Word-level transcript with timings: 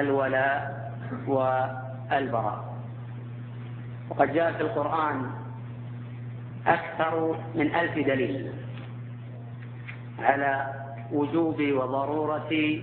الولاء 0.00 0.90
والبراء. 1.26 2.74
وقد 4.10 4.32
جاء 4.32 4.52
في 4.52 4.60
القرآن 4.60 5.30
أكثر 6.66 7.36
من 7.54 7.74
ألف 7.74 8.06
دليل 8.06 8.52
على 10.18 10.66
وجوب 11.12 11.62
وضرورة 11.62 12.80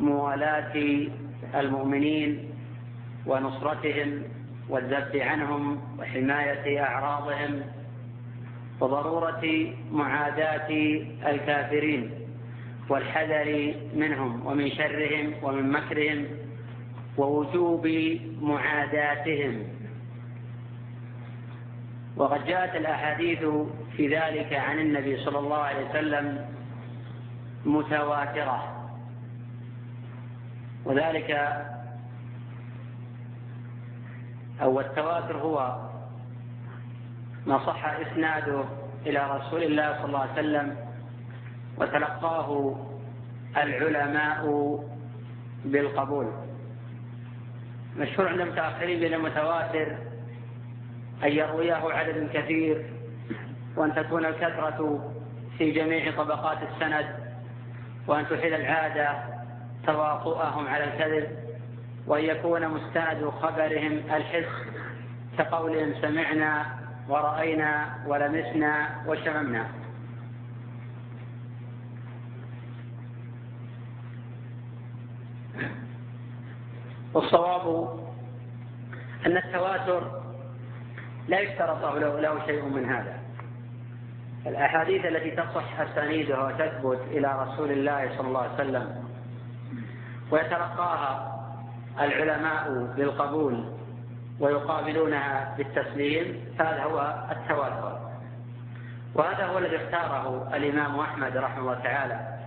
موالاة 0.00 1.06
المؤمنين 1.54 2.50
ونصرتهم 3.26 4.22
والذب 4.68 5.16
عنهم 5.16 5.80
وحماية 5.98 6.80
أعراضهم 6.80 7.60
وضرورة 8.80 9.72
معاداة 9.92 10.70
الكافرين. 11.30 12.21
والحذر 12.88 13.74
منهم 13.94 14.46
ومن 14.46 14.70
شرهم 14.70 15.34
ومن 15.42 15.72
مكرهم 15.72 16.26
ووجوب 17.18 17.86
معاداتهم. 18.40 19.64
وقد 22.16 22.44
جاءت 22.44 22.76
الأحاديث 22.76 23.44
في 23.96 24.08
ذلك 24.08 24.52
عن 24.52 24.78
النبي 24.78 25.16
صلى 25.16 25.38
الله 25.38 25.56
عليه 25.56 25.90
وسلم 25.90 26.46
متواترة. 27.66 28.88
وذلك 30.84 31.30
أو 34.62 34.80
التواتر 34.80 35.36
هو 35.36 35.88
ما 37.46 37.58
صح 37.66 37.84
إسناده 37.84 38.64
إلى 39.06 39.36
رسول 39.36 39.62
الله 39.62 39.96
صلى 39.96 40.04
الله 40.04 40.18
عليه 40.18 40.32
وسلم 40.32 40.76
وتلقاه 41.78 42.76
العلماء 43.56 44.44
بالقبول. 45.64 46.26
مشهور 47.98 48.28
عند 48.28 48.40
المتأخرين 48.40 49.00
بين 49.00 49.14
المتواتر 49.14 49.96
أن 51.24 51.32
يرويه 51.32 51.74
عدد 51.74 52.28
كثير 52.32 52.84
وأن 53.76 53.94
تكون 53.94 54.26
الكثرة 54.26 55.10
في 55.58 55.70
جميع 55.70 56.16
طبقات 56.16 56.58
السند 56.62 57.06
وأن 58.06 58.28
تحيل 58.28 58.54
العادة 58.54 59.08
تواطؤهم 59.86 60.66
على 60.66 60.84
الكذب 60.84 61.36
وأن 62.06 62.24
يكون 62.24 62.68
مستند 62.68 63.30
خبرهم 63.42 63.92
الحس 64.14 64.48
كقولهم 65.38 65.94
سمعنا 66.02 66.66
ورأينا 67.08 67.98
ولمسنا 68.06 68.88
وشممنا 69.06 69.66
والصواب 77.14 77.98
أن 79.26 79.36
التواتر 79.36 80.22
لا 81.28 81.40
يشترط 81.40 81.84
له 81.94 82.46
شيء 82.46 82.64
من 82.64 82.84
هذا. 82.84 83.18
الأحاديث 84.46 85.04
التي 85.04 85.30
تصح 85.30 85.80
أسانيدها 85.80 86.44
وتثبت 86.44 87.00
إلى 87.10 87.46
رسول 87.46 87.70
الله 87.70 88.10
صلى 88.18 88.28
الله 88.28 88.40
عليه 88.40 88.54
وسلم 88.54 89.04
ويتلقاها 90.30 91.32
العلماء 92.00 92.94
بالقبول 92.96 93.64
ويقابلونها 94.40 95.54
بالتسليم 95.58 96.44
هذا 96.60 96.82
هو 96.82 97.26
التواتر. 97.30 97.98
وهذا 99.14 99.46
هو 99.46 99.58
الذي 99.58 99.76
اختاره 99.76 100.50
الإمام 100.56 101.00
أحمد 101.00 101.36
رحمه 101.36 101.58
الله 101.58 101.74
تعالى 101.74 102.38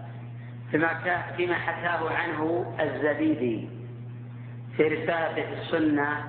فيما 0.72 0.90
فيما 1.38 1.56
حكاه 1.56 2.10
عنه 2.10 2.76
الزبيدي. 2.80 3.75
في 4.78 4.84
رسالة 4.84 5.62
السنة 5.62 6.24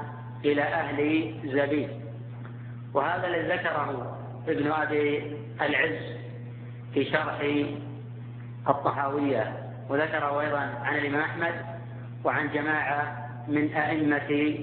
إلى 0.45 0.63
أهل 0.63 1.35
زبيد. 1.45 1.89
وهذا 2.95 3.27
الذي 3.27 3.49
ذكره 3.49 4.19
ابن 4.49 4.73
أبي 4.73 5.37
العز 5.61 6.17
في 6.95 7.05
شرح 7.05 7.41
الطحاوية 8.69 9.53
وذكره 9.89 10.41
أيضا 10.41 10.59
عن 10.59 10.97
الإمام 10.97 11.21
أحمد 11.21 11.55
وعن 12.25 12.51
جماعة 12.53 13.29
من 13.49 13.73
أئمة 13.73 14.59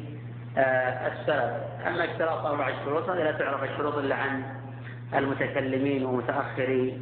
آه، 0.58 1.08
السلف. 1.08 1.88
أما 1.88 2.04
اشتراط 2.12 2.46
أربع 2.46 2.70
شروط 2.86 3.10
هذه 3.10 3.24
لا 3.24 3.32
تعرف 3.32 3.64
الشروط 3.64 3.96
إلا 3.96 4.16
عن 4.16 4.44
المتكلمين 5.16 6.06
ومتأخري 6.06 7.02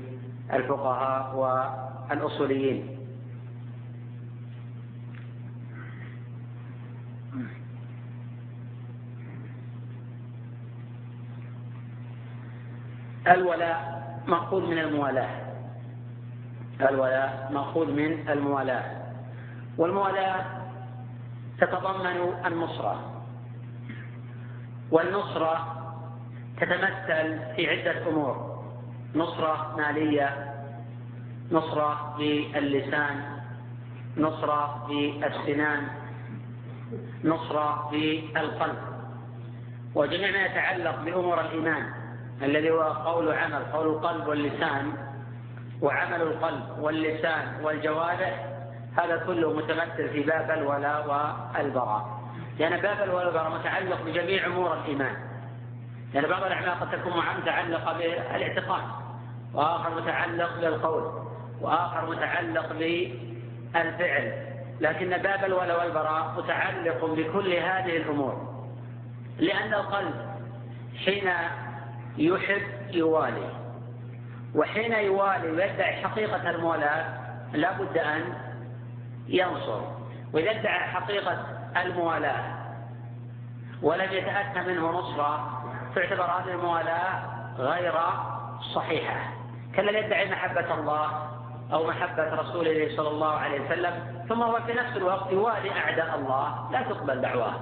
الفقهاء 0.54 1.36
والأصوليين. 1.36 3.01
الولاء 13.32 14.02
مأخوذ 14.28 14.62
من 14.62 14.78
الموالاة. 14.78 15.30
الولاء 16.82 17.50
مأخوذ 17.54 17.92
من 17.92 18.30
الموالاة. 18.30 18.84
والموالاة 19.78 20.46
تتضمن 21.60 22.34
النصرة. 22.46 23.24
والنصرة 24.92 25.78
تتمثل 26.58 27.56
في 27.56 27.70
عدة 27.70 28.08
أمور. 28.10 28.64
نصرة 29.16 29.76
مالية 29.78 30.54
نصرة 31.52 32.16
باللسان 32.18 33.22
نصرة 34.18 34.88
بالسنان 34.88 35.88
نصرة 37.24 37.90
بالقلب. 37.92 38.78
وجميع 39.96 40.32
ما 40.32 40.46
يتعلق 40.46 41.02
بأمور 41.02 41.42
الإيمان. 41.42 42.01
الذي 42.44 42.72
هو 42.72 42.82
قول 42.82 43.34
عمل 43.34 43.64
قول 43.74 43.88
القلب 43.88 44.28
واللسان 44.28 44.94
وعمل 45.82 46.22
القلب 46.22 46.80
واللسان 46.80 47.60
والجوارح 47.64 48.46
هذا 48.98 49.18
كله 49.18 49.54
متمثل 49.54 50.10
في 50.10 50.24
باب 50.24 50.52
الولاء 50.52 51.08
والبراء. 51.56 52.22
لأن 52.60 52.82
باب 52.82 53.02
الولاء 53.04 53.26
والبراء 53.26 53.60
متعلق 53.60 54.02
بجميع 54.02 54.46
أمور 54.46 54.74
الإيمان. 54.74 55.16
لأن 56.14 56.30
بعض 56.30 56.44
الأعمال 56.44 56.80
قد 56.80 56.92
تكون 56.92 57.14
متعلقة 57.42 57.98
بالإعتقاد 57.98 58.84
وآخر 59.54 60.02
متعلق 60.02 60.60
بالقول 60.62 61.24
وآخر 61.62 62.10
متعلق 62.10 62.74
بالفعل. 62.74 64.52
لكن 64.82 65.10
باب 65.10 65.46
الولاء 65.46 65.80
والبراء 65.80 66.34
متعلق 66.38 67.06
بكل 67.06 67.54
هذه 67.54 67.98
الأمور. 67.98 68.52
لأن 69.40 69.74
القلب 69.74 70.16
حين 71.06 71.30
يحب 72.18 72.62
يوالي. 72.92 73.50
وحين 74.56 74.94
يوالي 74.94 75.52
ويدعي 75.52 76.04
حقيقة 76.04 76.50
المولاة 76.50 77.06
لا 77.54 77.72
بد 77.72 77.98
أن 77.98 78.34
ينصر. 79.28 79.82
وإذا 80.34 80.52
ادعى 80.52 80.80
حقيقة 80.80 81.46
الموالاة 81.78 82.44
ولم 83.82 84.12
يتأتى 84.12 84.60
منه 84.60 84.92
نصرة 84.92 85.62
تعتبر 85.96 86.24
هذه 86.24 86.52
الموالاة 86.52 87.24
غير 87.58 87.94
صحيحة. 88.76 89.34
كالذي 89.76 89.98
يدعي 89.98 90.32
محبة 90.32 90.74
الله 90.74 91.30
أو 91.74 91.88
محبة 91.88 92.34
رسوله 92.34 92.98
صلى 92.98 93.10
الله 93.10 93.32
عليه 93.32 93.62
وسلم 93.62 94.24
ثم 94.30 94.42
هو 94.42 94.60
في 94.66 94.74
نفس 94.74 94.98
الوقت 94.98 95.32
يوالي 95.32 95.72
أعداء 95.72 96.20
الله 96.20 96.72
لا 96.72 96.82
تقبل 96.82 97.22
دعواه. 97.22 97.54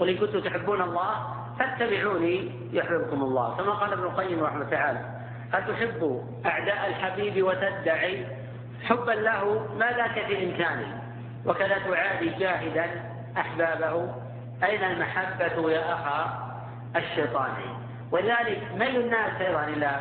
قل 0.00 0.08
إن 0.08 0.16
كنتم 0.16 0.40
تحبون 0.40 0.82
الله 0.82 1.10
فاتبعوني 1.58 2.50
يحببكم 2.72 3.22
الله. 3.22 3.56
كما 3.56 3.72
قال 3.72 3.92
ابن 3.92 4.02
القيم 4.02 4.44
رحمه 4.44 4.56
الله 4.56 4.70
تعالى 4.70 5.00
أتحب 5.54 6.22
أعداء 6.46 6.88
الحبيب 6.88 7.46
وتدعي 7.46 8.26
حبا 8.84 9.12
له 9.12 9.66
ما 9.78 9.92
ذاك 9.92 10.26
في 10.26 10.44
إمكانه 10.44 11.02
وكذا 11.46 11.78
تعادي 11.78 12.28
جاهدا 12.28 12.86
أحبابه. 13.36 14.14
أين 14.64 14.84
المحبة 14.84 15.70
يا 15.70 15.94
أخا 15.94 16.46
الشيطان؟ 16.96 17.52
ولذلك 18.12 18.62
ميل 18.74 19.00
الناس 19.00 19.40
أيضا 19.40 19.64
إلى 19.64 20.00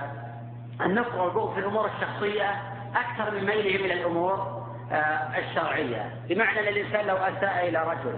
النفر 0.82 1.22
والبغض 1.22 1.54
في 1.54 1.60
الأمور 1.60 1.86
الشخصية 1.86 2.62
أكثر 2.96 3.36
من 3.36 3.46
ميلهم 3.46 3.86
إلى 3.86 3.94
الأمور 3.94 4.66
آه، 4.92 5.38
الشرعية. 5.40 6.12
بمعنى 6.30 6.60
أن 6.60 6.68
الإنسان 6.68 7.06
لو 7.06 7.16
أساء 7.16 7.70
إلى 7.70 7.84
رجل 7.84 8.16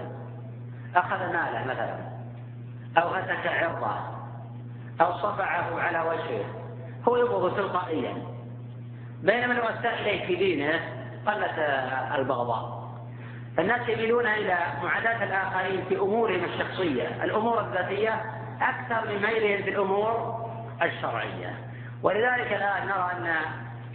أخذ 0.96 1.18
ماله 1.18 1.64
مثلا 1.64 2.07
أو 2.98 3.08
هتك 3.08 3.46
عرضه 3.46 3.96
أو 5.00 5.12
صفعه 5.12 5.80
على 5.80 6.00
وجهه. 6.00 6.44
هو 7.08 7.16
يبغض 7.16 7.56
تلقائيا. 7.56 8.14
بينما 9.22 9.54
لو 9.54 9.62
أساء 9.62 9.94
إليه 10.00 10.26
في 10.26 10.36
دينه 10.36 10.80
قلت 11.26 11.58
البغضاء 12.14 12.78
فالناس 13.56 13.88
يميلون 13.88 14.26
إلى 14.26 14.56
معاداة 14.82 15.24
الآخرين 15.24 15.84
في 15.88 15.96
أمورهم 15.96 16.44
الشخصية. 16.44 17.24
الأمور 17.24 17.60
الذاتية 17.60 18.22
أكثر 18.60 19.08
من 19.08 19.22
ميلهم 19.22 19.62
في 19.62 19.70
الأمور 19.70 20.46
الشرعية. 20.82 21.54
ولذلك 22.02 22.52
الآن 22.52 22.86
نرى 22.86 23.10
أن 23.12 23.34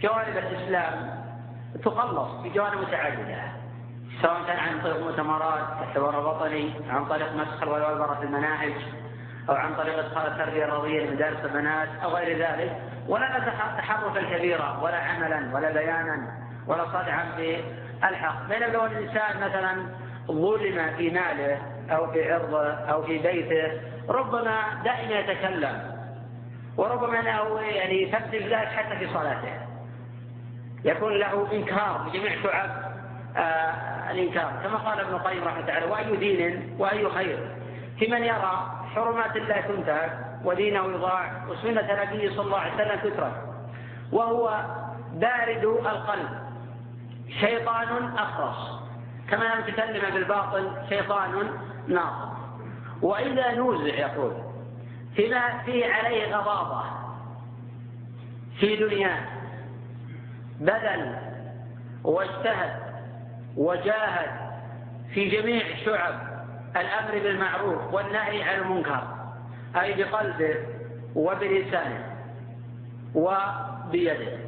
جوانب 0.00 0.36
الإسلام 0.36 1.24
تقلص 1.84 2.30
بجوانب 2.44 2.80
متعددة. 2.80 3.53
سواء 4.24 4.44
كان 4.46 4.58
عن 4.58 4.80
طريق 4.80 5.00
مؤتمرات 5.00 5.60
كحوار 5.80 6.26
وطني 6.26 6.74
عن 6.90 7.04
طريق 7.04 7.32
مسخ 7.32 7.62
والوبرة 7.62 8.14
في 8.14 8.22
المناهج 8.26 8.72
أو 9.48 9.54
عن 9.54 9.74
طريق 9.74 9.98
إدخال 9.98 10.26
التربية 10.26 10.64
الرياضية 10.64 11.06
لمدارس 11.06 11.44
البنات 11.44 11.88
أو 12.04 12.10
غير 12.10 12.38
ذلك. 12.38 12.76
ولا 13.08 13.38
تحركا 13.78 14.36
كبيرا 14.36 14.80
ولا 14.82 14.96
عملا 14.96 15.54
ولا 15.54 15.72
بيانا 15.72 16.28
ولا 16.66 16.84
صدعا 16.84 17.32
في 17.36 17.64
الحق 18.04 18.48
بينما 18.48 18.72
لو 18.72 18.86
الإنسان 18.86 19.36
مثلا 19.36 19.86
ظلم 20.26 20.96
في 20.96 21.10
ماله 21.10 21.58
أو 21.90 22.12
في 22.12 22.32
عرضه 22.32 22.70
أو 22.72 23.02
في 23.02 23.18
بيته 23.18 23.80
ربما 24.08 24.82
دائما 24.84 25.18
يتكلم 25.18 25.94
وربما 26.76 27.20
انه 27.20 27.60
يعني 27.60 28.06
تبذل 28.06 28.54
ذلك 28.54 28.68
حتى 28.68 28.98
في 28.98 29.14
صلاته. 29.14 29.60
يكون 30.84 31.12
له 31.18 31.52
إنكار 31.52 32.08
بجميع 32.08 32.42
شعب 32.42 32.83
آه 33.36 34.10
الإنكار. 34.10 34.52
كما 34.62 34.76
قال 34.76 35.00
ابن 35.00 35.14
القيم 35.14 35.44
رحمه 35.44 35.60
الله 35.60 35.66
تعالى 35.66 35.86
وأي 35.86 36.16
دين 36.16 36.76
وأي 36.78 37.10
خير. 37.10 37.56
في 37.98 38.06
من 38.06 38.24
يرى 38.24 38.84
حرمات 38.94 39.36
الله 39.36 39.60
تنتهك 39.60 40.18
ودينه 40.44 40.84
يضاع 40.84 41.44
وسنة 41.48 41.80
النبي 41.80 42.30
صلى 42.30 42.46
الله 42.46 42.58
عليه 42.58 42.74
وسلم 42.74 43.10
تترك. 43.10 43.42
وهو 44.12 44.64
بارد 45.12 45.64
القلب. 45.64 46.28
شيطان 47.40 48.18
أخرس. 48.18 48.84
كما 49.30 49.44
لم 49.44 49.62
تكلم 49.62 50.14
بالباطل 50.14 50.72
شيطان 50.88 51.50
ناصر 51.88 52.34
وإذا 53.02 53.54
نوزع 53.54 53.94
يقول 53.94 54.32
فيما 55.16 55.58
فيه 55.58 55.92
عليه 55.92 56.36
غضاضة 56.36 56.82
في 58.60 58.76
دنياه 58.76 59.20
بذل 60.60 61.16
واجتهد 62.04 62.83
وجاهد 63.56 64.30
في 65.14 65.28
جميع 65.28 65.62
شعب 65.84 66.14
الأمر 66.76 67.12
بالمعروف 67.12 67.94
والنهي 67.94 68.42
عن 68.42 68.58
المنكر 68.60 69.02
أي 69.80 69.94
بقلبه 69.94 70.54
وبلسانه 71.14 72.16
وبيده. 73.14 74.38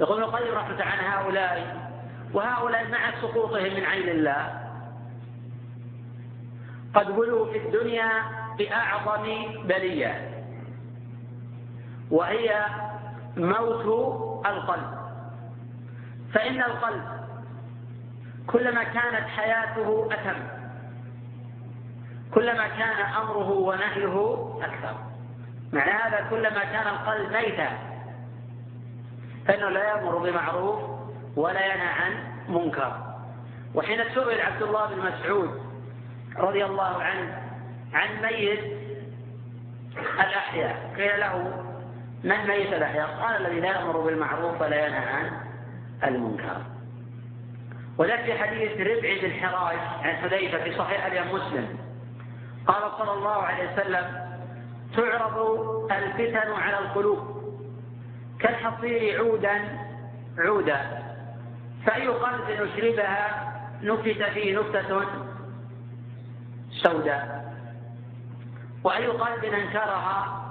يقول 0.00 0.22
القيم 0.22 0.54
رحمة 0.54 0.82
عن 0.82 0.98
هؤلاء 0.98 1.86
وهؤلاء 2.34 2.88
مع 2.90 3.10
سقوطهم 3.20 3.74
من 3.74 3.84
عين 3.84 4.08
الله 4.08 4.62
قد 6.94 7.10
ولوا 7.10 7.52
في 7.52 7.58
الدنيا 7.58 8.10
بأعظم 8.58 9.24
بلية 9.64 10.44
وهي 12.10 12.66
موت 13.36 13.86
القلب. 14.46 14.95
فإن 16.34 16.62
القلب 16.62 17.02
كلما 18.46 18.82
كانت 18.84 19.28
حياته 19.28 20.08
أتم 20.12 20.36
كلما 22.34 22.68
كان 22.68 23.00
أمره 23.22 23.50
ونهيه 23.50 24.34
أكثر. 24.62 24.96
معنى 25.72 25.90
هذا 25.90 26.26
كلما 26.30 26.64
كان 26.64 26.86
القلب 26.86 27.32
ميتا 27.32 27.68
فإنه 29.46 29.68
لا 29.68 29.84
يأمر 29.84 30.18
بمعروف 30.18 30.78
ولا 31.36 31.74
ينهى 31.74 31.88
عن 31.88 32.12
منكر. 32.48 33.16
وحين 33.74 34.04
سئل 34.14 34.40
عبد 34.40 34.62
الله 34.62 34.86
بن 34.86 34.98
مسعود 34.98 35.60
رضي 36.36 36.64
الله 36.64 37.02
عنه 37.02 37.42
عن 37.92 38.22
ميت 38.22 38.60
الأحياء 39.96 40.94
قيل 40.96 41.20
له 41.20 41.62
من 42.24 42.46
ميت 42.46 42.72
الأحياء؟ 42.72 43.06
قال 43.06 43.46
الذي 43.46 43.60
لا 43.60 43.68
يأمر 43.68 44.00
بالمعروف 44.00 44.60
ولا 44.60 44.86
ينهى 44.86 45.04
عن 45.04 45.45
المنكر. 46.04 46.62
وذلك 47.98 48.24
في 48.24 48.38
حديث 48.38 48.72
ربع 48.72 49.16
بن 49.22 49.32
حراج 49.32 49.76
عن 50.02 50.16
حذيفة 50.16 50.64
في 50.64 50.78
صحيح 50.78 51.06
الإمام 51.06 51.34
مسلم. 51.34 51.78
قال 52.66 52.82
صلى 52.98 53.12
الله 53.12 53.42
عليه 53.42 53.72
وسلم 53.72 54.26
تعرض 54.96 55.38
الفتن 55.92 56.52
على 56.52 56.78
القلوب. 56.78 57.36
كالحصير 58.40 59.18
عودا 59.18 59.78
عودا. 60.38 61.02
فأي 61.86 62.08
قلب 62.08 62.50
نشربها 62.50 63.52
نكت 63.82 64.22
فيه 64.22 64.58
نكتة 64.58 65.00
سوداء. 66.70 67.54
وأي 68.84 69.06
قلب 69.06 69.44
أنكرها 69.44 70.42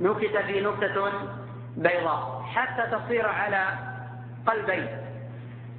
نكت 0.00 0.36
في 0.36 0.60
نكتة 0.60 1.12
بيضاء. 1.76 2.42
حتى 2.54 2.96
تصير 2.96 3.28
على 3.28 3.93
قلبين. 4.46 4.86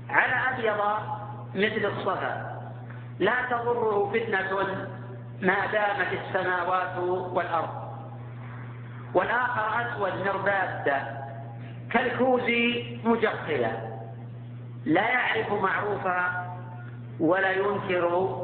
على 0.09 0.33
أبيض 0.33 0.81
مثل 1.55 1.85
الصفا. 1.85 2.55
لا 3.19 3.33
تضره 3.49 4.11
فتنة 4.13 4.67
ما 5.41 5.65
دامت 5.65 6.07
السماوات 6.13 6.97
والأرض. 7.33 7.85
والآخر 9.13 9.81
أسود 9.81 10.27
مرباد 10.27 10.93
كالكوز 11.91 12.49
مجخلة 13.03 13.99
لا 14.85 15.09
يعرف 15.09 15.53
معروفا 15.53 16.45
ولا 17.19 17.51
ينكر 17.51 18.35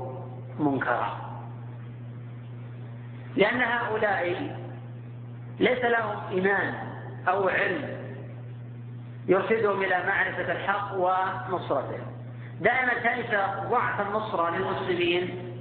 منكرا. 0.59 1.17
لأن 3.35 3.61
هؤلاء 3.61 4.55
ليس 5.59 5.85
لهم 5.85 6.17
إيمان 6.31 6.73
أو 7.27 7.49
علم. 7.49 8.00
يرشدهم 9.27 9.81
إلى 9.81 10.03
معرفة 10.07 10.51
الحق 10.51 10.93
ونصرته. 10.93 11.99
دائما 12.61 12.93
تنسى 12.93 13.47
ضعف 13.69 14.01
النصرة 14.01 14.49
للمسلمين 14.49 15.53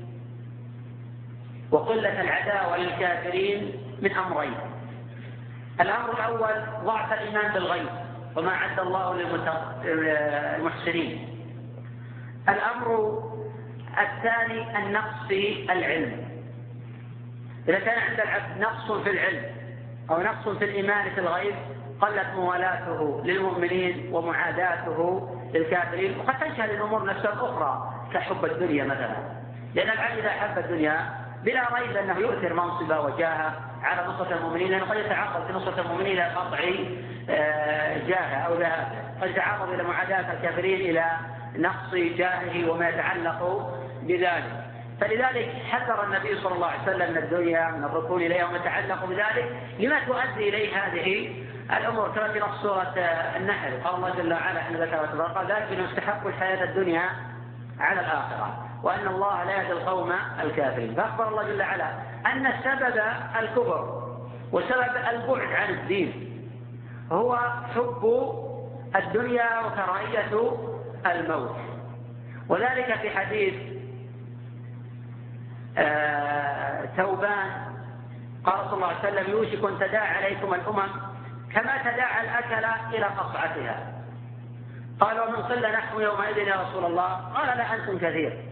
وقلة 1.70 2.20
العداوة 2.20 2.76
للكافرين 2.76 3.72
من 4.02 4.12
أمرين. 4.12 4.54
الأمر 5.80 6.12
الأول 6.12 6.84
ضعف 6.84 7.12
الإيمان 7.12 7.52
بالغيب 7.52 7.88
وما 8.36 8.52
عد 8.52 8.80
الله 8.80 9.14
للمحسنين. 9.84 11.28
الأمر 12.48 13.18
الثاني 13.98 14.78
النقص 14.78 15.26
في 15.28 15.72
العلم. 15.72 16.30
إذا 17.68 17.78
كان 17.78 17.98
عند 17.98 18.20
العبد 18.20 18.60
نقص 18.60 18.92
في 18.92 19.10
العلم 19.10 19.44
أو 20.10 20.22
نقص 20.22 20.48
في 20.48 20.64
الإيمان 20.64 21.10
في 21.10 21.20
الغيب 21.20 21.54
قلت 22.00 22.26
موالاته 22.34 23.22
للمؤمنين 23.24 24.10
ومعاداته 24.12 25.28
للكافرين 25.54 26.18
وقد 26.18 26.34
تشهد 26.34 26.70
الأمور 26.70 27.04
نفسها 27.04 27.32
الأخرى 27.32 27.94
كحب 28.14 28.44
الدنيا 28.44 28.84
مثلا. 28.84 29.16
لأن 29.74 29.90
العبد 29.90 30.18
إذا 30.18 30.30
حب 30.30 30.58
الدنيا 30.58 31.10
بلا 31.44 31.74
ريب 31.74 31.96
أنه 31.96 32.18
يؤثر 32.18 32.54
منصبه 32.54 33.00
وجاهه 33.00 33.54
على 33.82 34.08
نصرة 34.08 34.36
المؤمنين 34.36 34.70
لأنه 34.70 34.84
قد 34.84 34.96
يتعرض 34.96 35.46
في 35.46 35.52
نصرة 35.52 35.80
المؤمنين 35.80 36.12
إلى 36.12 36.24
قطع 36.24 36.58
آه، 37.30 37.98
جاهه 38.08 38.36
أو 38.46 38.54
ذهابه 38.54 38.98
قد 39.22 39.30
يتعرض 39.30 39.72
إلى 39.72 39.82
معاداة 39.82 40.32
الكافرين 40.32 40.90
إلى 40.90 41.04
نقص 41.56 41.94
جاهه 41.94 42.70
وما 42.70 42.88
يتعلق 42.88 43.70
بذلك. 44.02 44.70
فلذلك 45.00 45.52
حذر 45.70 46.04
النبي 46.04 46.40
صلى 46.40 46.54
الله 46.54 46.66
عليه 46.66 46.82
وسلم 46.82 47.10
من 47.10 47.18
الدنيا 47.18 47.70
من 47.70 47.84
الركون 47.84 48.22
اليها 48.22 48.44
وما 48.44 48.56
يتعلق 48.56 49.04
بذلك 49.04 49.56
لما 49.78 50.00
تؤدي 50.00 50.48
إليه 50.48 50.76
هذه 50.76 51.30
الأمور 51.76 52.08
كما 52.08 52.32
في 52.32 52.40
نص 52.40 52.62
سورة 52.62 52.94
النحل. 53.36 53.82
قال 53.82 53.94
الله 53.94 54.10
جل 54.10 54.32
وعلا 54.32 54.60
حين 54.60 54.76
ذكر 54.76 54.96
قال 54.96 55.46
ذلك 55.46 55.72
انه 55.72 55.84
يستحق 55.90 56.26
الحياة 56.26 56.64
الدنيا 56.64 57.02
على 57.80 58.00
الآخرة 58.00 58.66
وأن 58.82 59.06
الله 59.06 59.44
لا 59.44 59.52
يهدي 59.52 59.72
القوم 59.72 60.12
الكافرين. 60.42 60.94
فأخبر 60.94 61.28
الله 61.28 61.42
جل 61.42 61.60
وعلا 61.60 61.90
أن 62.26 62.52
سبب 62.64 63.02
الكفر 63.40 64.02
وسبب 64.52 64.96
البعد 65.10 65.52
عن 65.52 65.70
الدين 65.70 66.30
هو 67.12 67.38
حب 67.74 68.32
الدنيا 68.96 69.60
وكراهية 69.60 70.52
الموت. 71.06 71.56
وذلك 72.48 72.94
في 73.00 73.10
حديث 73.10 73.54
آه، 75.78 76.86
ثوبان. 76.96 77.70
قال 78.44 78.64
صلى 78.64 78.74
الله 78.74 78.86
عليه 78.86 78.98
وسلم 78.98 79.30
يوشك 79.30 79.64
أن 79.64 79.78
تداعى 79.78 80.24
عليكم 80.24 80.54
الأمم 80.54 80.88
كما 81.54 81.78
تداعى 81.78 82.24
الأكل 82.24 82.94
إلى 82.96 83.04
قصعتها 83.04 83.92
قال 85.00 85.20
ومن 85.20 85.36
قل 85.36 85.72
نحن 85.72 86.00
يومئذ 86.00 86.38
يا 86.38 86.62
رسول 86.62 86.84
الله 86.84 87.14
قال 87.14 87.58
لا 87.58 87.74
أنتم 87.74 87.98
كثير. 87.98 88.44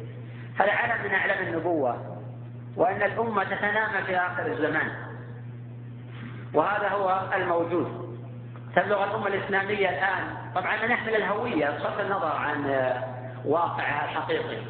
هذا 0.59 0.73
علم 0.73 1.05
من 1.05 1.15
اعلام 1.15 1.47
النبوة 1.47 2.21
وأن 2.77 3.03
الأمة 3.03 3.45
تتنامى 3.45 4.03
في 4.07 4.17
آخر 4.17 4.47
الزمان. 4.47 4.91
وهذا 6.55 6.89
هو 6.89 7.23
الموجود. 7.35 8.09
تبلغ 8.77 9.05
الأمة 9.05 9.27
الإسلامية 9.27 9.89
الآن 9.89 10.37
طبعا 10.55 10.87
نحمل 10.87 11.17
الهوية 11.17 11.71
بصرف 11.71 12.01
النظر 12.01 12.37
عن 12.37 12.93
واقعها 13.45 14.05
الحقيقي. 14.05 14.63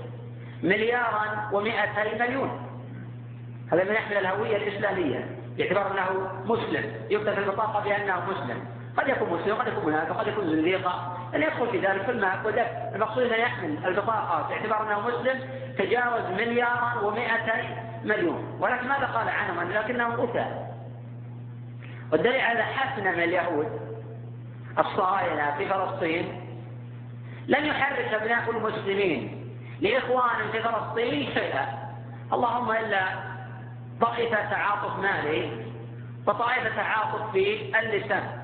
مليارا 0.63 1.51
ومئتي 1.53 2.19
مليون. 2.19 2.69
هذا 3.73 3.85
من 3.85 3.93
يحمل 3.93 4.17
الهوية 4.17 4.57
الإسلامية. 4.57 5.38
باعتبار 5.59 5.93
أنه 5.93 6.31
مسلم. 6.45 6.93
يكتب 7.11 7.35
في 7.35 7.41
البطاقة 7.41 7.85
بأنه 7.85 8.23
مسلم. 8.31 8.65
قد 8.97 9.09
يكون 9.09 9.41
مسلم 9.41 9.55
قد 9.55 9.69
يكون 9.69 9.87
منافق 9.87 10.21
قد 10.21 10.27
يكون 10.27 10.47
زنديقا 10.47 11.17
أن 11.35 11.43
يدخل 11.43 11.71
في 11.71 11.79
ذلك 11.79 12.09
الماء 12.09 12.41
والدفع 12.45 12.95
المقصود 12.95 13.23
أنه 13.23 13.37
يحمل 13.37 13.87
البطاقات 13.87 14.49
باعتبار 14.49 14.83
أنه 14.83 15.09
مسلم 15.09 15.41
تجاوز 15.79 16.23
مليارا 16.31 17.01
ومائتي 17.03 17.69
مليون. 18.05 18.57
ولكن 18.61 18.89
ماذا 18.89 19.07
قال 19.07 19.29
عنهم؟ 19.29 19.73
لكنهم 19.73 20.21
أتى. 20.21 20.67
والدليل 22.13 22.41
على 22.41 22.63
حسن 22.63 23.03
من 23.03 23.23
اليهود 23.23 23.81
الصهاينة 24.79 25.55
في 25.59 25.69
فلسطين 25.69 26.45
لم 27.49 27.67
يحرك 27.67 28.15
أبناء 28.15 28.51
المسلمين 28.51 29.49
لإخوان 29.81 30.51
في 30.53 30.63
فلسطين 30.63 31.35
شيئا. 31.35 31.67
اللهم 32.33 32.71
إلا 32.71 33.28
طائفة 34.01 34.51
تعاطف 34.51 34.99
مالي 34.99 35.51
وطائفة 36.27 36.77
تعاطف 36.77 37.33
في 37.33 37.73
اللسان. 37.79 38.39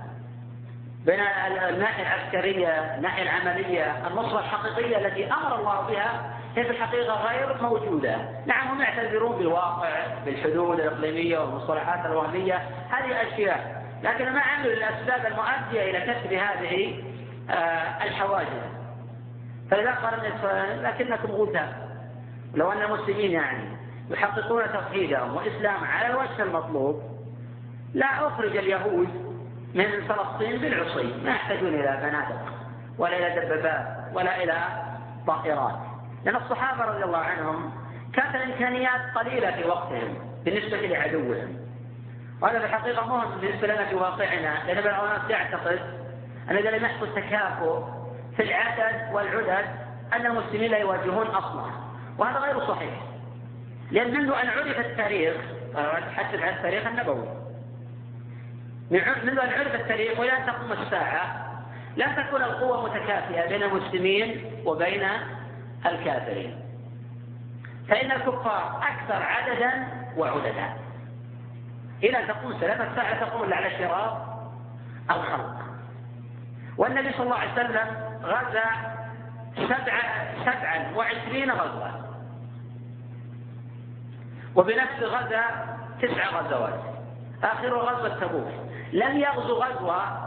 بين 1.06 1.20
الناحية 1.68 2.02
العسكرية 2.02 2.68
الناحية 2.68 3.22
العملية 3.22 4.06
النصرة 4.06 4.38
الحقيقية 4.38 4.96
التي 4.96 5.26
أمر 5.26 5.58
الله 5.58 5.80
بها 5.80 6.34
هي 6.56 6.64
في 6.64 6.70
الحقيقة 6.70 7.14
غير 7.14 7.62
موجودة. 7.62 8.16
نعم 8.46 8.68
هم 8.68 8.80
يعتذرون 8.80 9.38
بالواقع 9.38 10.06
بالحدود 10.24 10.80
الإقليمية 10.80 11.38
والمصطلحات 11.38 12.06
الوهمية 12.06 12.54
هذه 12.90 13.22
أشياء. 13.22 13.84
لكن 14.02 14.32
ما 14.32 14.40
عملوا 14.40 14.72
الأسباب 14.72 15.26
المؤدية 15.26 15.90
إلى 15.90 16.00
كسر 16.00 16.36
هذه 16.36 17.02
آه، 17.50 18.04
الحواجز؟ 18.04 18.74
فلذا 19.70 19.90
قال 19.90 20.32
لكنكم 20.82 21.32
غثاء 21.32 21.88
لو 22.54 22.72
أن 22.72 22.82
المسلمين 22.82 23.30
يعني 23.30 23.73
يحققون 24.10 24.72
توحيدهم 24.72 25.36
وإسلام 25.36 25.84
على 25.84 26.06
الوجه 26.06 26.42
المطلوب. 26.42 27.02
لا 27.94 28.26
أخرج 28.26 28.56
اليهود 28.56 29.08
من 29.74 29.84
فلسطين 30.08 30.60
بالعصي 30.60 31.14
ما 31.24 31.30
يحتاجون 31.30 31.74
إلى 31.74 32.00
بنادق 32.02 32.52
ولا 32.98 33.16
إلى 33.16 33.46
دبابات 33.46 33.86
ولا 34.14 34.42
إلى 34.44 34.58
طائرات. 35.26 35.74
لأن 36.24 36.36
الصحابة 36.36 36.84
رضي 36.84 37.04
الله 37.04 37.18
عنهم 37.18 37.72
كانت 38.12 38.34
الإمكانيات 38.34 39.00
قليلة 39.14 39.50
في 39.50 39.64
وقتهم 39.64 40.18
بالنسبة 40.44 40.76
لعدوهم. 40.76 41.64
وهذا 42.42 42.58
في 42.58 42.64
الحقيقة 42.64 43.06
مهم 43.06 43.40
بالنسبة 43.40 43.66
لنا 43.66 43.84
في 43.84 43.94
واقعنا 43.94 44.64
لأن 44.66 44.84
بعض 44.84 45.04
الناس 45.04 45.30
يعتقد 45.30 45.78
أن 46.50 46.56
إذا 46.56 46.70
لم 46.70 46.84
يحصل 46.84 47.14
تكافؤ 47.14 47.84
في 48.36 48.42
العدد 48.42 49.14
والعدد 49.14 49.66
أن 50.12 50.26
المسلمين 50.26 50.70
لا 50.70 50.78
يواجهون 50.78 51.26
أصلا 51.26 51.70
وهذا 52.18 52.38
غير 52.38 52.66
صحيح. 52.68 53.13
لأن 53.90 54.10
منذ 54.10 54.32
أن 54.32 54.48
عرف 54.48 54.80
التاريخ 54.80 55.36
أتحدث 55.76 56.40
عن 56.40 56.48
التاريخ 56.48 56.86
النبوي. 56.86 57.28
منذ 58.90 59.38
أن 59.38 59.50
عرف 59.50 59.74
التاريخ 59.74 60.20
أن 60.20 60.46
تقوم 60.46 60.72
الساعة 60.72 61.50
لم 61.96 62.12
تكن 62.12 62.42
القوة 62.42 62.84
متكافئة 62.84 63.48
بين 63.48 63.62
المسلمين 63.62 64.50
وبين 64.64 65.08
الكافرين. 65.86 66.60
فإن 67.88 68.12
الكفار 68.12 68.82
أكثر 68.82 69.22
عددا 69.22 69.86
وعددا. 70.16 70.74
إلى 72.02 72.18
أن 72.18 72.26
تقوم 72.26 72.52
الساعة 72.52 72.90
الساعة 72.90 73.20
تقوم 73.20 73.52
على 73.52 73.70
شرار 73.70 74.38
الخلق. 75.10 75.56
والنبي 76.76 77.12
صلى 77.12 77.22
الله 77.22 77.36
عليه 77.36 77.52
وسلم 77.52 78.18
غزا 78.22 78.64
سبع 79.56 80.00
سبعا 80.44 80.96
وعشرين 80.96 81.50
غزوة. 81.50 82.03
وبنفس 84.56 85.02
غزا 85.02 85.44
تسع 86.02 86.26
غزوات. 86.26 86.80
آخر 87.42 87.78
غزوة 87.78 88.20
تبوك. 88.20 88.48
لم 88.92 89.16
يغزو 89.16 89.54
غزوة. 89.62 90.24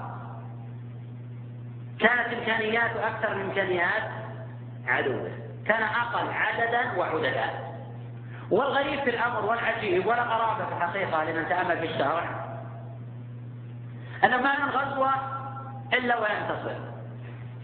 كانت 2.00 2.34
إمكانياته 2.34 3.08
أكثر 3.08 3.36
من 3.36 3.42
إمكانيات 3.42 4.12
عدوه. 4.88 5.32
كان 5.66 5.84
أقل 5.84 6.28
عددا 6.30 6.98
وعددا 6.98 7.50
والغريب 8.52 9.00
في 9.00 9.10
الأمر 9.10 9.46
والعجيب 9.46 10.06
ولا 10.06 10.22
قرابة 10.22 10.66
في 10.66 10.72
الحقيقة 10.72 11.24
لمن 11.24 11.50
تأمل 11.50 11.78
في 11.78 11.86
الشرع 11.86 12.48
أنه 14.24 14.38
ما 14.38 14.66
من 14.66 14.70
غزوة 14.70 15.12
إلا 15.94 16.20
وينتصر. 16.20 16.78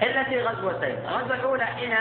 إلا 0.02 0.24
في 0.24 0.42
غزوتين. 0.42 0.98
الغزوة 0.98 1.36
الأولى 1.36 1.66
حين 1.66 1.94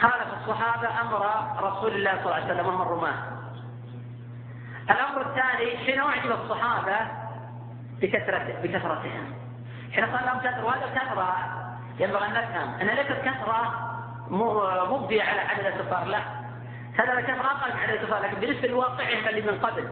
خالف 0.00 0.26
الصحابة 0.40 1.00
أمر 1.00 1.26
رسول 1.60 1.94
الله 1.94 2.10
صلى 2.10 2.22
الله 2.22 2.34
عليه 2.34 2.44
وسلم 2.44 2.66
وهم 2.66 2.82
الرماة. 2.82 3.14
الأمر 4.90 5.20
الثاني 5.20 5.76
حين 5.76 6.00
أعجب 6.00 6.30
الصحابة 6.30 6.96
بكثرته 8.00 8.62
بكثرتهم. 8.62 9.34
حين 9.92 10.04
قال 10.04 10.26
لهم 10.26 10.38
كثرة 10.38 10.64
وهذا 10.64 10.86
كثرة 10.94 11.36
ينبغي 11.98 12.26
أن 12.26 12.32
نفهم. 12.32 12.74
أن 12.80 12.86
ليست 12.86 13.20
كثرة 13.24 13.90
مبدية 14.90 15.22
على 15.22 15.40
عدد 15.40 15.66
الكفار 15.66 16.04
لا. 16.04 16.18
هذا 16.98 17.20
كثرة 17.20 17.46
أقل 17.46 17.72
من 17.72 17.80
عدد 17.80 17.90
الكفار 17.90 18.22
لكن 18.22 18.40
بالنسبة 18.40 18.68
لواقعهم 18.68 19.28
اللي 19.28 19.40
من 19.40 19.58
قبل. 19.58 19.88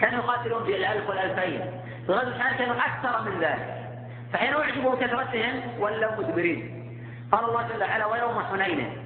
كانوا 0.00 0.24
يقاتلون 0.24 0.62
بالألف 0.62 1.08
والألفين. 1.08 1.80
في 2.06 2.12
غزوة 2.12 2.38
كانوا 2.58 2.76
أكثر 2.76 3.30
من 3.30 3.40
ذلك. 3.40 3.90
فحين 4.32 4.54
أعجبوا 4.54 4.94
بكثرتهم 4.94 5.80
ولوا 5.80 6.16
مدبرين. 6.18 6.73
قال 7.32 7.44
الله 7.44 7.62
جل 7.62 7.82
وعلا 7.82 8.06
ويوم 8.06 8.42
حنين. 8.52 8.98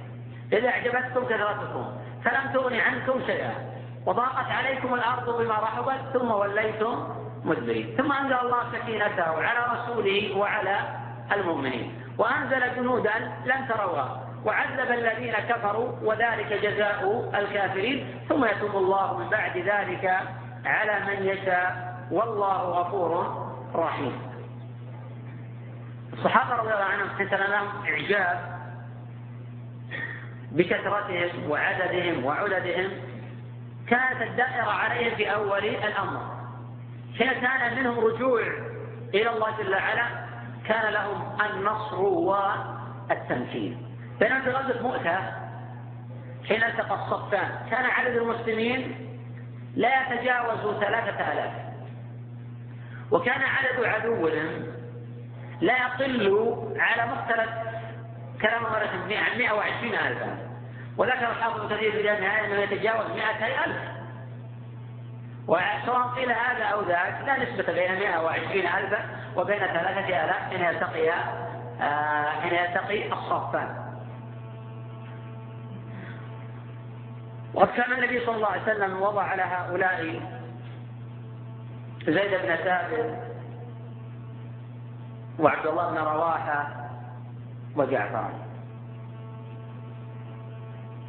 إذا 0.53 0.69
أعجبتكم 0.69 1.25
كثرتكم. 1.25 1.85
فلم 2.25 2.51
تغن 2.53 2.79
عنكم 2.79 3.21
شيئا. 3.25 3.51
وضاقت 4.05 4.51
عليكم 4.51 4.93
الأرض 4.93 5.41
بما 5.41 5.53
رحبت 5.53 5.99
ثم 6.13 6.31
وليتم 6.31 7.07
مدبرين. 7.43 7.95
ثم 7.97 8.11
أنزل 8.11 8.33
الله 8.33 8.57
سكينته 8.71 9.47
على 9.47 9.59
رسوله 9.73 10.37
وعلى 10.37 10.79
المؤمنين. 11.31 12.01
وأنزل 12.17 12.75
جنودا 12.75 13.31
لم 13.45 13.65
تروها. 13.65 14.21
وعذب 14.45 14.91
الذين 14.91 15.33
كفروا 15.33 15.91
وذلك 16.03 16.53
جزاء 16.53 17.29
الكافرين. 17.35 18.25
ثم 18.29 18.45
يتوب 18.45 18.75
الله 18.75 19.17
من 19.17 19.29
بعد 19.29 19.57
ذلك 19.57 20.19
على 20.65 20.99
من 21.07 21.27
يشاء. 21.27 21.89
والله 22.11 22.57
غفور 22.57 23.11
رحيم. 23.75 24.28
الصحابة 26.19 26.55
رضي 26.55 26.73
الله 26.73 26.83
عنهم 26.83 27.09
حسن 27.09 27.51
لهم 27.51 27.85
إعجاب 27.85 28.59
بكثرتهم 30.51 31.51
وعددهم 31.51 32.25
وعددهم. 32.25 32.91
كانت 33.87 34.21
الدائرة 34.21 34.71
عليهم 34.71 35.15
في 35.15 35.33
أول 35.33 35.65
الأمر. 35.65 36.21
حين 37.17 37.31
كان 37.33 37.79
منهم 37.79 37.99
رجوع 37.99 38.41
إلى 39.13 39.29
الله 39.29 39.57
جل 39.57 39.73
وعلا 39.73 40.05
كان 40.67 40.93
لهم 40.93 41.37
النصر 41.51 42.01
والتمكين. 42.01 43.95
بينما 44.19 44.41
في 44.41 44.49
غزوة 44.49 44.81
مؤتة 44.81 45.17
حين 46.47 46.63
التقى 46.63 46.95
الصفان 46.95 47.49
كان 47.71 47.85
عدد 47.85 48.15
المسلمين 48.15 49.07
لا 49.75 50.01
يتجاوز 50.01 50.79
ثلاثة 50.79 51.31
آلاف. 51.33 51.53
وكان 53.11 53.41
عدد 53.41 53.85
عدوهم 53.85 54.78
لا 55.61 55.77
يقل 55.77 56.73
على 56.77 57.11
مختلف 57.11 57.49
كلام 58.41 58.63
مرة 58.63 58.87
عن 58.87 59.37
120 59.37 59.95
ألفا. 59.95 60.37
وذكر 60.97 61.31
الحافظ 61.31 61.73
كثير 61.73 61.91
في 61.91 61.99
النهاية 61.99 62.45
أنه 62.45 62.55
يتجاوز 62.55 63.05
200 63.11 63.65
ألف. 63.65 63.77
وسواء 65.47 66.07
قيل 66.15 66.31
هذا 66.31 66.63
أو 66.63 66.81
ذاك 66.81 67.21
لا 67.25 67.43
نسبة 67.43 67.73
بين 67.73 67.99
120 67.99 68.67
ألفا 68.67 69.05
وبين 69.35 69.59
ثلاثة 69.59 70.23
آلاف 70.23 70.49
حين 70.49 70.61
يلتقي 70.61 71.09
آه، 71.81 72.29
حين 72.41 72.53
يلتقي 72.53 73.13
الصفان. 73.13 73.89
وقد 77.53 77.67
كان 77.67 77.93
النبي 77.93 78.25
صلى 78.25 78.35
الله 78.35 78.47
عليه 78.47 78.61
وسلم 78.61 79.01
وضع 79.01 79.23
على 79.23 79.41
هؤلاء 79.41 80.21
زيد 82.05 82.31
بن 82.31 82.55
ثابت 82.55 83.28
وعبد 85.39 85.65
الله 85.65 85.89
بن 85.89 85.97
رواحة 85.97 86.89
وجعفر 87.75 88.29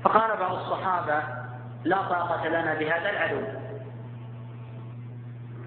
فقال 0.04 0.36
بعض 0.36 0.52
الصحابة 0.52 1.22
لا 1.84 1.96
طاقة 1.96 2.48
لنا 2.48 2.74
بهذا 2.74 3.10
العدو. 3.10 3.40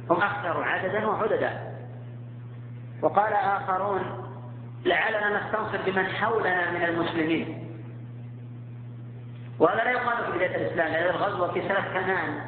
هم 0.09 0.21
أكثر 0.21 0.63
عددا 0.63 1.07
وعددا. 1.07 1.73
وقال 3.01 3.33
آخرون 3.33 4.01
لعلنا 4.85 5.39
نستنصر 5.39 5.77
بمن 5.85 6.07
حولنا 6.07 6.71
من 6.71 6.83
المسلمين. 6.83 7.69
وهذا 9.59 9.83
لا 9.83 9.91
يقال 9.91 10.25
في 10.25 10.31
بداية 10.37 10.55
الإسلام 10.55 10.91
لأن 10.91 11.15
الغزوة 11.15 11.51
في 11.51 11.61
سنة 11.61 11.81
ثمان 11.81 12.41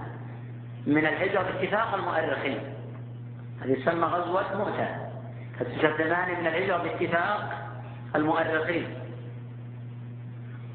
من 0.87 1.05
الهجرة 1.05 1.41
باتفاق 1.41 1.93
المؤرخين. 1.93 2.59
هذه 3.61 3.73
تسمى 3.73 4.05
غزوة 4.05 4.57
مؤتة. 4.57 5.04
ثمان 5.97 6.39
من 6.39 6.47
الهجرة 6.47 6.77
باتفاق 6.77 7.49
المؤرخين. 8.15 8.99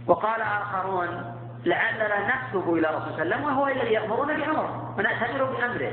وقال 0.07 0.43
آخرون 0.43 1.35
لعلنا 1.65 2.27
نكتب 2.27 2.75
إلى 2.75 2.89
رسول 2.89 3.23
الله 3.23 3.47
وهو 3.47 3.69
الذي 3.69 3.93
يأمرنا 3.93 4.35
بأمره 4.35 4.95
ونأتمر 4.99 5.45
بأمره. 5.45 5.93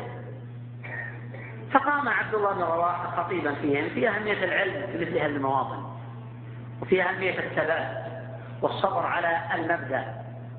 فقام 1.73 2.09
عبد 2.09 2.35
الله 2.35 2.53
بن 2.53 2.61
رواحة 2.61 3.23
خطيبا 3.23 3.53
فيهم 3.53 3.89
في 3.89 4.09
أهمية 4.09 4.43
العلم 4.43 4.87
في 4.91 4.97
مثل 4.97 5.17
هذه 5.17 5.25
المواطن 5.25 5.83
وفي 6.81 7.03
أهمية 7.03 7.39
الثبات 7.39 8.07
والصبر 8.61 9.05
على 9.05 9.41
المبدأ 9.55 10.05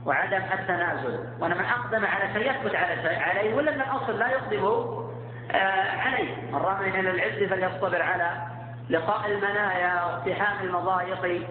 وعدم 0.06 0.42
التنازل. 0.52 1.18
وان 1.40 1.50
من 1.50 1.64
أقدم 1.64 2.06
على 2.06 2.32
شيء 2.32 2.50
يثبت 2.50 2.74
على 2.74 3.16
عليه 3.16 3.54
ولا 3.54 3.74
من 3.74 3.80
الاصل 3.80 4.18
لا 4.18 4.28
يقدم 4.28 4.64
آه، 4.64 4.97
عليه 5.50 6.36
من 6.52 6.58
رامي 6.58 7.00
إلى 7.00 7.10
العز 7.10 7.48
فليصطبر 7.48 8.02
على 8.02 8.30
لقاء 8.90 9.30
المنايا 9.30 10.04
واقتحام 10.04 10.66
المضايق 10.66 11.42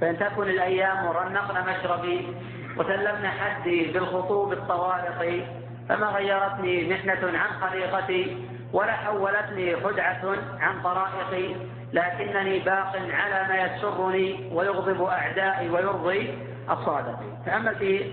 فإن 0.00 0.18
تكن 0.18 0.42
الأيام 0.42 1.06
رنقن 1.06 1.70
مشربي 1.70 2.34
وسلمنا 2.76 3.30
حدي 3.30 3.92
بالخطوب 3.92 4.52
الطوارق 4.52 5.46
فما 5.88 6.06
غيرتني 6.06 6.94
محنة 6.94 7.38
عن 7.38 7.60
خليقتي 7.60 8.44
ولا 8.72 8.92
حولتني 8.92 9.76
خدعة 9.76 10.36
عن 10.60 10.82
طرائقي 10.82 11.54
لكنني 11.92 12.58
باق 12.58 12.96
على 13.10 13.48
ما 13.48 13.56
يسرني 13.64 14.50
ويغضب 14.52 15.02
أعدائي 15.02 15.70
ويرضي 15.70 16.38
الصادقين 16.70 17.38
تأمل 17.46 17.74
في 17.74 18.12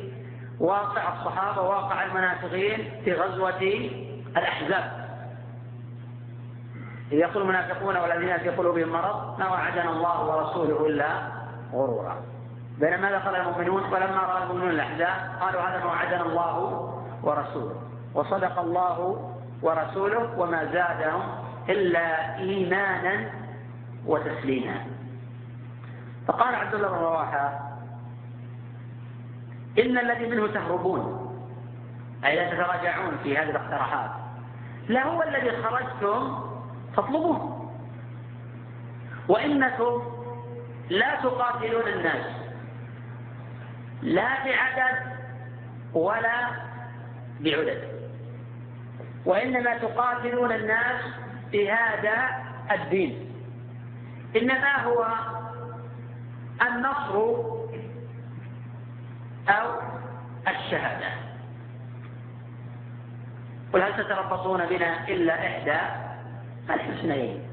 واقع 0.60 1.14
الصحابة 1.14 1.62
واقع 1.62 2.04
المنافقين 2.06 3.02
في 3.06 3.14
غزوة 3.14 3.90
الأحزاب. 4.38 5.09
إذ 7.12 7.18
يقول 7.18 7.44
المنافقون 7.44 7.98
والذين 7.98 8.38
في 8.38 8.50
قلوبهم 8.50 8.90
مرض 8.90 9.40
ما 9.40 9.50
وعدنا 9.50 9.90
الله 9.90 10.26
ورسوله 10.26 10.88
إلا 10.88 11.08
غرورا. 11.74 12.16
بينما 12.80 13.12
دخل 13.12 13.36
المؤمنون 13.36 13.84
ولما 13.84 14.22
رأى 14.22 14.44
المؤمنون 14.44 14.70
الأحزاب 14.70 15.42
قالوا 15.42 15.62
هذا 15.62 15.80
ما 15.80 15.86
وعدنا 15.86 16.22
الله 16.22 16.56
ورسوله. 17.24 17.76
وصدق 18.14 18.60
الله 18.60 19.30
ورسوله 19.62 20.40
وما 20.40 20.66
زادهم 20.66 21.22
إلا 21.70 22.36
إيمانا 22.36 23.30
وتسليما. 24.06 24.86
فقال 26.28 26.56
عبد 26.56 26.74
الله 26.74 26.88
بن 26.88 26.96
رواحة 26.96 27.60
إن 29.80 29.98
الذي 29.98 30.28
منه 30.28 30.48
تهربون 30.48 31.30
أي 32.26 32.36
لا 32.36 32.50
تتراجعون 32.50 33.18
في 33.24 33.38
هذه 33.38 33.50
الاقتراحات. 33.50 34.10
لا 34.88 35.08
هو 35.08 35.24
الذي 35.24 35.52
خرجتم 35.64 36.49
تطلبون 36.98 37.70
وإنكم 39.28 40.02
لا 40.90 41.16
تقاتلون 41.16 41.88
الناس. 41.88 42.26
لا 44.02 44.30
بعدد 44.46 45.18
ولا 45.94 46.50
بعدد. 47.40 48.00
وإنما 49.26 49.78
تقاتلون 49.78 50.52
الناس 50.52 51.02
بهذا 51.52 52.30
الدين. 52.72 53.32
إنما 54.36 54.84
هو 54.84 55.08
النصر 56.62 57.16
أو 59.50 59.80
الشهادة. 60.48 61.12
قل 63.74 63.82
هل 63.82 64.06
تتربصون 64.06 64.66
بنا 64.66 65.08
إلا 65.08 65.34
إحدى؟ 65.48 66.09
الحسنين 66.72 67.50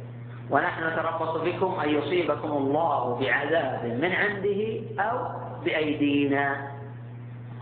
ونحن 0.51 0.87
نتربص 0.87 1.41
بكم 1.41 1.81
أن 1.81 1.89
يصيبكم 1.89 2.49
الله 2.49 3.21
بعذاب 3.21 3.85
من 3.85 4.13
عنده 4.13 4.81
أو 5.03 5.29
بأيدينا. 5.65 6.71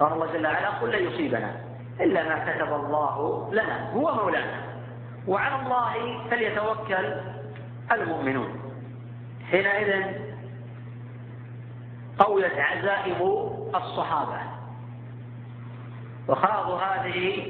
قال 0.00 0.12
الله 0.12 0.32
جل 0.32 0.46
وعلا 0.46 0.70
قل 0.70 0.90
لن 0.92 1.06
يصيبنا. 1.08 1.56
إلا 2.00 2.28
ما 2.28 2.52
كتب 2.52 2.72
الله 2.72 3.48
لنا 3.52 3.90
هو 3.92 4.14
مولانا. 4.14 4.62
وعلى 5.28 5.62
الله 5.62 6.28
فليتوكل 6.30 7.14
المؤمنون. 7.92 8.60
حينئذ 9.50 10.04
قويت 12.18 12.58
عزائم 12.58 13.22
الصحابة. 13.74 14.38
وخاضوا 16.28 16.78
هذه 16.78 17.46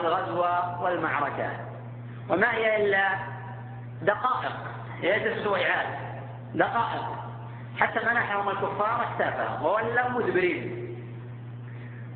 الغزوة 0.00 0.82
والمعركة. 0.82 1.69
وما 2.30 2.54
هي 2.54 2.84
إلا 2.84 3.08
دقائق 4.02 4.52
ليست 5.02 5.44
سويعات 5.44 5.86
دقائق. 6.54 7.04
حتى 7.78 8.00
منحهم 8.00 8.48
الكفار 8.48 9.02
اكتافهم 9.02 9.64
وولوا 9.64 10.08
مدبرين. 10.08 10.96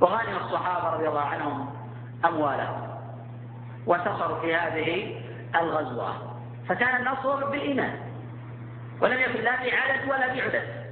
وغنم 0.01 0.37
الصحابة 0.37 0.89
رضي 0.89 1.09
الله 1.09 1.21
عنهم 1.21 1.71
أموالهم 2.25 2.89
وانتصروا 3.87 4.41
في 4.41 4.55
هذه 4.55 5.21
الغزوة. 5.61 6.35
فكان 6.69 6.97
النصر 6.97 7.51
بالإيمان 7.51 7.97
ولم 9.01 9.21
يكن 9.21 9.41
لا 9.41 9.57
بعدد 9.57 10.09
ولا 10.09 10.27
بعدد 10.27 10.85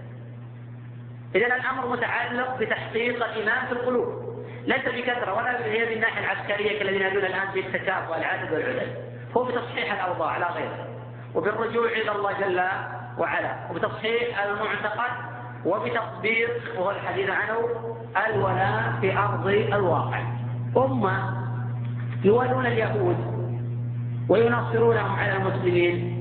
إذا 1.34 1.46
الأمر 1.46 1.86
متعلق 1.86 2.58
بتحقيق 2.58 3.24
الإيمان 3.24 3.66
في 3.66 3.72
القلوب 3.72 4.22
ليس 4.66 4.84
بكثرة 4.84 5.34
ولا 5.34 5.66
هي 5.66 5.86
بالناحية 5.86 6.20
العسكرية 6.20 6.78
كالذين 6.78 7.02
يدون 7.02 7.24
الآن 7.24 7.48
بالتكافؤ 7.54 8.16
العدد 8.16 8.52
والعدد 8.52 9.11
هو 9.36 9.44
بتصحيح 9.44 9.92
الأوضاع 9.92 10.38
لا 10.38 10.52
غير 10.52 10.70
وبالرجوع 11.34 11.86
إلى 11.86 12.12
الله 12.12 12.32
جل 12.32 12.60
وعلا 13.18 13.56
وبتصحيح 13.70 14.42
المعتقد 14.42 15.12
وبتطبيق 15.64 16.50
وهو 16.78 16.90
الحديث 16.90 17.30
عنه 17.30 17.58
الولاء 18.26 18.92
في 19.00 19.18
أرض 19.18 19.46
الواقع. 19.46 20.20
أمة 20.76 21.42
يوالون 22.24 22.66
اليهود 22.66 23.16
ويناصرونهم 24.28 25.14
على 25.16 25.36
المسلمين 25.36 26.12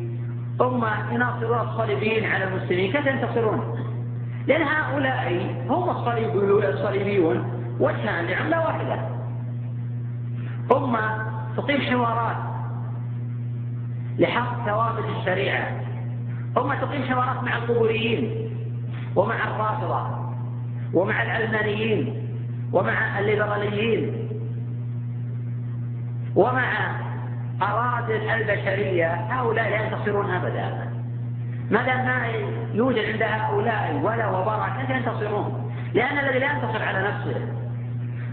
أمة 0.61 1.13
يناصرون 1.13 1.59
الصليبيين 1.59 2.25
على 2.25 2.43
المسلمين. 2.43 2.91
كيف 2.91 3.05
ينتصرون؟ 3.05 3.77
لأن 4.47 4.61
هؤلاء 4.61 5.55
هم 5.69 5.89
الصليبيون 5.89 7.61
وجهان 7.79 8.25
لعملة 8.25 8.59
واحدة. 8.59 8.99
أمة 10.71 11.31
تقيم 11.57 11.81
حوارات. 11.81 12.50
لحق 14.19 14.65
ثوابت 14.65 15.05
الشريعة. 15.19 15.81
أمة 16.57 16.75
تقيم 16.75 17.03
حوارات 17.03 17.43
مع 17.43 17.57
القبوريين 17.57 18.51
ومع 19.15 19.35
الرافضة 19.47 20.21
ومع 20.93 21.23
العلمانيين 21.23 22.27
ومع 22.73 23.19
الليبراليين 23.19 24.29
ومع 26.35 26.91
أرادل 27.61 28.29
البشرية. 28.29 29.13
هؤلاء 29.13 29.69
لا 29.69 29.85
ينتصرون 29.85 30.31
أبدا. 30.31 30.91
ما 31.71 31.85
دام 31.85 32.05
ما 32.05 32.27
يوجد 32.73 33.05
عند 33.05 33.23
هؤلاء؟ 33.23 33.99
ولا 34.03 34.29
وبركة. 34.29 34.81
كيف 34.81 34.89
ينتصرون؟ 34.89 35.71
لأن 35.93 36.17
الذي 36.17 36.39
لا 36.39 36.51
ينتصر 36.51 36.83
على 36.83 37.07
نفسه 37.07 37.41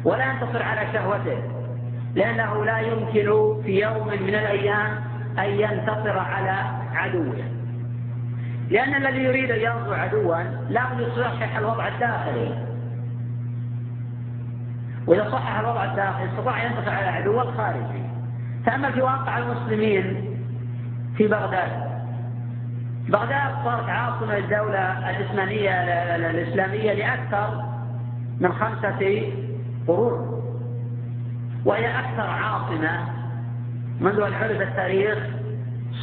ولا 0.04 0.32
ينتصر 0.32 0.62
على 0.62 0.92
شهوته. 0.92 1.42
لأنه 2.14 2.64
لا 2.64 2.78
يمكن 2.78 3.62
في 3.62 3.80
يوم 3.80 4.08
من 4.08 4.34
الأيام 4.34 5.07
أن 5.38 5.50
ينتصر 5.50 6.18
على 6.18 6.56
عدوه. 6.94 7.36
لأن 8.70 8.94
الذي 8.94 9.18
يريد 9.18 9.50
أن 9.50 9.60
يرضو 9.60 9.92
عدوا 9.92 10.42
لابد 10.68 11.00
يصحح 11.00 11.56
الوضع 11.56 11.88
الداخلي. 11.88 12.68
وإذا 15.06 15.30
صحح 15.30 15.58
الوضع 15.58 15.84
الداخلي 15.84 16.24
استطاع 16.24 16.62
أن 16.62 16.72
ينتصر 16.72 16.90
على 16.90 17.06
عدوه 17.06 17.42
الخارجي 17.42 18.02
تأمل 18.66 18.92
في 18.92 19.02
واقع 19.02 19.38
المسلمين 19.38 20.36
في 21.16 21.26
بغداد 21.26 21.88
بغداد 23.08 23.54
صارت 23.64 23.88
عاصمة 23.88 24.36
الدولة 24.36 25.10
الإسلامية 25.10 25.70
الإسلامية 26.16 26.92
لأكثر 26.92 27.64
من 28.40 28.52
خمسة 28.52 29.32
قرون. 29.86 30.42
وهي 31.64 31.98
أكثر 31.98 32.30
عاصمة 32.30 33.17
منذ 34.00 34.20
أن 34.20 34.32
عرف 34.32 34.60
التاريخ 34.60 35.18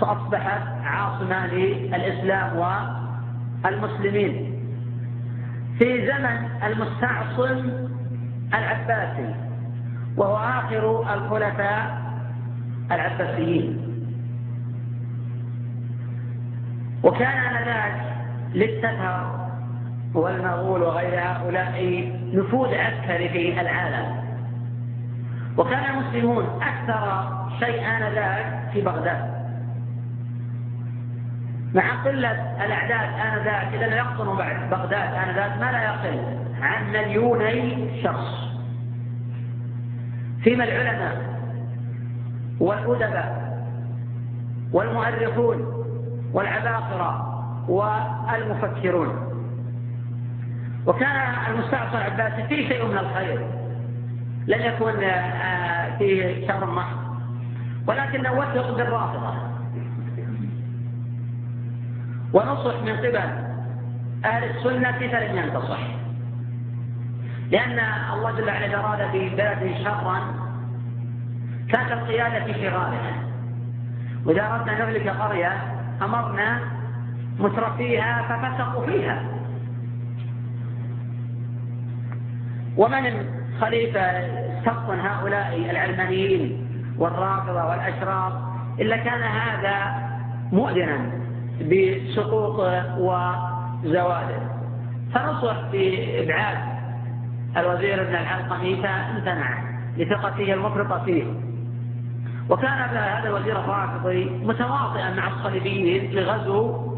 أصبحت 0.01 0.61
عاصمة 0.83 1.47
للإسلام 1.47 2.57
والمسلمين. 3.63 4.61
في 5.79 6.07
زمن 6.07 6.49
المستعصم 6.63 7.69
العباسي 8.53 9.35
وهو 10.17 10.35
آخر 10.35 11.13
الخلفاء 11.13 12.01
العباسيين. 12.91 13.81
وكان 17.03 17.37
آنذاك 17.37 18.15
للتتر 18.53 19.31
والمغول 20.13 20.81
وغير 20.81 21.19
هؤلاء 21.19 22.11
نفوذ 22.33 22.75
عسكري 22.75 23.29
في 23.29 23.61
العالم. 23.61 24.25
وكان 25.57 25.83
المسلمون 25.97 26.45
أكثر 26.61 27.44
شيء 27.59 27.87
آنذاك 27.87 28.69
في 28.73 28.81
بغداد. 28.81 29.35
مع 31.73 32.03
قلة 32.03 32.31
الأعداد 32.65 33.09
آنذاك 33.19 33.73
إذا 33.73 33.95
يقطن 33.95 34.37
بعد 34.37 34.69
بغداد 34.69 35.13
آنذاك 35.13 35.57
ما 35.61 35.71
لا 35.71 35.83
يقل 35.83 36.19
عن 36.61 36.91
مليوني 36.91 37.89
شخص. 38.03 38.45
فيما 40.43 40.63
العلماء 40.63 41.17
والأدباء 42.59 43.57
والمؤرخون 44.73 45.85
والعباقرة 46.33 47.31
والمفكرون. 47.69 49.25
وكان 50.87 51.33
المستعصم 51.49 51.97
العباسي 51.97 52.47
فيه 52.47 52.67
شيء 52.67 52.85
من 52.85 52.97
الخير 52.97 53.47
لم 54.47 54.61
يكن 54.61 55.03
آه، 55.03 55.97
فيه 55.97 56.47
شر 56.47 56.65
محض 56.65 57.04
ولكنه 57.87 58.33
وثق 58.33 58.77
بالرافضة. 58.77 59.33
ونصح 62.33 62.83
من 62.83 62.95
قبل 62.97 63.17
أهل 64.25 64.43
السنة 64.43 64.91
فلم 64.91 65.37
ينتصح؟ 65.37 65.79
لأن 67.51 67.79
الله 68.13 68.31
جل 68.31 68.47
وعلا 68.47 68.79
أراد 68.79 69.11
ببلد 69.13 69.75
شرا 69.83 70.19
كانت 71.69 71.91
القيادة 71.91 72.43
في 72.45 72.53
شرارها 72.53 73.13
وإذا 74.25 74.53
أردنا 74.53 74.85
نهلك 74.85 75.07
قرية 75.09 75.53
أمرنا 76.01 76.59
مترفيها 77.39 78.21
ففسقوا 78.21 78.85
فيها. 78.85 79.23
ومن 82.77 83.25
خليفة 83.61 83.99
استبطن 83.99 84.99
هؤلاء 84.99 85.71
العلمانيين؟ 85.71 86.64
والرافضة 86.97 87.65
والأشرار 87.65 88.53
إلا 88.79 88.97
كان 88.97 89.21
هذا 89.23 90.05
مؤذنا 90.51 91.11
بسقوطه 91.61 92.99
وزواله 92.99 94.49
فنصح 95.13 95.55
بإبعاد 95.71 96.57
الوزير 97.57 98.01
ابن 98.01 98.15
العلقمي 98.15 98.75
فامتنع 98.75 99.63
لثقته 99.97 100.53
المفرطة 100.53 101.03
فيه. 101.05 101.23
وكان 102.49 102.71
هذا 102.71 103.29
الوزير 103.29 103.59
الرافضي 103.59 104.25
متواطئا 104.25 105.13
مع 105.13 105.27
الصليبيين 105.27 106.11
لغزو 106.11 106.95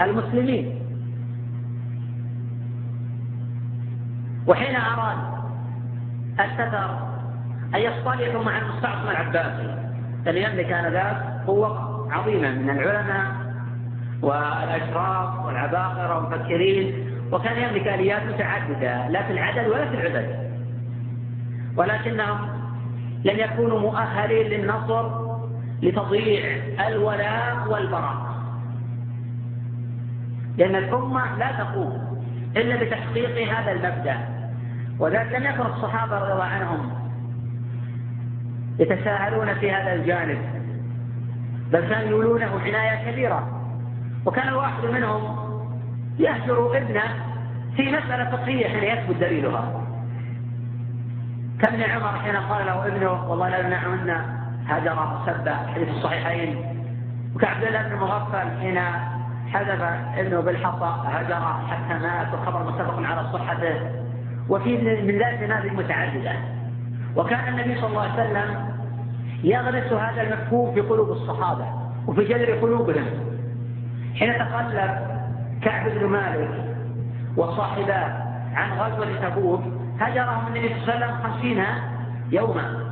المسلمين. 0.00 0.80
وحين 4.46 4.76
أراد 4.76 5.16
التتر 6.40 7.13
أن 7.74 7.80
يصطلحوا 7.80 8.44
مع 8.44 8.58
المستعصم 8.58 9.08
العباسي 9.10 9.74
الذي 10.26 10.42
يملك 10.42 10.72
آنذاك 10.72 11.16
قوة 11.46 11.94
عظيمة 12.12 12.50
من 12.50 12.70
العلماء 12.70 13.32
والأشراف 14.22 15.44
والعباقرة 15.44 16.16
والمفكرين. 16.18 17.10
وكان 17.32 17.62
يملك 17.62 17.88
آليات 17.88 18.22
متعددة 18.22 19.08
لا 19.08 19.22
في 19.22 19.32
العدد 19.32 19.68
ولا 19.68 19.88
في 19.88 19.94
العدد. 19.94 20.50
ولكنهم 21.76 22.38
لم 23.24 23.38
يكونوا 23.38 23.80
مؤهلين 23.80 24.46
للنصر 24.46 25.10
لتضييع 25.82 26.62
الولاء 26.88 27.68
والبراء 27.68 28.34
لأن 30.58 30.76
الأمة 30.76 31.38
لا 31.38 31.52
تقوم 31.52 32.20
إلا 32.56 32.76
بتحقيق 32.84 33.52
هذا 33.52 33.72
المبدأ. 33.72 34.16
وذلك 34.98 35.32
لم 35.32 35.44
يكن 35.44 35.66
الصحابة 35.66 36.18
رضي 36.18 36.32
الله 36.32 36.44
عنهم 36.44 37.03
يتساهلون 38.78 39.54
في 39.54 39.72
هذا 39.72 39.94
الجانب 39.94 40.38
بل 41.72 41.88
كانوا 41.88 42.10
يولونه 42.10 42.60
عناية 42.60 43.10
كبيرة. 43.10 43.60
وكان 44.26 44.48
الواحد 44.48 44.84
منهم 44.84 45.36
يهجر 46.18 46.76
ابنه 46.76 47.02
في 47.76 47.82
مسألة 47.82 48.30
فقهية 48.30 48.68
حين 48.68 48.84
يثبت 48.84 49.16
دليلها. 49.16 49.82
كابن 51.62 51.82
عمر 51.82 52.18
حين 52.18 52.36
قال 52.36 52.66
له 52.66 52.86
ابنه 52.86 53.30
والله 53.30 53.48
لا 53.48 53.58
يمنعهن 53.58 54.22
هجر 54.66 55.18
سب 55.26 55.48
حديث 55.74 55.88
الصحيحين. 55.88 56.56
وكعبد 57.36 57.64
الله 57.64 57.88
بن 57.88 57.96
مغفل 57.96 58.60
حين 58.60 58.78
حذف 59.52 59.82
ابنه 60.18 60.40
بالحصى 60.40 60.94
هجر 61.04 61.40
حتى 61.70 61.98
مات 61.98 62.34
وخبر 62.34 62.62
متفق 62.62 63.02
على 63.10 63.32
صحته. 63.32 63.90
وفي 64.48 64.76
من 65.02 65.18
ذلك 65.18 65.42
نماذج 65.42 65.72
متعددة. 65.72 66.53
وكان 67.16 67.48
النبي 67.48 67.80
صلى 67.80 67.86
الله 67.86 68.02
عليه 68.02 68.14
وسلم 68.14 68.74
يغرس 69.44 69.92
هذا 69.92 70.22
المفهوم 70.22 70.74
في 70.74 70.80
قلوب 70.80 71.10
الصحابة 71.10 71.66
وفي 72.06 72.24
جذر 72.24 72.52
قلوبهم. 72.52 73.06
حين 74.14 74.34
تقلب 74.38 74.98
كعب 75.62 75.90
بن 75.90 76.06
مالك 76.06 76.76
وصاحباه 77.36 78.24
عن 78.54 78.78
غزوة 78.78 79.28
تبوك 79.28 79.62
هجرهم 80.00 80.46
النبي 80.46 80.68
صلى 80.68 80.94
الله 80.94 81.04
عليه 81.04 81.06
وسلم 81.06 81.22
خمسين 81.22 81.64
يوما. 82.32 82.84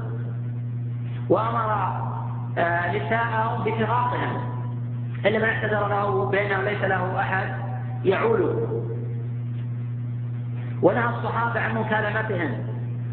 وأمر 1.29 1.73
آه، 2.59 2.97
نساءهم 2.97 3.65
بفراقهم. 3.65 4.53
إلا 5.27 5.39
من 5.39 5.45
اعتذر 5.45 5.89
له 5.89 6.25
بأنه 6.31 6.63
ليس 6.63 6.83
له 6.83 7.21
أحد 7.21 7.47
يعوله. 8.05 8.83
ونهى 10.83 11.09
الصحابة 11.09 11.61
عن 11.61 11.75
مكالمتهم. 11.75 12.72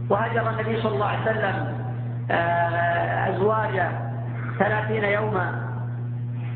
وهجر 0.10 0.50
النبي 0.50 0.82
صلى 0.82 0.93
الله 0.93 1.06
عليه 1.06 1.22
وسلم 1.22 1.80
آه، 2.32 3.30
أزواجه 3.30 3.89
ثلاثين 4.60 5.04
يوما 5.04 5.69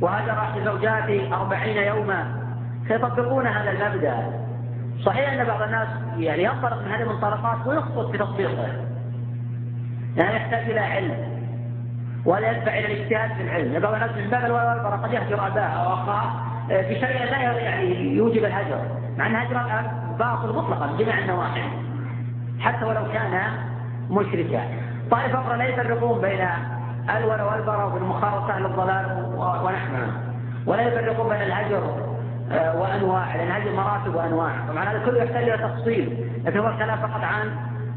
وهجر 0.02 0.66
زوجاته 0.66 1.30
أربعين 1.34 1.78
يوما. 1.78 2.44
فيطبقون 2.88 3.48
هذا 3.48 3.72
المبدأ. 3.72 4.44
صحيح 5.06 5.34
أن 5.34 5.44
بعض 5.44 5.62
الناس 5.62 5.88
يعني 6.18 6.44
ينطلق 6.44 6.82
من 6.82 6.92
هذه 6.92 7.02
المنطلقات 7.02 7.68
ويخطط 7.68 8.12
في 8.12 8.18
تطبيقه. 8.18 8.68
يعني 10.18 10.36
يحتاج 10.36 10.70
إلى 10.70 10.80
علم 10.80 11.34
ولا 12.26 12.52
يدفع 12.52 12.78
إلى 12.78 12.94
الاجتهاد 12.94 13.32
في 13.32 13.42
العلم، 13.42 13.80
بعض 13.80 13.94
الناس 13.94 14.12
من 14.12 14.30
باب 14.30 14.46
الورع 14.46 14.96
قد 14.96 15.14
يهجر 15.14 15.48
أباه 15.48 15.62
أو 15.62 15.94
أخاه 15.94 16.32
آه، 16.72 16.82
بشيء 16.82 17.26
لا 17.32 17.42
يعني 17.42 18.16
يوجب 18.16 18.46
الهجر، 18.46 18.82
مع 19.18 19.28
أن 19.28 19.36
هجر 19.36 19.62
الاب 19.62 20.18
باطل 20.20 20.56
مطلقا 20.56 20.88
بجميع 20.88 21.20
النواحي. 21.20 21.83
حتى 22.60 22.86
ولو 22.86 23.12
كان 23.14 23.42
مشركا. 24.10 24.62
طائفة 25.12 25.40
أخرى 25.40 25.58
لا 25.58 25.66
يفرقون 25.66 26.22
بين 26.22 26.48
وبين 27.86 28.04
مخالطه 28.04 28.54
أهل 28.54 28.66
الضلال 28.66 29.26
ونحوها 29.38 30.08
ولا 30.66 30.82
يفرقون 30.82 31.30
بين 31.30 31.42
الهجر 31.42 31.84
آه، 32.52 32.82
وأنواع 32.82 33.36
لأن 33.36 33.52
هذه 33.52 33.76
مراتب 33.76 34.16
وأنواع. 34.16 34.52
طبعا 34.70 34.84
هذا 34.84 35.06
كله 35.06 35.24
يحتاج 35.24 35.50
إلى 35.50 35.58
تفصيل. 35.58 36.28
لكن 36.46 36.60
هو 36.60 36.68
الكلام 36.68 36.98
فقط 36.98 37.24
عن 37.24 37.52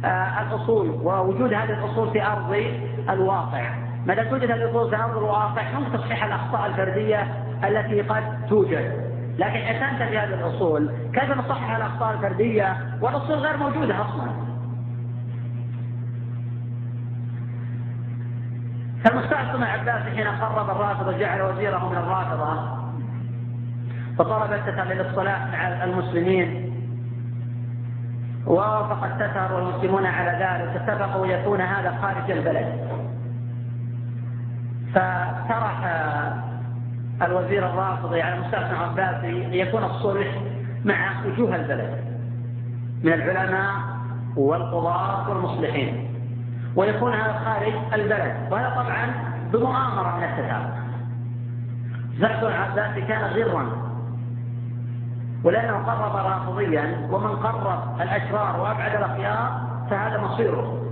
آه، 0.05 0.42
الأصول 0.42 0.88
ووجود 0.88 1.53
هذه 1.53 1.73
الأصول 1.73 2.11
في 2.11 2.27
أرض 2.27 2.64
الواقع. 3.11 3.71
ما 4.07 4.14
دام 4.14 4.29
توجد 4.29 4.51
الأصول 4.51 4.90
في 4.90 4.97
أرض 4.97 5.16
الواقع؟ 5.16 5.62
هم 5.62 5.85
تصحيح 5.85 6.25
الأخطاء 6.25 6.66
الفردية 6.66 7.27
التي 7.64 8.01
قد 8.01 8.47
توجد؟ 8.49 9.06
لكن 9.38 9.59
حسنت 9.59 10.03
في 10.03 10.18
هذه 10.18 10.35
الأصول 10.35 10.90
كيف 11.14 11.31
نصحح 11.38 11.77
الأخطاء 11.77 12.14
الفردية 12.14 12.77
والأصول 13.01 13.38
غير 13.38 13.57
موجودة 13.57 14.01
أصلا؟ 14.01 14.31
فالمستعصم 19.05 19.62
العباسي 19.62 20.16
حين 20.16 20.27
قرب 20.29 20.70
الرافضة 20.70 21.18
جعل 21.18 21.42
وزيره 21.42 21.88
من 21.88 21.96
الرافضة 21.96 22.77
فطلب 24.18 24.53
التتر 24.53 24.85
للصلاح 24.85 25.46
مع 25.46 25.85
المسلمين 25.85 26.72
ووافق 28.46 29.05
التتر 29.05 29.53
والمسلمون 29.53 30.07
على 30.07 30.31
ذلك 30.31 30.83
اتفقوا 30.83 31.27
يكون 31.27 31.61
هذا 31.61 31.99
خارج 32.03 32.31
البلد. 32.31 32.88
فطرح 34.94 35.85
الوزير 37.22 37.66
الرافضي 37.66 38.22
على 38.22 38.40
مستخدم 38.40 38.76
عباسي 38.76 39.31
ليكون 39.31 39.85
الصلح 39.85 40.42
مع 40.85 41.26
وجوه 41.26 41.57
البلد 41.57 42.05
من 43.05 43.12
العلماء 43.12 43.72
والقضاة 44.37 45.31
والمصلحين. 45.31 46.09
ويكون 46.76 47.12
هذا 47.12 47.33
خارج 47.33 47.72
البلد. 47.94 48.35
وهذا 48.50 48.70
طبعا 48.70 49.14
بمؤامرة 49.52 50.16
من 50.16 50.24
التتار. 50.24 50.72
زعد 52.18 52.44
العباسي 52.44 53.00
كان 53.00 53.20
غرا. 53.20 53.66
ولأنه 55.44 55.76
قرب 55.76 56.16
رافضيا 56.16 57.09
ومن 57.11 57.31
قرب 57.37 58.00
الأشرار 58.00 58.61
وأبعد 58.61 58.94
الأخيار 58.94 59.61
فهذا 59.90 60.20
مصيره. 60.20 60.83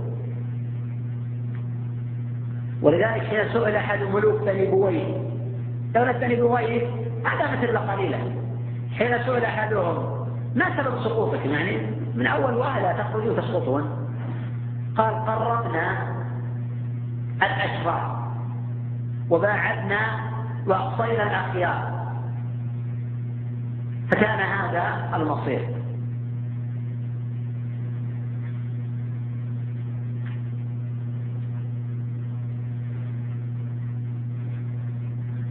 ولذلك 2.81 3.23
حين 3.23 3.53
سئل 3.53 3.75
أحد 3.75 3.99
ملوك 3.99 4.41
بني 4.41 4.65
بويه 4.65 5.24
دولة 5.95 6.11
بني 6.11 6.35
بويه 6.35 6.87
هذا 7.25 7.51
مثل 7.51 7.77
قليلا. 7.77 8.17
حين 8.97 9.23
سئل 9.25 9.45
أحدهم 9.45 10.27
ما 10.55 10.65
سبب 10.77 11.03
سقوطكم 11.03 11.49
يعني؟ 11.49 11.77
من 12.15 12.27
أول 12.27 12.53
وهله 12.53 12.91
تخرجون 12.91 13.37
تسقطون. 13.37 14.07
قال 14.97 15.25
قربنا 15.25 15.97
الأشرار 17.37 18.29
وباعدنا 19.29 19.99
وأقصينا 20.67 21.23
الأخيار. 21.23 21.95
فكان 24.11 24.39
هذا 24.39 25.15
المصير. 25.15 25.74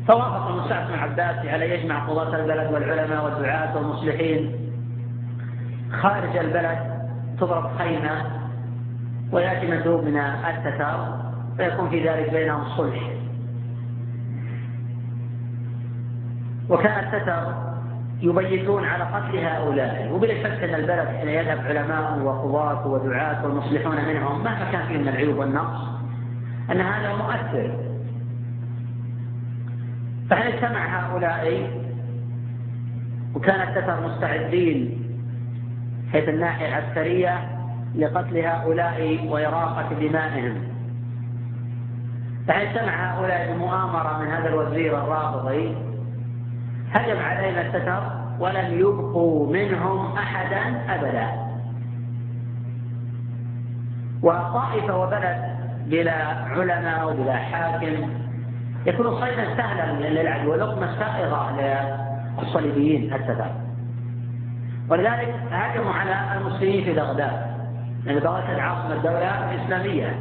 فوافق 0.08 0.64
مسعد 0.64 0.88
بن 0.88 0.94
عباس 0.94 1.46
على 1.46 1.70
يجمع 1.70 2.06
قضاة 2.06 2.36
البلد 2.36 2.72
والعلماء 2.72 3.24
والدعاة 3.24 3.76
والمصلحين. 3.76 4.52
خارج 5.92 6.36
البلد 6.36 6.78
تضرب 7.40 7.78
خيمة 7.78 8.22
ويأتي 9.32 9.66
مندوب 9.66 10.04
من 10.04 10.16
التتار 10.16 11.24
فيكون 11.56 11.90
في 11.90 12.08
ذلك 12.08 12.30
بينهم 12.30 12.64
صلح. 12.76 13.10
وكان 16.68 17.04
التتر 17.04 17.54
يبيتون 18.22 18.84
على 18.84 19.04
قتل 19.04 19.38
هؤلاء 19.38 20.10
وبلا 20.12 20.42
شك 20.42 20.64
أن 20.64 20.74
البلد 20.74 21.08
حين 21.08 21.28
يذهب 21.28 21.58
علماء 21.58 22.18
وقضاة 22.18 22.86
ودعاة 22.86 23.44
والمصلحون 23.44 23.96
منهم 23.96 24.44
مهما 24.44 24.72
كان 24.72 24.86
فيه 24.86 24.98
من 24.98 25.08
العيوب 25.08 25.36
والنقص 25.36 25.88
أن 26.70 26.80
هذا 26.80 27.14
مؤثر. 27.14 27.83
فهل 30.30 30.52
اجتمع 30.52 31.00
هؤلاء 31.00 31.70
وكان 33.34 33.68
التتر 33.68 34.08
مستعدين 34.08 35.04
حيث 36.12 36.28
الناحية 36.28 36.68
العسكرية 36.68 37.48
لقتل 37.94 38.36
هؤلاء 38.38 39.26
وإراقة 39.28 39.88
دمائهم؟ 40.00 40.56
فهل 42.48 42.66
اجتمع 42.66 43.14
هؤلاء 43.14 43.52
بمؤامرة 43.52 44.18
من 44.22 44.28
هذا 44.28 44.48
الوزير 44.48 44.98
الرافضي؟ 44.98 45.74
هجم 46.92 47.18
علينا 47.18 47.60
التتر 47.60 48.02
ولم 48.40 48.78
يبقوا 48.80 49.52
منهم 49.52 50.16
أحدا 50.16 50.58
أبدا؟ 50.94 51.44
وطائفة 54.22 54.96
وبلد 54.98 55.54
بلا 55.86 56.14
علماء 56.34 57.08
وبلا 57.12 57.36
حاكم 57.36 58.23
يكون 58.86 59.20
صيدا 59.20 59.56
سهلا 59.56 60.08
للعدو 60.08 60.52
ولقمة 60.52 60.98
سائغة 60.98 61.56
للصليبيين 62.40 63.14
التتار 63.14 63.52
ولذلك 64.90 65.34
هاجموا 65.50 65.92
على 65.92 66.38
المسلمين 66.38 66.84
في 66.84 66.92
بغداد. 66.92 67.54
لأن 68.04 68.18
بغداد 68.18 68.58
عاصمة 68.58 68.92
الدولة 68.92 69.54
الإسلامية. 69.54 70.16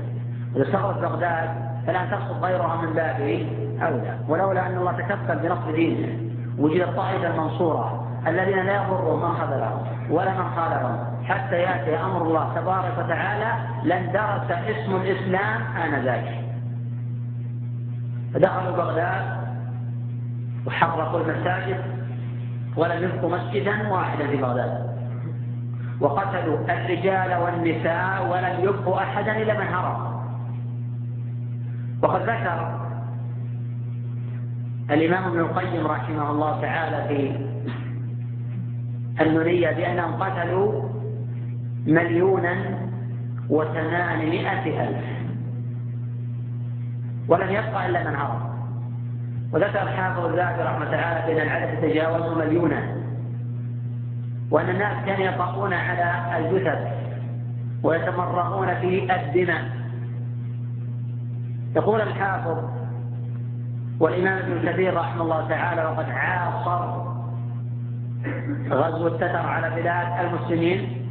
إذا 0.55 0.63
استغرقت 0.63 0.99
بغداد 0.99 1.49
فلا 1.87 2.05
تقصد 2.05 2.43
غيرها 2.43 2.81
من 2.81 2.93
باب 2.93 3.45
أولى. 3.81 4.17
ولولا 4.27 4.67
أن 4.67 4.77
الله 4.77 4.91
تكفل 4.91 5.39
بنصر 5.39 5.71
دينه 5.71 6.17
وجد 6.59 6.81
الطائفة 6.81 7.27
المنصورة 7.27 8.07
الذين 8.27 8.65
لا 8.65 8.75
يضرهم 8.75 9.21
من 9.21 9.35
خذلهم 9.35 9.83
ولا 10.09 10.31
من 10.31 10.45
خالفهم. 10.55 10.97
حتى 11.25 11.55
يأتي 11.55 11.97
أمر 11.97 12.21
الله 12.21 12.51
تبارك 12.55 12.93
وتعالى 12.97 13.53
لن 13.83 14.11
درس 14.11 14.57
اسم 14.67 14.95
الإسلام 14.95 15.61
آنذاك. 15.85 16.42
فدخلوا 18.33 18.77
بغداد 18.77 19.23
وحرقوا 20.65 21.19
المساجد 21.19 21.77
ولم 22.77 23.03
يبقوا 23.03 23.37
مسجدا 23.37 23.89
واحدا 23.89 24.27
في 24.27 24.37
بغداد. 24.37 24.93
وقتلوا 26.01 26.57
الرجال 26.69 27.41
والنساء 27.41 28.27
ولم 28.31 28.69
يبقوا 28.69 29.03
أحدا 29.03 29.37
إلا 29.41 29.53
من 29.53 29.67
هرب. 29.73 30.13
وقد 32.03 32.21
ذكر 32.21 32.79
الإمام 34.91 35.23
ابن 35.23 35.39
القيم 35.39 35.87
رحمه 35.87 36.31
الله 36.31 36.61
تعالى 36.61 37.07
في 37.07 37.35
النونية 39.23 39.71
بأنهم 39.71 40.23
قتلوا 40.23 40.83
مليونا 41.87 42.55
وثمانمائة 43.49 44.87
ألف. 44.87 45.12
ولم 47.27 47.49
يبقى 47.49 47.89
إلا 47.89 48.09
من 48.09 48.15
هرب 48.15 48.53
وذكر 49.53 49.81
الحافظ 49.81 50.25
الذهبي 50.25 50.63
رحمة 50.63 50.85
تعالى 50.85 51.33
بأن 51.33 51.47
العدد 51.47 51.81
تجاوز 51.81 52.37
مليونا. 52.37 52.95
وأن 54.51 54.69
الناس 54.69 55.05
كانوا 55.05 55.25
يطأون 55.25 55.73
على 55.73 56.37
الجثث 56.37 56.79
ويتمرغون 57.83 58.75
في 58.75 59.15
الدماء. 59.15 59.63
يقول 61.75 62.01
الحافظ 62.01 62.57
والإمام 63.99 64.37
ابن 64.37 64.71
كثير 64.71 64.93
رحمه 64.97 65.21
الله 65.21 65.49
تعالى 65.49 65.85
وقد 65.85 66.09
عاصر 66.09 67.03
غزو 68.69 69.07
التتر 69.07 69.47
على 69.47 69.81
بلاد 69.81 70.25
المسلمين. 70.25 71.07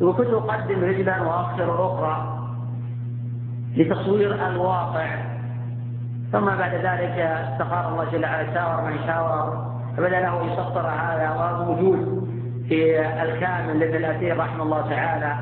وكنت 0.00 0.28
أقدم 0.28 0.84
رجلا 0.84 1.22
وأخسر 1.22 1.86
أخرى 1.86 2.38
لتصوير 3.76 4.48
الواقع 4.48 5.35
ثم 6.32 6.44
بعد 6.44 6.74
ذلك 6.74 7.18
استقر 7.18 7.88
الله 7.88 8.04
جل 8.12 8.24
وعلا 8.24 8.54
شاور 8.54 8.90
من 8.90 8.98
شاور 9.06 9.76
فبدأ 9.96 10.20
له 10.20 10.52
يسطر 10.52 10.86
هذا 10.86 11.30
وهو 11.30 11.64
موجود 11.64 12.28
في 12.68 13.00
الكامل 13.22 13.80
لابن 13.80 13.94
الأثير 13.94 14.38
رحمه 14.38 14.62
الله 14.62 14.90
تعالى. 14.90 15.36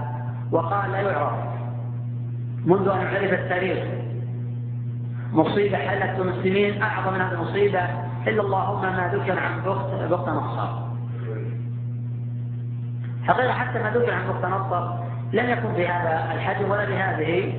وقال 0.53 0.93
لا 0.93 1.01
يعرف. 1.01 1.39
منذ 2.65 2.89
أن 2.89 3.07
عرف 3.07 3.33
التاريخ 3.33 3.79
مصيبة 5.33 5.77
حلت 5.77 6.21
المسلمين 6.21 6.83
أعظم 6.83 7.13
من 7.13 7.21
هذه 7.21 7.33
المصيبة 7.33 7.81
إلا 8.27 8.43
اللهم 8.43 8.83
ما 8.83 9.11
ذكر 9.15 9.39
عن 9.39 9.61
بخت 9.61 9.87
بخت 10.11 10.29
نصر 10.29 10.69
حقيقة 13.25 13.53
حتى 13.53 13.83
ما 13.83 13.91
ذكر 13.91 14.15
عن 14.15 14.29
بخت 14.29 14.45
نصر 14.45 14.95
لم 15.33 15.51
يكن 15.51 15.69
بهذا 15.69 16.33
الحجم 16.35 16.71
ولا 16.71 16.85
بهذه 16.85 17.55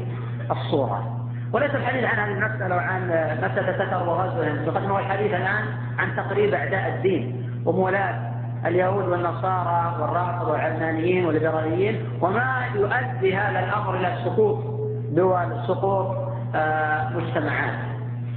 الصورة. 0.51 1.14
وليس 1.53 1.75
الحديث 1.75 2.03
عن 2.03 2.19
هذه 2.19 2.37
المسألة 2.37 2.75
وعن 2.75 3.07
مسألة 3.37 3.85
ستر 3.85 4.09
وغزوهم 4.09 4.65
بقدر 4.65 4.91
هو 4.91 4.99
الحديث 4.99 5.33
الآن 5.33 5.65
عن 5.99 6.15
تقريب 6.15 6.53
أعداء 6.53 6.95
الدين 6.95 7.49
وموالاة 7.65 8.35
اليهود 8.65 9.07
والنصارى 9.07 9.95
والرافض 10.01 10.47
والعلمانيين 10.47 11.25
والليبراليين 11.25 12.09
وما 12.21 12.65
يؤدي 12.75 13.35
هذا 13.35 13.59
الأمر 13.59 13.95
إلى 13.95 14.17
سقوط 14.25 14.63
دول 15.11 15.63
سقوط 15.67 16.25
آه، 16.55 17.09
مجتمعات. 17.09 17.79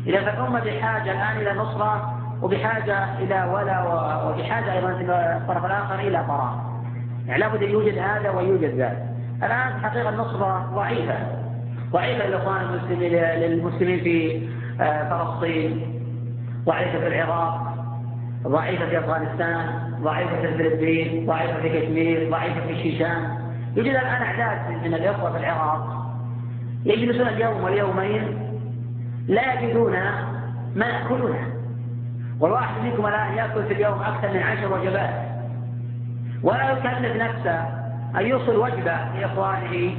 إذا 0.06 0.20
فالأمة 0.20 0.60
بحاجة 0.60 1.12
الآن 1.12 1.36
إلى 1.36 1.52
نصرة 1.52 2.18
وبحاجة 2.42 3.18
إلى 3.18 3.50
ولا 3.54 3.82
وبحاجة 4.24 4.72
أيضا 4.72 4.94
في 4.94 5.02
الطرف 5.02 5.64
الآخر 5.64 5.94
إلى 5.94 6.24
براء 6.28 6.58
يعني 7.26 7.40
لابد 7.40 7.62
أن 7.62 7.70
يوجد 7.70 7.98
هذا 7.98 8.30
ويوجد 8.30 8.74
ذاك. 8.74 8.98
الآن 9.42 9.84
حقيقة 9.84 10.08
النصرة 10.08 10.70
ضعيفة. 10.74 11.37
ضعيفة 11.92 12.26
للإخوان 12.26 12.60
المسلمين 12.60 13.12
للمسلمين 13.12 14.00
في 14.00 14.48
آه، 14.80 15.08
فلسطين 15.24 15.94
ضعيفة 16.64 16.98
في 17.00 17.06
العراق 17.06 17.74
ضعيفة 18.46 18.86
في 18.88 18.98
أفغانستان 18.98 19.88
ضعيفة 20.02 20.36
في 20.40 20.46
الفلبين 20.48 21.26
ضعيفة 21.26 21.60
في 21.62 21.68
كشمير 21.68 22.30
ضعيفة 22.30 22.60
في 22.66 22.72
الشيشان. 22.72 23.38
يوجد 23.76 23.90
الآن 23.90 24.22
أعداد 24.22 24.84
من 24.86 24.94
الإخوة 24.94 25.32
في 25.32 25.38
العراق 25.38 26.06
يجلسون 26.84 27.28
اليوم 27.28 27.64
واليومين 27.64 28.38
لا 29.28 29.52
يجدون 29.62 29.92
ما 30.76 30.86
يأكلونه 30.86 31.48
والواحد 32.40 32.82
منكم 32.84 33.06
الآن 33.06 33.34
يأكل 33.34 33.64
في 33.64 33.72
اليوم 33.74 34.02
أكثر 34.02 34.32
من 34.32 34.42
عشر 34.42 34.72
وجبات. 34.72 35.10
ولا 36.42 36.70
يكلف 36.72 37.16
نفسه 37.22 37.58
أن 38.20 38.26
يوصل 38.26 38.56
وجبة 38.56 38.96
لإخوانه 39.20 39.94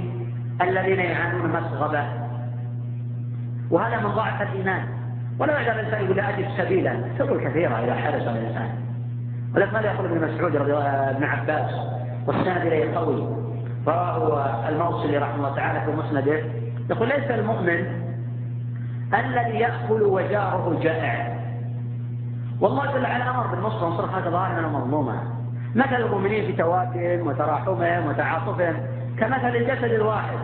الذين 0.61 0.99
يعانون 0.99 1.49
مسغبة 1.49 2.03
وهذا 3.71 3.99
من 3.99 4.09
ضعف 4.09 4.41
الإيمان. 4.41 4.83
ولو 5.39 5.53
يقدر 5.53 5.79
الإنسان 5.79 6.03
يقول 6.03 6.19
أجد 6.19 6.47
سبيلا. 6.57 7.03
سبل 7.17 7.39
كثيرة 7.47 7.75
إذا 7.75 7.95
حرص 7.95 8.27
الإنسان. 8.27 8.69
ولكن 9.55 9.73
ماذا 9.73 9.93
يقول 9.93 10.05
ابن 10.05 10.33
مسعود 10.33 10.55
رضي 10.55 10.73
ابن 10.73 11.23
عباس 11.23 11.71
والسند 12.27 12.65
إليه 12.65 12.95
قوي. 12.95 13.27
رواه 13.87 14.69
الموصلي 14.69 15.17
رحمه 15.17 15.35
الله 15.35 15.55
تعالى 15.55 15.81
في 15.81 15.91
مسنده. 15.91 16.43
يقول 16.89 17.07
ليس 17.07 17.31
المؤمن 17.31 17.85
الذي 19.13 19.59
يأكل 19.59 20.01
وجاره 20.01 20.79
جائع. 20.81 21.39
والله 22.61 22.85
جل 22.91 23.03
وعلا 23.03 23.29
أمر 23.29 23.47
بالنصر 23.47 23.85
ونصر 23.85 24.05
هذا 24.05 24.29
ظاهرا 24.29 24.67
ومظلوما 24.67 25.23
مثل 25.75 25.95
المؤمنين 25.95 26.45
في 26.45 26.53
توادهم 26.53 27.27
وتراحمهم 27.27 28.07
وتعاطفهم. 28.07 28.75
كمثل 29.19 29.55
الجسد 29.55 29.83
الواحد. 29.83 30.37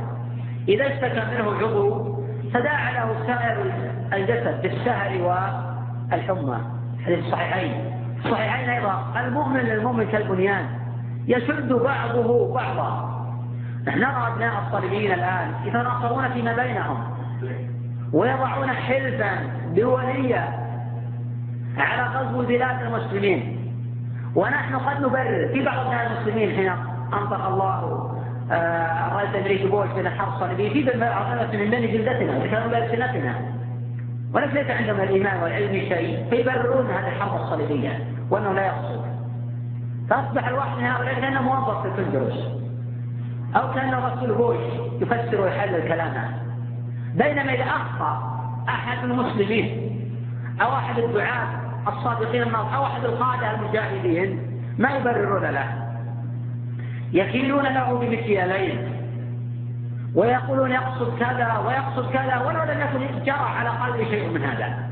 إذا 0.68 0.88
اشتكى 0.88 1.24
منه 1.32 1.58
عضو 1.58 2.16
تداعى 2.54 2.94
له 2.94 3.16
سائر 3.28 3.72
الجسد 4.14 4.62
بالسهر 4.62 5.22
والحمى. 5.22 6.58
حديث 7.06 7.20
الصحيحين. 7.20 7.92
الصحيحين 8.26 8.70
أيضا. 8.70 9.14
المؤمن 9.18 9.60
للمؤمن 9.60 10.06
كالبنيان. 10.06 10.66
يشد 11.28 11.74
بعضه 11.74 12.54
بعضا. 12.54 13.16
نحن 13.88 14.00
نرى 14.00 14.28
أبناء 14.34 14.54
الصليبيين 14.68 15.12
الآن 15.12 15.54
يتناصرون 15.66 16.30
فيما 16.30 16.54
بينهم. 16.54 17.04
ويضعون 18.14 18.70
حلفا 18.70 19.38
دولية 19.76 20.50
على 21.78 22.04
غزو 22.04 22.46
بلاد 22.46 22.82
المسلمين. 22.82 23.52
ونحن 24.36 24.76
قد 24.76 25.02
نبرر 25.02 25.50
في 25.54 25.66
بعض 25.66 25.78
المسلمين 25.88 26.56
حين 26.56 26.72
أنطق 27.14 27.46
الله 27.46 28.05
الرئيس 28.52 29.30
الامريكي 29.30 29.68
بوش 29.68 29.88
من 29.88 30.08
الصليبيه 30.08 30.74
في 30.74 30.84
بالمرأة 30.84 31.34
من 31.54 31.72
بني 31.72 31.88
جلدتنا 31.88 32.38
وكانوا 32.38 32.68
بألسنتنا 32.68 33.36
ولكن 34.34 34.54
ليس 34.54 34.70
عندهم 34.70 35.00
الإيمان 35.00 35.44
والعلم 35.44 35.72
شيء 35.72 36.26
فيبررون 36.30 36.86
هذه 36.86 37.08
الحرب 37.08 37.42
الصليبية 37.42 38.00
وأنه 38.30 38.54
لا 38.54 38.66
يقصد. 38.66 39.06
فأصبح 40.10 40.48
الواحد 40.48 40.78
من 40.78 40.84
هؤلاء 40.84 41.14
كأنه 41.14 41.42
موظف 41.42 41.82
في 41.82 41.88
الفندرس 41.88 42.34
أو 43.56 43.74
كأنه 43.74 44.08
رسول 44.08 44.34
بوش 44.34 44.58
يفسر 45.02 45.42
ويحلل 45.42 45.88
كلامه. 45.88 46.30
بينما 47.16 47.54
إذا 47.54 47.64
أخطأ 47.64 48.40
أحد 48.70 49.04
المسلمين 49.04 49.92
أو 50.62 50.74
أحد 50.74 51.00
الدعاة 51.00 51.48
الصادقين 51.88 52.56
أو 52.56 52.86
أحد 52.86 53.06
القادة 53.06 53.52
المجاهدين 53.52 54.40
ما 54.78 54.90
يبررون 54.90 55.44
له. 55.44 55.85
يكيلون 57.16 57.64
له 57.64 58.00
بمكيالين 58.00 58.92
ويقولون 60.16 60.72
يقصد 60.72 61.20
كذا 61.20 61.58
ويقصد 61.58 62.12
كذا 62.12 62.38
ولو 62.38 62.64
لم 62.64 62.82
يكن 62.82 63.24
جرى 63.24 63.50
على 63.58 63.70
قلبه 63.70 64.10
شيء 64.10 64.30
من 64.30 64.44
هذا. 64.44 64.90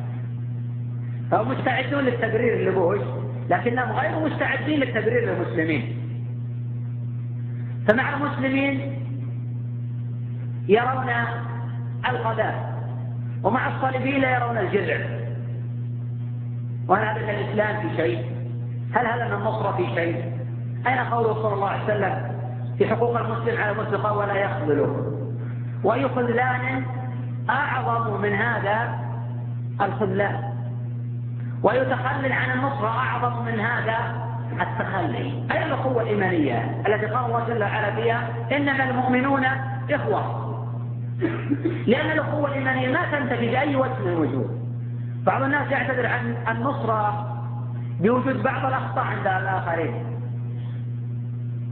فهم 1.32 1.52
مستعدون 1.52 2.04
للتبرير 2.04 2.70
لبوش 2.70 3.00
لكنهم 3.50 3.92
غير 3.92 4.20
مستعدين 4.20 4.80
للتبرير 4.80 5.26
للمسلمين. 5.26 5.98
فمع 7.88 8.14
المسلمين 8.14 8.94
يرون 10.68 11.10
القذاء 12.10 12.74
ومع 13.44 13.68
الصليبيين 13.68 14.24
يرون 14.24 14.58
الجذع. 14.58 14.98
وهل 16.88 17.06
هذا 17.06 17.32
الإسلام 17.32 17.90
في 17.90 17.96
شيء؟ 17.96 18.26
هل 18.94 19.08
هذا 19.08 19.36
النصر 19.36 19.74
في 19.74 19.96
شيء؟ 19.96 20.33
أين 20.88 21.00
قوله 21.00 21.34
صلى 21.34 21.54
الله 21.54 21.70
عليه 21.70 21.84
وسلم 21.84 22.32
في 22.78 22.88
حقوق 22.88 23.20
المسلم 23.20 23.62
على 23.62 23.72
المسلم 23.72 24.06
ولا 24.06 24.34
يخذله؟ 24.34 25.14
وأي 25.84 26.10
خذلان 26.10 26.84
أعظم 27.50 28.22
من 28.22 28.34
هذا 28.34 29.00
الخذلان؟ 29.82 30.54
ويتخلل 31.64 32.32
عن 32.32 32.52
النصرة 32.52 32.88
أعظم 32.88 33.46
من 33.46 33.60
هذا 33.60 33.98
التخلي. 34.62 35.44
أي 35.52 35.66
القوة 35.66 36.02
الإيمانية 36.02 36.82
التي 36.88 37.06
قال 37.06 37.26
الله 37.26 37.44
جل 37.48 37.64
وعلا 37.64 37.96
فيها؟ 37.96 38.28
إنما 38.52 38.90
المؤمنون 38.90 39.46
إخوة. 39.92 40.44
لأن 41.88 42.12
الأخوة 42.12 42.48
الإيمانية 42.48 42.90
ما 42.90 43.12
تنتفي 43.12 43.52
بأي 43.52 43.76
وجه 43.76 44.00
من 44.06 44.12
الوجوه. 44.12 44.50
بعض 45.26 45.42
الناس 45.44 45.72
يعتذر 45.72 46.06
عن 46.06 46.36
النصرة 46.52 47.28
بوجود 48.00 48.44
بعض 48.44 48.66
الأخطاء 48.66 49.06
عند 49.06 49.28
الآخرين. 49.28 50.13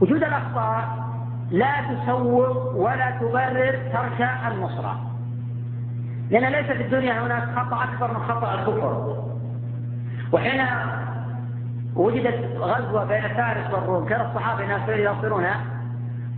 وجود 0.02 0.24
الأخطاء 0.24 0.88
لا 1.50 1.72
تسوغ 1.90 2.76
ولا 2.76 3.10
تبرر 3.10 3.78
ترك 3.92 4.28
النصرة. 4.48 5.00
لأن 6.30 6.52
ليس 6.52 6.66
في 6.66 6.82
الدنيا 6.82 7.26
هناك 7.26 7.42
خطأ 7.56 7.84
أكبر 7.84 8.10
من 8.10 8.24
خطأ 8.28 8.54
الكفر. 8.54 9.16
وحين 10.32 10.66
وجدت 11.96 12.56
غزوة 12.58 13.04
بين 13.04 13.28
فارس 13.28 13.74
والروم 13.74 14.04
كان 14.04 14.20
الصحابة 14.20 14.64
يناصرون 14.64 15.44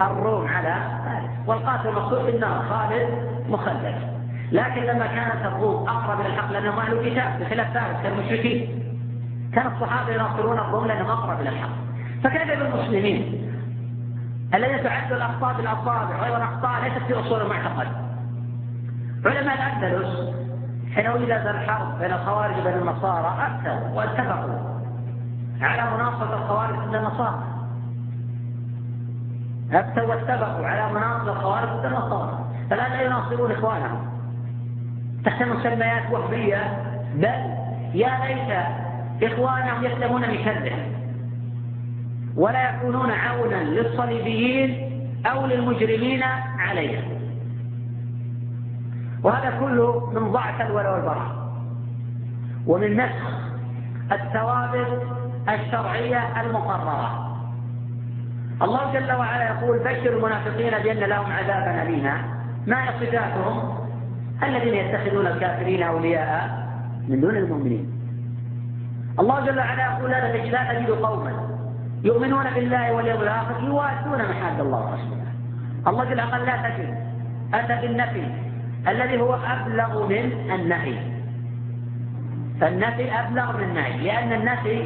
الروم 0.01 0.49
على 0.49 0.75
فارس 1.05 1.31
والقاتل 1.47 1.89
المقصود 1.89 2.23
في 2.23 2.31
النار 2.31 2.63
خالد 2.71 3.09
مخلد. 3.49 3.95
لكن 4.53 4.83
لما 4.83 5.07
كانت 5.07 5.47
الروم 5.47 5.89
أقرب 5.89 6.21
إلى 6.21 6.29
الحق 6.29 6.53
لأنهم 6.53 6.79
أهل 6.79 7.11
كتاب 7.11 7.41
بخلاف 7.41 7.75
فارس 7.75 8.03
كانوا 8.03 8.25
مشركين. 8.25 8.83
كان 9.55 9.67
الصحابة 9.67 10.13
يناصرون 10.13 10.59
الروم 10.59 10.87
لأنهم 10.87 11.11
أقرب 11.11 11.41
إلى 11.41 11.49
الحق. 11.49 11.85
فكيف 12.25 12.59
بالمسلمين؟ 12.59 13.45
الذين 14.55 14.83
تعد 14.83 15.13
الأخطاء 15.13 15.55
بالأصابع 15.57 16.17
غير 16.23 16.37
الأخطاء 16.37 16.83
ليست 16.83 16.99
في 17.07 17.21
أصول 17.21 17.41
المعتقد. 17.41 17.87
علماء 19.27 19.55
الأندلس 19.55 20.35
حين 20.95 21.11
وجدت 21.11 21.47
الحرب 21.47 21.99
بين 21.99 22.13
الخوارج 22.13 22.59
وبين 22.61 22.75
النصارى 22.75 23.35
أفتوا 23.47 23.89
واتفقوا 23.95 24.75
على 25.61 25.97
مناصرة 25.97 26.35
الخوارج 26.35 26.77
ضد 26.77 26.95
النصارى. 26.95 27.43
أفتوا 29.73 30.03
واتفقوا 30.03 30.67
على 30.67 30.93
مناصرة 30.93 31.33
الخوارج 31.33 31.69
ضد 31.69 31.85
النصارى. 31.85 32.39
فالآن 32.71 32.93
لا 32.93 33.03
يناصرون 33.03 33.53
إخوانهم. 33.53 34.07
تحت 35.25 35.43
مسميات 35.43 36.11
وهمية. 36.11 36.83
بل 37.15 37.55
يا 37.95 38.11
ليت 38.25 39.33
إخوانهم 39.33 39.85
يسلمون 39.85 40.21
من 40.21 40.45
شرهم. 40.45 40.94
ولا 42.37 42.71
يكونون 42.71 43.11
عونا 43.11 43.65
للصليبيين 43.65 44.91
أو 45.27 45.47
للمجرمين 45.47 46.23
عليهم. 46.59 47.05
وهذا 49.23 49.59
كله 49.61 50.11
من 50.15 50.33
ضعف 50.33 50.61
الولاء 50.61 50.93
والبراء. 50.93 51.45
ومن 52.67 52.97
نسخ 52.97 53.29
الثوابت 54.13 55.03
الشرعية 55.49 56.41
المقررة. 56.41 57.37
الله 58.63 58.93
جل 58.93 59.13
وعلا 59.13 59.45
يقول 59.45 59.79
بشر 59.79 60.17
المنافقين 60.17 60.71
بأن 60.71 61.09
لهم 61.09 61.33
عذابا 61.33 61.83
أليما. 61.83 62.23
ما 62.67 62.87
صفاتهم؟ 63.01 63.79
الذين 64.43 64.75
يتخذون 64.75 65.27
الكافرين 65.27 65.83
أولياء 65.83 66.69
من 67.09 67.21
دون 67.21 67.37
المؤمنين. 67.37 67.93
الله 69.19 69.47
جل 69.47 69.59
وعلا 69.59 69.85
يقول 69.85 70.11
لا 70.11 70.73
تجد 70.73 70.91
قوما 70.91 71.44
يؤمنون 72.05 72.45
بالله 72.55 72.93
واليوم 72.93 73.21
الآخر 73.23 73.55
يوادون 73.65 74.19
محاد 74.31 74.61
الله 74.61 74.81
ورسوله. 74.91 75.25
الله 75.87 76.05
جل 76.05 76.21
وعلا 76.21 76.45
لا 76.45 76.69
تجد 76.69 76.97
أتى 77.55 77.87
بالنفي 77.87 78.25
الذي 78.89 79.21
هو 79.21 79.35
أبلغ 79.35 80.07
من 80.07 80.51
النهي. 80.55 80.97
فالنفي 82.61 83.21
أبلغ 83.21 83.57
من 83.57 83.65
النهي 83.65 83.97
لأن 84.05 84.33
النفي 84.33 84.79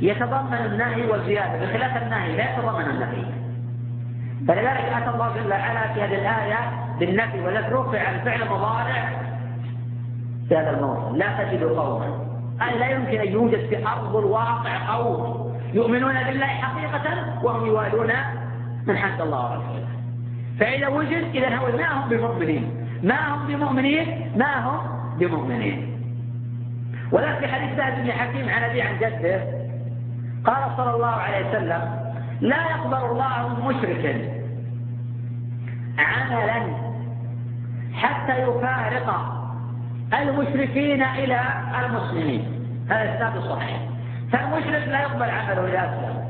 يتضمن 0.00 0.62
النهي 0.66 1.06
والزيادة. 1.10 1.66
بخلاف 1.66 2.02
النهي 2.02 2.36
لا 2.36 2.44
يتضمن 2.52 2.84
النفي. 2.84 3.24
فلذلك 4.48 4.86
أتى 4.96 5.10
الله 5.14 5.28
جل 5.36 5.50
وعلا 5.50 5.92
في 5.92 6.02
هذه 6.02 6.14
الآية 6.14 6.58
بالنفي 7.00 7.40
والذي 7.40 7.68
رفع 7.68 8.10
الفعل 8.10 8.48
مضارع 8.48 9.08
في 10.48 10.56
هذا 10.56 10.70
الموضوع. 10.70 11.10
لا 11.10 11.44
تجد 11.44 11.62
قوما. 11.62 12.26
أي 12.62 12.78
لا 12.78 12.86
يمكن 12.86 13.20
أن 13.20 13.32
يوجد 13.32 13.66
في 13.68 13.86
أرض 13.86 14.16
الواقع 14.16 14.96
قوم. 14.96 15.45
يؤمنون 15.76 16.14
بالله 16.26 16.46
حقيقة 16.46 17.06
وهم 17.42 17.66
يوالون 17.66 18.12
من 18.86 18.96
حد 18.96 19.20
الله 19.20 19.44
ورسوله. 19.50 19.88
فإذا 20.60 20.88
وجد 20.88 21.24
إذا 21.34 21.56
هو 21.56 21.66
ما 21.76 21.88
هم 21.92 22.08
بمؤمنين 22.08 22.64
ما 23.02 23.34
هم 23.34 23.46
بمؤمنين 23.46 24.32
ما 24.36 24.52
هم 24.66 24.78
بمؤمنين. 25.18 25.78
ولكن 27.12 27.40
في 27.40 27.46
حديث 27.48 27.76
سعد 27.76 28.02
بن 28.02 28.12
حكيم 28.12 28.48
عن 28.48 28.62
أبي 28.62 28.82
عن 28.82 28.96
جده 28.98 29.40
قال 30.44 30.62
صلى 30.76 30.94
الله 30.94 31.16
عليه 31.26 31.48
وسلم 31.48 31.82
لا 32.40 32.70
يقبل 32.70 33.02
الله 33.10 33.68
مشركا 33.68 34.14
عملا 35.98 36.60
حتى 37.94 38.42
يفارق 38.42 39.08
المشركين 40.20 41.02
إلى 41.02 41.40
المسلمين. 41.84 42.42
هذا 42.90 43.02
الإسناد 43.02 43.38
صحيح 43.40 43.95
فالمشرك 44.32 44.88
لا 44.88 45.00
يقبل 45.00 45.30
عمله 45.30 45.68
إذا 45.68 45.78
أسلم. 45.78 46.26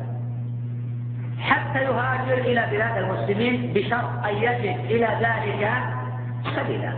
حتى 1.40 1.82
يهاجر 1.82 2.38
إلى 2.38 2.66
بلاد 2.70 2.96
المسلمين 2.96 3.72
بشرط 3.72 4.24
أن 4.24 4.34
يجد 4.36 4.78
إلى 4.90 5.08
ذلك 5.20 5.70
سبيلا. 6.56 6.92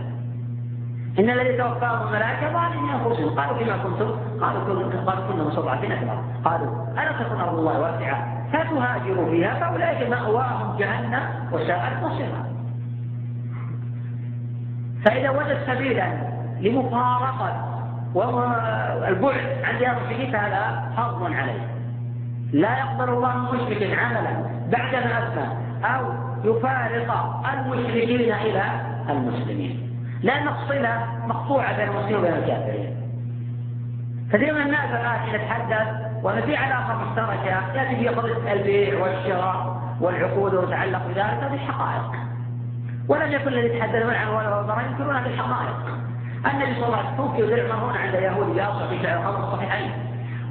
إن 1.19 1.29
الذي 1.29 1.57
توفاهم 1.57 2.07
الملائكة 2.07 2.53
ظالمين 2.53 2.89
أنفسهم 2.89 3.29
قالوا 3.29 3.57
فيما 3.57 3.77
كنتم 3.77 4.11
قالوا 4.41 4.63
كنا 4.65 5.11
قالوا 5.11 5.27
كنا 5.27 5.43
مستضعفين 5.43 5.97
في 5.97 6.03
الأرض 6.03 6.23
قالوا 6.45 6.93
ألا 6.93 7.23
تكون 7.23 7.41
أرض 7.41 7.59
الله 7.59 7.79
واسعة؟ 7.79 8.39
فتهاجروا 8.53 9.29
فيها 9.29 9.53
فأولئك 9.59 10.09
مأواهم 10.09 10.77
جهنم 10.77 11.21
وساءت 11.51 12.03
مصيرا 12.03 12.45
فإذا 15.05 15.29
وجد 15.29 15.57
سبيلا 15.67 16.07
لمفارقة 16.61 17.68
والبعد 18.13 19.63
عن 19.63 19.77
ديار 19.77 19.97
المشركين 19.97 20.31
فهذا 20.31 20.91
حظ 20.97 21.23
عليه. 21.23 21.67
لا 22.53 22.77
يقبل 22.77 23.09
الله 23.09 23.37
مشرك 23.37 23.99
عملا 23.99 24.33
بعد 24.71 24.93
ما 24.93 25.27
اسلم 25.27 25.49
أو 25.85 26.05
يفارق 26.43 27.41
المشركين 27.53 28.33
إلى 28.33 28.63
المسلمين. 29.09 29.89
لأن 30.23 30.47
الصله 30.47 31.05
مقطوعة 31.27 31.77
بين 31.77 31.87
المسلمين 31.87 32.15
وبين 32.15 32.33
الكافرين. 32.33 32.95
كثير 34.33 34.53
من 34.53 34.61
الناس 34.61 34.89
الآن 34.91 35.35
يتحدث 35.35 35.87
وان 36.23 36.41
في 36.41 36.55
علاقة 36.55 36.93
مشتركة 37.03 37.45
يأتي 37.75 37.95
في 37.95 38.07
قضية 38.07 38.53
البيع 38.53 39.01
والشراء 39.01 39.81
والعقود 40.01 40.53
وتعلق 40.53 41.07
بذلك 41.07 41.43
هذه 41.43 41.57
حقائق. 41.57 42.11
ولم 43.07 43.31
يكن 43.31 43.47
الذي 43.47 43.67
يتحدثون 43.67 44.13
عنه 44.13 44.35
ولا 44.35 44.81
ينكرون 44.89 45.15
هذه 45.15 45.33
الحقائق. 45.33 45.99
النبي 46.45 46.75
صلى 46.75 46.85
الله 46.85 46.97
عليه 46.97 47.07
وسلم 47.07 47.17
توفي 47.17 47.43
وذرع 47.43 48.01
عند 48.01 48.13
يهود 48.13 48.57
ياصر 48.57 48.87
في 48.87 49.07
خمر 49.07 49.53
الصحيحين 49.53 49.91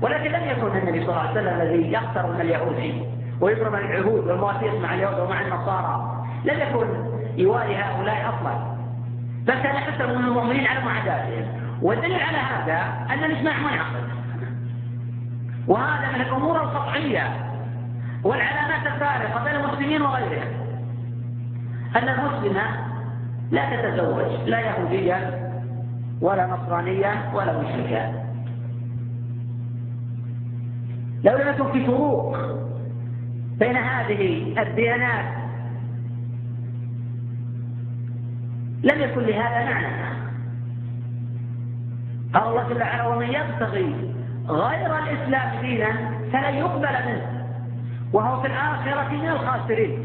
ولكن 0.03 0.31
لم 0.31 0.49
يكن 0.49 0.79
النبي 0.79 1.01
صلى 1.01 1.11
الله 1.11 1.21
عليه 1.21 1.31
وسلم 1.31 1.61
الذي 1.61 1.93
يخسر 1.93 2.33
من 2.33 2.41
اليهود. 2.41 3.07
ويبرم 3.41 3.75
العهود 3.75 4.27
والمواثيق 4.27 4.81
مع 4.81 4.95
اليهود 4.95 5.19
ومع 5.21 5.41
النصارى. 5.41 6.25
لم 6.45 6.59
يكن 6.61 6.87
يوالي 7.37 7.77
هؤلاء 7.77 8.29
أصلا. 8.29 8.55
بل 9.47 9.55
كان 9.55 9.75
يحسر 9.75 10.07
من 10.07 10.25
المؤمنين 10.25 10.67
على 10.67 10.81
معاداتهم 10.85 11.47
والدليل 11.83 12.23
على 12.23 12.39
هذا 12.39 13.07
أن 13.11 13.25
الإجماع 13.25 13.59
منعقد. 13.59 14.09
وهذا 15.69 16.09
من 16.15 16.21
الأمور 16.21 16.63
القطعية 16.63 17.29
والعلامات 18.25 18.87
الفارقة 18.87 19.45
بين 19.45 19.55
المسلمين 19.55 20.03
وغيرهم. 20.03 20.49
أن 21.97 22.09
المسلمة 22.09 22.63
لا 23.51 23.77
تتزوج 23.77 24.49
لا 24.49 24.61
يهوديا 24.61 25.48
ولا 26.21 26.47
نصرانيا 26.47 27.33
ولا 27.35 27.59
مشركا 27.59 28.29
لو 31.25 31.37
لم 31.39 31.49
يكن 31.49 31.73
في 31.73 31.87
فروق 31.87 32.37
بين 33.59 33.77
هذه 33.77 34.55
الديانات. 34.63 35.39
لم 38.83 39.01
يكن 39.01 39.21
لهذا 39.21 39.65
معنى. 39.65 40.09
قال 42.35 42.49
الله 42.49 42.69
جل 42.69 42.83
وعلا 42.83 43.07
ومن 43.07 43.27
يبتغي 43.27 44.15
غير 44.49 44.99
الإسلام 44.99 45.61
دينا 45.61 45.91
فلن 46.33 46.55
يقبل 46.55 47.07
منه. 47.07 47.47
وهو 48.13 48.41
في 48.41 48.47
الآخرة 48.47 49.09
من 49.09 49.29
الخاسرين. 49.29 49.99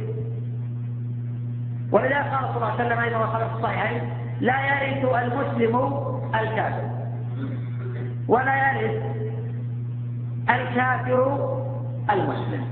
ولذلك 1.91 2.13
قال 2.13 2.45
صلى 2.47 2.55
الله 2.55 2.71
عليه 2.71 2.85
وسلم 2.85 2.99
أيضا 2.99 3.17
وقال 3.17 3.49
في 3.49 3.55
الصحيحين 3.55 4.22
لا 4.41 4.65
يرث 4.65 5.15
المسلم 5.15 5.93
الكافر. 6.35 6.89
ولا 8.27 8.81
يرث 8.81 9.03
الكافر 10.49 11.49
المسلم. 12.11 12.65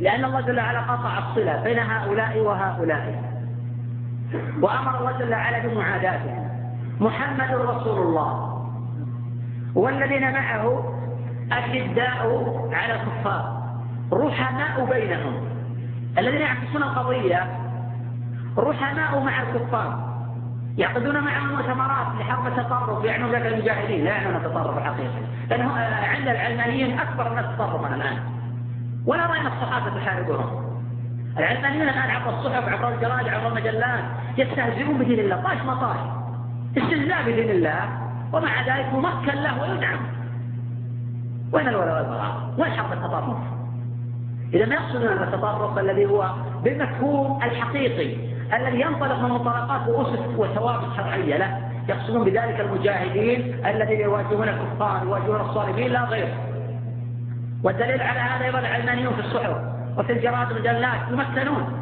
لأن 0.00 0.24
الله 0.24 0.40
جل 0.40 0.60
وعلا 0.60 0.80
قطع 0.80 1.18
الصلة 1.18 1.62
بين 1.62 1.78
هؤلاء 1.78 2.38
وهؤلاء. 2.38 3.34
وأمر 4.60 4.98
الله 4.98 5.18
جل 5.18 5.32
وعلا 5.34 5.66
بمعاداتهم. 5.66 6.48
محمد 7.00 7.50
رسول 7.50 8.02
الله. 8.02 8.50
والذين 9.74 10.32
معه 10.32 10.84
أشداء 11.52 12.22
على 12.72 12.94
الكفار. 12.94 13.62
رحماء 14.12 14.84
بينهم. 14.84 15.34
الذين 16.18 16.40
يعكسون 16.40 16.82
القضية 16.82 17.63
رحماء 18.58 19.20
مع 19.20 19.42
الكفار. 19.42 20.14
يعقدون 20.78 21.24
معهم 21.24 21.48
مؤتمرات 21.48 22.06
لحرب 22.20 22.46
التطرف 22.46 23.04
يعنون 23.04 23.30
ذلك 23.30 23.46
المجاهدين. 23.46 24.04
لا 24.04 24.10
يعنون 24.10 24.36
التطرف 24.36 24.78
الحقيقي 24.78 25.22
لأنه 25.50 25.72
عند 26.16 26.28
العلمانيين 26.28 26.98
أكبر 26.98 27.26
الناس 27.26 27.44
تطرفا 27.56 27.94
الآن. 27.94 28.18
ولا 29.06 29.26
رأينا 29.26 29.48
الصحابة 29.48 30.00
تحاربهم 30.00 30.64
العلمانيون 31.38 31.88
الآن 31.88 32.10
عبر 32.10 32.30
الصحف 32.30 32.68
عبر 32.68 32.94
الجرائد 32.94 33.28
عبر 33.28 33.48
المجلات 33.48 34.04
يستهزئون 34.38 34.98
بدين 34.98 35.18
الله. 35.18 35.36
طاش 35.36 35.62
ما 35.62 35.74
طاش 35.74 35.96
استهزاء 36.76 37.22
بدين 37.22 37.50
الله. 37.50 38.04
ومع 38.32 38.60
ذلك 38.60 38.92
ممكن 38.92 39.34
له 39.34 39.62
ويدعم. 39.62 39.98
وين 41.52 41.68
الولاء 41.68 41.96
والبراء؟ 41.96 42.54
وين 42.58 42.72
حرب 42.72 42.92
التطرف؟ 42.92 43.36
إذا 44.54 44.66
ما 44.66 44.74
يقصدون 44.74 45.22
التطرف 45.22 45.78
الذي 45.78 46.06
هو 46.06 46.30
بالمفهوم 46.64 47.42
الحقيقي. 47.42 48.33
الذي 48.54 48.80
ينطلق 48.80 49.18
من 49.20 49.30
منطلقات 49.30 49.88
وأسس 49.88 50.20
وثوابت 50.36 50.96
شرعية 50.96 51.36
لا. 51.36 51.58
يقصدون 51.88 52.24
بذلك 52.24 52.60
المجاهدين 52.60 53.66
الذين 53.66 54.00
يواجهون 54.00 54.48
الكفار 54.48 55.02
يواجهون 55.04 55.40
الصالحين 55.40 55.92
لا 55.92 56.04
غير. 56.04 56.34
والدليل 57.62 58.02
على 58.02 58.20
هذا 58.20 58.44
أيضا 58.44 58.58
العلمانيون 58.58 59.14
في 59.14 59.20
الصحف 59.20 59.56
وفي 59.98 60.12
الجرائد 60.12 60.52
والمجلات 60.52 61.00
يمثلون. 61.10 61.80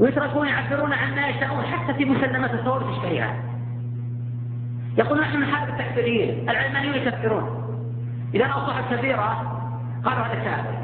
ويتركون 0.00 0.48
يعبرون 0.48 0.92
عن 0.92 1.14
ما 1.14 1.28
يشاءون 1.28 1.64
حتى 1.64 1.94
في 1.94 2.04
مسلمات 2.04 2.54
الثوابت 2.54 2.86
الشريعة. 2.96 3.34
يقولون 4.98 5.24
نحن 5.24 5.40
نحارب 5.40 5.68
التكفيريين 5.68 6.50
العلمانيون 6.50 6.94
يكفرون. 6.94 7.64
إذا 8.34 8.44
صحف 8.44 8.94
كبيرة 8.94 9.60
قالوا 10.04 10.24
هذا 10.24 10.34
كافر 10.34 10.74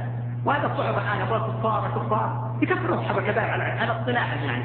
وهذا 0.45 0.67
الصحف 0.67 0.99
الآن 0.99 1.19
يقول 1.27 1.41
كفار 1.41 1.91
كفار 1.97 2.40
يكفرون 2.63 2.99
أصحاب 2.99 3.19
الكبائر 3.19 3.51
على 3.51 3.63
على 3.63 4.01
اصطلاح 4.01 4.43
يعني 4.43 4.65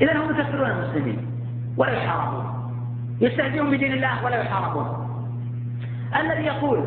إذا 0.00 0.16
هم 0.16 0.30
يكفرون 0.30 0.70
المسلمين 0.70 1.26
ولا 1.76 1.92
يحاربون. 1.92 2.44
يستهزئون 3.20 3.70
بدين 3.70 3.92
الله 3.92 4.24
ولا 4.24 4.36
يحاربون. 4.36 5.04
الذي 6.20 6.42
يقول 6.42 6.78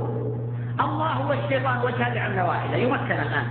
الله 0.80 1.28
والشيطان 1.28 1.78
وجهان 1.78 2.14
لعملة 2.14 2.48
واحدة 2.48 2.76
يمكن 2.78 3.12
الآن. 3.12 3.48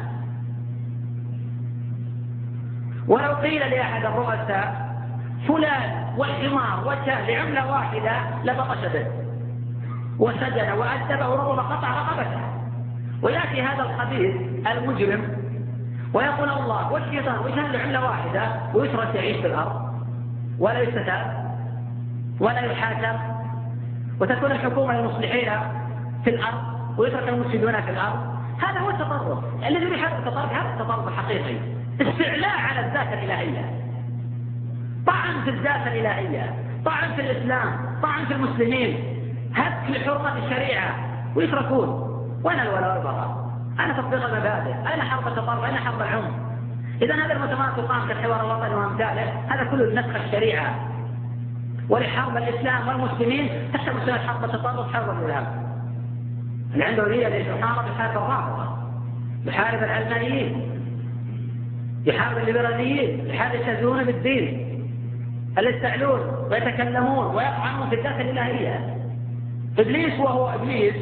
ولو 3.09 3.33
قيل 3.33 3.71
لأحد 3.71 4.05
الرؤساء 4.05 4.87
فلان 5.49 6.15
والحمار 6.17 6.89
وجه 6.89 7.31
لعملة 7.31 7.71
واحدة 7.71 8.13
لبطش 8.45 8.93
به. 8.93 9.07
وسجن 10.19 10.73
وأدب 10.73 11.21
ورغم 11.21 11.61
قطع 11.61 12.03
رقبته. 12.03 12.41
ويأتي 13.23 13.63
هذا 13.63 13.83
الخبيث 13.83 14.56
المجرم 14.73 15.37
ويقول 16.15 16.49
الله 16.49 16.93
والشيطان 16.93 17.39
وجهان 17.39 17.73
لعملة 17.73 18.05
واحدة؟ 18.05 18.43
ويترك 18.75 19.15
يعيش 19.15 19.37
في 19.37 19.47
الأرض 19.47 19.87
ولا 20.59 20.81
يستتاب 20.81 21.47
ولا 22.41 22.61
يحاسب 22.61 23.19
وتكون 24.21 24.53
الحكومة 24.53 25.01
للمصلحين 25.01 25.51
في 26.25 26.31
الأرض 26.31 26.63
ويترك 26.99 27.29
المفسدون 27.29 27.81
في 27.81 27.91
الأرض. 27.91 28.37
هذا 28.63 28.81
هو 28.81 28.91
التطرف. 28.91 29.39
الذي 29.67 29.85
يريد 29.85 30.05
هذا 30.05 30.19
التطرف 30.19 30.53
هذا 30.53 30.75
التطرف 30.75 31.09
الحقيقي 31.09 31.57
استعلاء 32.01 32.59
على 32.59 32.87
الذات 32.87 33.13
الإلهية. 33.13 33.71
طعن 35.07 35.45
في 35.45 35.51
الذات 35.51 35.87
الإلهية. 35.87 36.55
طعن 36.85 37.13
في 37.13 37.21
الإسلام. 37.21 37.99
طعن 38.03 38.25
في 38.25 38.35
المسلمين. 38.35 38.99
هتك 39.55 39.91
لحرمة 39.91 40.39
الشريعة. 40.39 40.95
ويتركون. 41.37 41.89
وين 42.45 42.61
الولاء 42.61 42.97
والبراء؟ 42.97 43.36
أين 43.81 43.97
تطبيق 43.97 44.25
المبادئ؟ 44.25 44.75
أين 44.93 45.03
حرب 45.03 45.29
التطرف؟ 45.29 45.65
أين 45.65 45.77
حرب 45.77 46.01
العنف؟ 46.01 46.35
إذا 47.03 47.15
هذا 47.15 47.33
المؤتمرات 47.33 47.77
تقام 47.77 48.09
كالحوار 48.09 48.41
الوطني 48.41 48.75
وأمثاله. 48.75 49.33
هذا 49.49 49.65
كله 49.71 50.01
نسخ 50.01 50.17
الشريعة. 50.17 50.75
ولحرب 51.89 52.37
الإسلام 52.37 52.89
والمسلمين 52.89 53.49
تحت 53.75 53.89
مسألة 53.89 54.19
حرب 54.19 54.45
التطرف 54.45 54.95
حرب 54.95 55.19
الإرهاب 55.19 55.67
اللي 56.73 56.85
عنده 56.85 57.09
نية 57.09 57.27
يحارب 57.27 57.87
يحارب 57.87 58.17
الرافضة 58.17 58.77
يحارب 59.45 59.83
العلمانيين 59.83 60.73
يحارب 62.07 62.39
الليبراليين. 62.39 63.27
يحارب 63.27 63.55
يستهزئون 63.55 64.05
بالدين. 64.05 64.67
اللي 65.59 65.71
يستعلون 65.71 66.21
ويتكلمون 66.51 67.35
ويطعنون 67.35 67.89
في 67.89 67.95
الذات 67.95 68.21
الإلهية. 68.21 68.97
إبليس 69.79 70.21
وهو 70.21 70.55
إبليس 70.55 70.95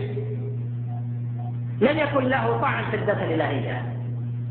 لم 1.80 1.98
يكن 1.98 2.24
له 2.24 2.60
طعن 2.60 2.84
في 2.90 2.96
الذات 2.96 3.16
الإلهية 3.16 3.82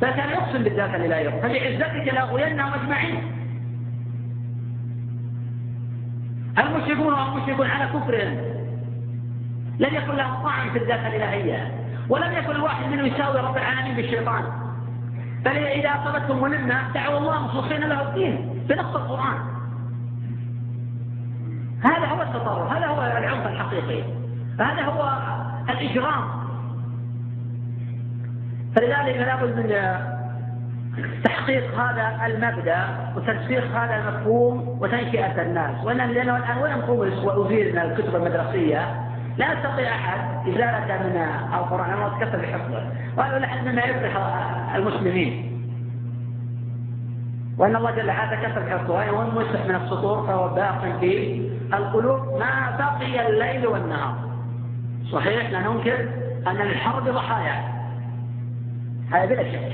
فكان 0.02 0.30
يقسم 0.30 0.64
بالذات 0.64 0.96
الإلهية 0.96 1.30
فبعزتك 1.30 2.14
لأغوينهم 2.14 2.74
أجمعين 2.74 3.34
المشركون 6.58 7.14
والمشركون 7.14 7.68
على 7.68 7.86
كفرهم 7.86 8.38
لم 9.80 9.96
يكن 9.96 10.16
لهم 10.16 10.44
طعن 10.44 10.70
في 10.70 10.78
الذات 10.78 11.00
الإلهية 11.00 11.72
ولم 12.10 12.32
يكن 12.32 12.52
الواحد 12.52 12.86
منهم 12.86 13.06
يساوي 13.06 13.40
رب 13.40 13.58
العالمين 13.58 13.96
بالشيطان. 13.96 14.44
بل 15.46 15.58
إذا 15.58 15.90
أصابتهم 15.90 16.42
ملمة 16.42 16.94
دعوا 16.94 17.18
الله 17.18 17.40
مخلصين 17.40 17.82
له 17.82 18.02
الدين 18.02 18.64
بنص 18.70 18.96
القرآن. 18.96 19.38
هذا 21.84 22.06
هو 22.06 22.22
التطرف 22.22 22.72
هذا 22.72 22.86
هو 22.88 23.02
العنف 23.02 23.48
الحقيقي. 23.48 24.04
هذا 24.60 24.82
هو 24.82 25.18
الإجرام. 25.70 26.43
فلذلك 28.76 29.18
لابد 29.18 29.56
من 29.56 29.74
تحقيق 31.24 31.80
هذا 31.80 32.26
المبدأ 32.26 32.86
وترسيخ 33.16 33.64
هذا 33.64 33.96
المفهوم 33.96 34.78
وتنشئة 34.82 35.42
الناس. 35.42 35.84
وان 35.84 35.98
لأنه 35.98 36.38
الآن 36.38 36.58
وين 36.58 37.00
وازيل 37.26 37.76
من 37.76 37.82
الكتب 37.82 38.16
المدرسية؟ 38.16 39.04
لا 39.38 39.54
يستطيع 39.54 39.96
أحد 39.96 40.48
إزالة 40.48 41.04
من 41.04 41.28
القرآن. 41.54 41.90
أنا 41.90 42.08
أتكفل 42.08 42.42
بحفظه. 42.42 42.84
وهذا 43.18 43.40
لحد 43.40 43.68
مما 43.68 43.82
يفرح 43.82 44.18
المسلمين. 44.76 45.50
وأن 47.58 47.76
الله 47.76 47.92
جل 47.92 48.08
وعلا 48.08 48.36
تكفل 48.36 48.62
بحفظه. 48.62 48.94
وهو 48.94 49.32
مسح 49.32 49.66
من 49.66 49.76
السطور 49.76 50.28
فهو 50.28 50.48
باق 50.48 50.98
في 51.00 51.50
القلوب. 51.74 52.20
ما 52.40 52.78
بقي 52.80 53.30
الليل 53.30 53.68
والنهار. 53.68 54.16
صحيح 55.12 55.50
لا 55.50 55.60
ننكر 55.60 56.08
أن 56.48 56.56
للحرب 56.56 57.10
ضحايا 57.10 57.73
هذا 59.14 59.26
بلا 59.26 59.52
شك. 59.52 59.72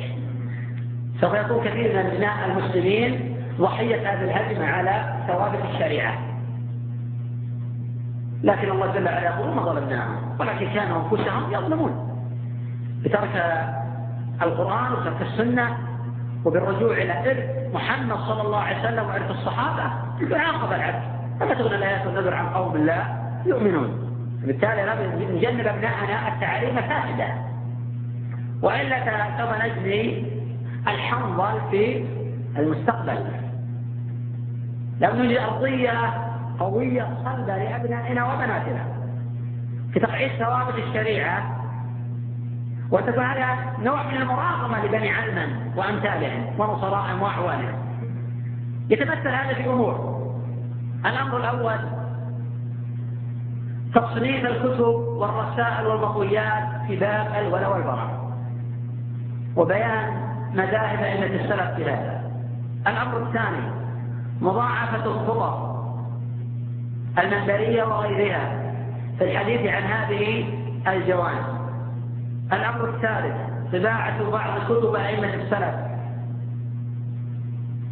سوف 1.22 1.34
يكون 1.34 1.64
كثير 1.64 1.94
من 1.94 2.06
أبناء 2.06 2.46
المسلمين 2.46 3.36
ضحية 3.60 3.96
هذه 3.96 4.24
الهجمة 4.24 4.66
على 4.66 5.24
ثوابت 5.28 5.60
الشريعة. 5.74 6.14
لكن 8.44 8.72
الله 8.72 8.94
جل 8.94 9.06
وعلا 9.06 9.24
يقول 9.24 9.56
ما 9.56 9.62
ظلمناهم 9.62 10.36
ولكن 10.40 10.74
كانوا 10.74 11.02
أنفسهم 11.04 11.54
يظلمون. 11.54 12.22
بترك 13.04 13.66
القرآن 14.42 14.94
وترك 14.94 15.22
السنة 15.22 15.78
وبالرجوع 16.46 16.98
إلى 16.98 17.32
إرث 17.32 17.74
محمد 17.74 18.18
صلى 18.18 18.42
الله 18.42 18.60
عليه 18.60 18.80
وسلم 18.80 19.06
وإرث 19.08 19.32
الصحابة 19.32 19.84
يعاقب 20.22 20.74
العبد. 20.74 21.04
فلا 21.40 21.54
تغنى 21.54 21.76
الآيات 21.76 22.08
والنذر 22.08 22.34
عن 22.34 22.46
قوم 22.46 22.78
لا 22.78 23.04
يؤمنون؟ 23.46 24.10
بالتالي 24.46 24.82
نجنب 25.36 25.68
أبنائنا 25.68 26.28
التعاليم 26.28 26.78
الفاسدة 26.78 27.49
وإلا 28.62 29.38
سوف 29.38 29.66
نجني 29.66 30.26
الحنظل 30.88 31.62
في 31.72 32.06
المستقبل. 32.58 33.26
لو 35.02 35.14
نجد 35.14 35.38
أرضية 35.38 36.14
قوية 36.60 37.08
صلبة 37.26 37.58
لأبنائنا 37.58 38.34
وبناتنا 38.34 38.86
في 39.94 40.00
تقعيد 40.00 40.32
ثوابت 40.32 40.76
الشريعة 40.88 41.56
وتكون 42.92 43.24
هذا 43.24 43.58
نوع 43.80 44.08
من 44.08 44.18
المراغمة 44.18 44.86
لبني 44.86 45.10
علما 45.10 45.48
وأمثالهم 45.76 46.60
ونصرائهم 46.60 47.22
وأعوانهم. 47.22 47.80
يتمثل 48.90 49.28
هذا 49.28 49.54
في 49.54 49.70
أمور. 49.70 50.20
الأمر 51.06 51.38
الأول 51.38 51.78
تصنيف 53.96 54.46
الكتب 54.46 54.96
والرسائل 54.96 55.88
والمطويات 55.88 56.64
في 56.88 56.96
باب 56.96 57.28
الولاء 57.40 57.74
والبراء. 57.74 58.19
وبيان 59.56 60.30
مذاهب 60.54 61.04
أئمة 61.04 61.26
السلف 61.44 61.76
في 61.76 61.84
هذا 61.84 62.22
الأمر 62.88 63.18
الثاني 63.18 63.72
مضاعفة 64.42 65.06
الخطط 65.06 65.70
المنبرية 67.20 67.84
وغيرها 67.84 68.74
في 69.18 69.24
الحديث 69.32 69.74
عن 69.74 69.84
هذه 69.84 70.46
الجوانب. 70.88 71.46
الأمر 72.54 72.90
الثالث 72.90 73.36
طباعة 73.74 74.30
بعض 74.32 74.60
كتب 74.60 74.96
أئمة 74.96 75.34
السلف 75.34 75.76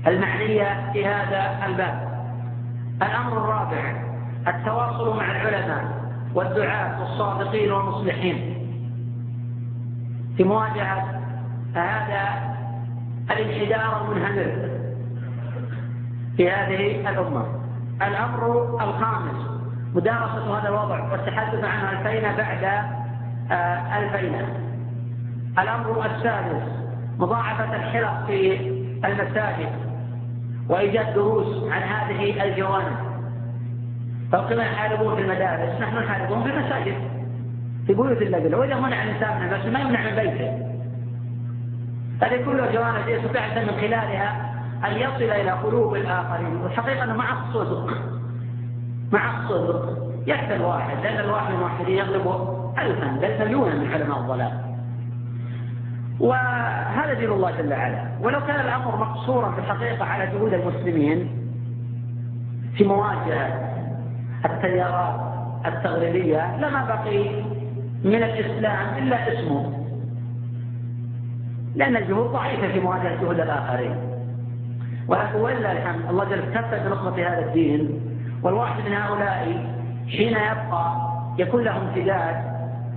المعنية 0.08 0.92
في 0.94 1.06
هذا 1.06 1.66
الباب. 1.66 2.08
الأمر 3.02 3.38
الرابع 3.38 4.08
التواصل 4.48 5.18
مع 5.18 5.32
العلماء 5.32 5.98
والدعاة 6.36 7.02
والصادقين 7.02 7.72
والمصلحين 7.72 8.58
في 10.38 10.44
مواجهة 10.44 11.17
هذا 11.78 12.58
الانحدار 13.32 14.02
المنهمر 14.02 14.70
في 16.38 16.50
هذه 16.50 17.10
الأمة. 17.10 17.46
الأمر 18.02 18.74
الخامس 18.84 19.48
مدارسة 19.96 20.60
هذا 20.60 20.70
الوضع 20.70 21.12
والتحدث 21.12 21.64
عنه 21.64 21.92
الفين 21.92 22.22
بعد 22.38 22.64
آه، 23.52 24.00
الفينة 24.00 24.48
الأمر 25.60 26.06
السادس 26.06 26.64
مضاعفة 27.20 27.76
الحلق 27.76 28.26
في 28.28 28.56
المساجد 29.06 29.70
وإيجاد 30.70 31.14
دروس 31.14 31.72
عن 31.72 31.82
هذه 31.82 32.44
الجوانب. 32.44 32.98
فكما 34.32 34.64
يحاربون 34.64 35.16
في 35.16 35.22
المدارس 35.22 35.82
نحن 35.82 35.98
نحاربهم 35.98 36.44
في 36.44 36.50
المساجد. 36.50 36.98
في 37.88 37.94
بيوت 37.94 38.22
الله 38.22 38.58
وإذا 38.58 38.76
منع 38.76 39.04
الإنسان 39.04 39.42
من 39.42 39.50
بس 39.50 39.66
ما 39.66 39.80
يمنع 39.80 40.02
من 40.02 40.16
بيته. 40.16 40.67
هذه 42.22 42.46
كلها 42.46 42.72
جوانب 42.72 43.08
يستطيع 43.08 43.48
من 43.48 43.72
خلالها 43.82 44.54
أن 44.86 44.98
يصل 44.98 45.24
إلى 45.24 45.52
قلوب 45.52 45.96
الآخرين. 45.96 46.56
والحقيقة 46.56 47.04
أنه 47.04 47.14
مع 47.14 47.26
الصدق 47.34 47.94
مع 49.12 49.38
الصدق 49.38 49.98
يكفي 50.28 50.56
الواحد. 50.56 51.04
لأن 51.04 51.20
الواحد 51.20 51.52
من 51.52 51.58
الواحدين 51.58 51.98
يغلب 51.98 52.28
ألفا 52.80 53.08
بل 53.08 53.46
مليونا 53.46 53.76
من 53.76 53.94
علماء 53.94 54.20
الضلال. 54.20 54.52
وهذا 56.20 57.14
دين 57.14 57.32
الله 57.32 57.52
جل 57.52 57.74
وعلا. 57.74 58.08
ولو 58.22 58.40
كان 58.40 58.60
الأمر 58.60 58.96
مقصورا 58.96 59.52
في 59.52 59.60
الحقيقة 59.60 60.06
على 60.06 60.28
جهود 60.28 60.54
المسلمين 60.54 61.30
في 62.78 62.84
مواجهة 62.84 63.48
التيارات 64.46 65.20
التغريبية 65.66 66.58
لما 66.58 66.86
بقي 66.86 67.44
من 68.04 68.24
الإسلام 68.24 68.98
إلا 68.98 69.34
اسمه. 69.34 69.87
لأن 71.78 71.98
الجهود 71.98 72.32
ضعيفة 72.32 72.68
في 72.68 72.80
مواجهة 72.80 73.22
جهود 73.22 73.40
الآخرين. 73.40 73.96
ولله 75.08 75.72
الحمد 75.72 76.10
الله 76.10 76.24
جل 76.24 76.42
كفى 76.42 76.80
بنصرة 76.86 77.16
هذا 77.16 77.46
الدين 77.46 78.02
والواحد 78.44 78.86
من 78.86 78.94
هؤلاء 78.94 79.44
حين 80.08 80.38
يبقى 80.38 80.96
يكون 81.40 81.64
له 81.64 81.78
امتداد 81.78 82.36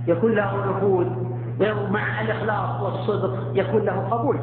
يكون 0.07 0.31
له 0.31 0.71
نفوذ 0.71 1.07
ومع 1.59 2.21
الإخلاص 2.21 2.81
والصدق 2.81 3.51
يكون 3.55 3.81
له 3.85 3.99
قبول. 3.99 4.39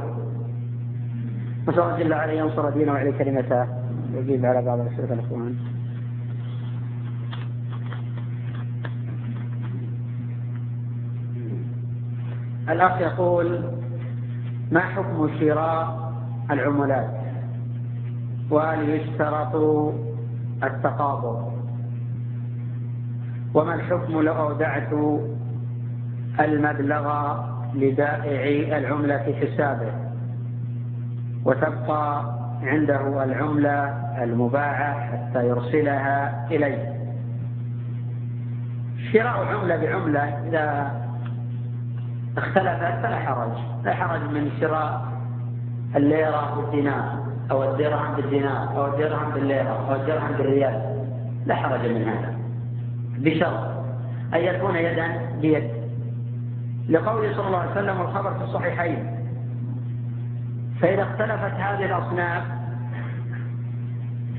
نسأل 1.68 1.82
الله 1.82 1.98
جل 1.98 2.12
وعلا 2.12 2.32
ينصر 2.32 2.70
دينه 2.70 2.92
وعلي 2.92 3.12
كلمته. 3.12 3.66
ويجيب 4.14 4.46
على 4.46 4.62
بعض 4.62 4.80
الأسئلة 4.80 5.14
الإخوان. 5.14 5.56
الأخ 12.68 13.00
يقول 13.00 13.78
ما 14.72 14.80
حكم 14.80 15.30
شراء 15.40 16.12
العملات؟ 16.50 17.10
وهل 18.50 18.88
يشترط 18.90 19.54
التقابض؟ 20.62 21.52
وما 23.54 23.74
الحكم 23.74 24.20
لو 24.20 24.32
أودعت 24.32 24.92
المبلغ 26.40 27.34
لبائع 27.74 28.76
العملة 28.78 29.18
في 29.18 29.34
حسابه؟ 29.46 29.92
وتبقى 31.44 32.24
عنده 32.62 33.24
العملة 33.24 33.84
المباعة 34.24 35.00
حتى 35.00 35.48
يرسلها 35.48 36.46
إليه. 36.50 36.98
شراء 39.12 39.44
عملة 39.44 39.76
بعملة 39.76 40.20
إذا 40.48 40.92
اختلفت 42.36 43.02
فلا 43.02 43.18
حرج. 43.18 43.52
لا 43.84 43.94
حرج 43.94 44.20
من 44.20 44.50
شراء 44.60 45.08
الليرة 45.96 46.54
بالدينار 46.56 47.18
أو 47.50 47.70
الدرهم 47.70 48.14
بالدينار 48.16 48.76
أو 48.76 48.86
الدرهم 48.86 49.30
بالليرة 49.34 49.88
أو 49.88 49.94
الدرهم 49.94 50.32
بالريال. 50.38 51.04
لا 51.46 51.54
حرج 51.54 51.80
من 51.80 52.08
هذا. 52.08 52.38
بشرط 53.18 53.78
أن 54.34 54.40
يكون 54.40 54.76
يدا 54.76 55.06
بيد. 55.40 55.70
لقوله 56.88 57.34
صلى 57.34 57.46
الله 57.46 57.58
عليه 57.58 57.70
وسلم 57.70 58.00
والخبر 58.00 58.34
في 58.34 58.44
الصحيحين 58.44 59.18
فإذا 60.80 61.02
اختلفت 61.02 61.54
هذه 61.54 61.84
الأصناف 61.84 62.42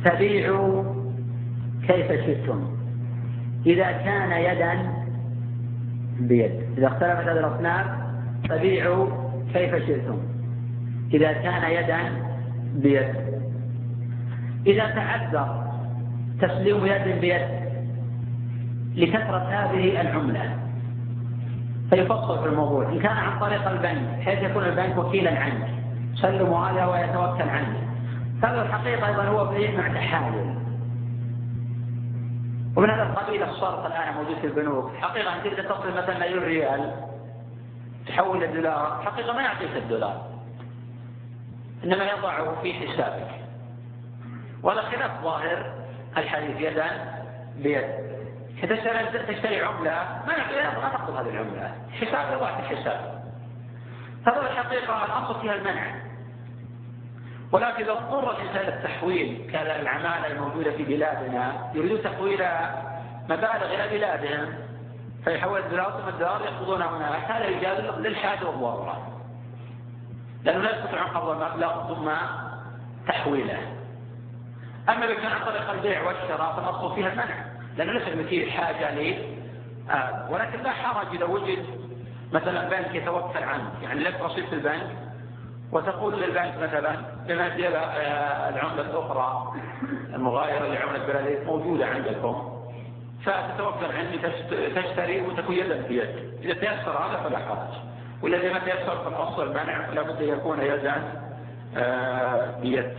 فبيعوا 0.03 0.83
كيف 1.87 2.11
شئتم. 2.11 2.79
إذا 3.65 3.91
كان 3.91 4.31
يدا 4.31 4.98
بيد. 6.19 6.51
إذا 6.77 6.87
اختلفت 6.87 7.27
هذه 7.27 7.39
الأصناف 7.39 7.85
فبيعوا 8.49 9.07
كيف 9.53 9.75
شئتم. 9.75 10.17
إذا 11.13 11.31
كان 11.31 11.71
يدا 11.71 11.99
بيد. 12.75 13.15
إذا 14.67 14.85
تعذر 14.85 15.63
تسليم 16.41 16.85
يد 16.85 17.21
بيد 17.21 17.41
لكثرة 18.95 19.37
هذه 19.37 20.01
العملة. 20.01 20.57
فيفصل 21.89 22.39
في 22.43 22.45
الموضوع. 22.45 22.89
إن 22.89 22.99
كان 22.99 23.17
عن 23.17 23.39
طريق 23.39 23.67
البنك 23.67 24.19
بحيث 24.19 24.43
يكون 24.43 24.63
البنك 24.63 24.97
وكيلا 24.97 25.39
عنك. 25.39 25.67
سلم 26.15 26.53
هذا 26.53 26.85
ويتوكل 26.85 27.49
عنك. 27.49 27.77
هذا 28.43 28.61
الحقيقة 28.61 29.07
أيضا 29.07 29.23
هو 29.23 29.45
بيع 29.45 29.71
مع 29.77 29.87
تحايل. 29.87 30.48
ومن 32.79 32.89
هذا 32.89 33.03
القبيل 33.03 33.43
الصرف 33.43 33.85
الآن 33.85 34.13
موجود 34.13 34.37
في 34.37 34.47
البنوك. 34.47 34.95
حقيقة 34.95 35.35
أنت 35.35 35.45
إذا 35.45 35.63
تصل 35.63 35.91
مثلا 35.97 36.19
مليون 36.19 36.43
ريال 36.43 36.93
تحول 38.07 38.43
الدولار. 38.43 39.01
حقيقة 39.05 39.33
ما 39.33 39.41
يعطيك 39.41 39.75
الدولار. 39.75 40.29
إنما 41.83 42.03
يضعه 42.03 42.61
في 42.61 42.73
حسابك. 42.73 43.27
وهذا 44.63 44.81
خلاف 44.81 45.11
ظاهر. 45.23 45.73
الحديث 46.17 46.61
يدا 46.61 46.87
بيد. 47.55 47.85
إذا 48.63 48.75
تشتري 49.27 49.61
عملة 49.61 50.21
ما 50.27 50.33
ما 50.81 50.89
تقبض 50.89 51.15
هذه 51.15 51.29
العملة. 51.29 51.75
حساب 51.91 52.33
يضع 52.33 52.55
في 52.55 52.59
الحساب. 52.59 53.23
هذا 54.27 54.41
الحقيقة 54.41 55.05
الأصل 55.05 55.41
فيها 55.41 55.55
المنع. 55.55 56.08
ولكن 57.51 57.83
إذا 57.83 57.91
اضطر 57.91 58.31
الإنسان 58.31 58.67
التحويل 58.67 59.49
كالعمالة 59.53 60.27
الموجودة 60.27 60.71
في 60.71 60.83
بلادنا 60.83 61.71
يريدون 61.73 62.03
تحويل 62.03 62.43
مبالغ 63.29 63.65
إلى 63.65 63.97
بلادهم 63.97 64.53
فيحول 65.23 65.59
الدولار 65.59 65.91
ثم 65.91 66.09
الدولار 66.09 66.41
يقبضونها 66.41 66.97
هناك. 66.97 67.31
هذا 67.31 67.47
يجاز 67.47 67.99
للحاجة 67.99 68.45
والضرورة 68.45 69.07
لأنه 70.43 70.63
لا 70.63 70.77
يستطيعون 70.77 71.07
قبض 71.07 71.29
المبلغ 71.29 71.87
ثم 71.87 72.11
تحويله. 73.07 73.59
أما 74.89 75.05
إذا 75.05 75.13
كان 75.13 75.31
عن 75.31 75.45
طريق 75.45 75.69
البيع 75.69 76.03
والشراء 76.03 76.53
فالأصل 76.55 76.95
فيها 76.95 77.09
المنع 77.09 77.45
لأنه 77.77 77.91
ليس 77.91 78.07
المثير 78.07 78.49
حاجة 78.49 78.95
لي 78.95 79.35
آه 79.89 80.31
ولكن 80.31 80.63
لا 80.63 80.71
حرج 80.71 81.15
إذا 81.15 81.25
وجد 81.25 81.65
مثلا 82.33 82.69
بنك 82.69 82.95
يتوكل 82.95 83.43
عنه. 83.43 83.71
يعني 83.83 83.99
لك 83.99 84.21
رصيد 84.21 84.45
في 84.45 84.55
البنك 84.55 85.08
وتقول 85.71 86.21
للبنك 86.21 86.57
مثلا 86.57 86.95
بما 87.27 87.47
العملة 88.49 88.81
الأخرى 88.81 89.53
المغايرة 90.13 90.67
لعملة 90.67 91.05
بلدية 91.07 91.43
موجودة 91.43 91.85
عندكم 91.85 92.59
فتتوكل 93.25 93.91
عندي 93.97 94.17
تشتري 94.75 95.21
وتكون 95.21 95.55
يدا 95.55 95.87
بيد 95.87 96.09
إذا 96.43 96.53
تيسر 96.53 96.91
هذا 96.91 97.23
فلا 97.23 97.37
حرج. 97.37 97.89
والذي 98.21 98.49
ما 98.49 98.59
تيسر 98.59 98.97
فالأصل 99.05 99.47
المنع 99.47 99.89
لابد 99.89 100.21
أن 100.21 100.29
يكون 100.29 100.61
يدا 100.61 100.95
آه، 101.77 102.59
بيد 102.61 102.91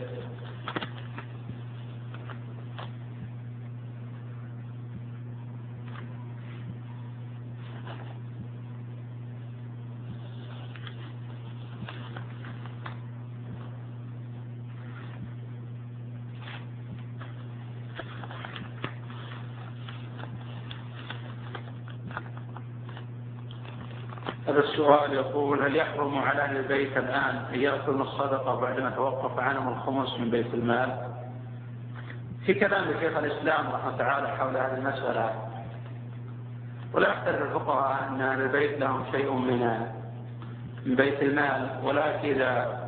السؤال 24.80 25.12
يقول 25.12 25.62
هل 25.62 25.76
يحرم 25.76 26.18
على 26.18 26.42
أهل 26.42 26.56
البيت 26.56 26.96
الآن 26.96 27.36
أن 27.54 27.60
يأكلوا 27.60 28.04
الصدقة 28.04 28.60
بعدما 28.60 28.90
توقف 28.90 29.38
عنهم 29.38 29.68
الخمس 29.68 30.20
من 30.20 30.30
بيت 30.30 30.54
المال؟ 30.54 30.98
في 32.46 32.54
كلام 32.54 32.84
لشيخ 32.84 33.16
الإسلام 33.16 33.66
رحمه 33.66 33.88
الله 33.88 33.98
تعالى 33.98 34.28
حول 34.28 34.56
هذه 34.56 34.74
المسألة. 34.74 35.34
ولا 36.94 37.08
يختلف 37.08 37.42
الفقهاء 37.42 38.08
أن 38.08 38.20
أهل 38.20 38.40
البيت 38.40 38.80
لهم 38.80 39.04
شيء 39.12 39.32
من 39.32 39.86
من 40.86 40.94
بيت 40.96 41.22
المال. 41.22 41.68
ولكن 41.82 42.28
إذا 42.28 42.80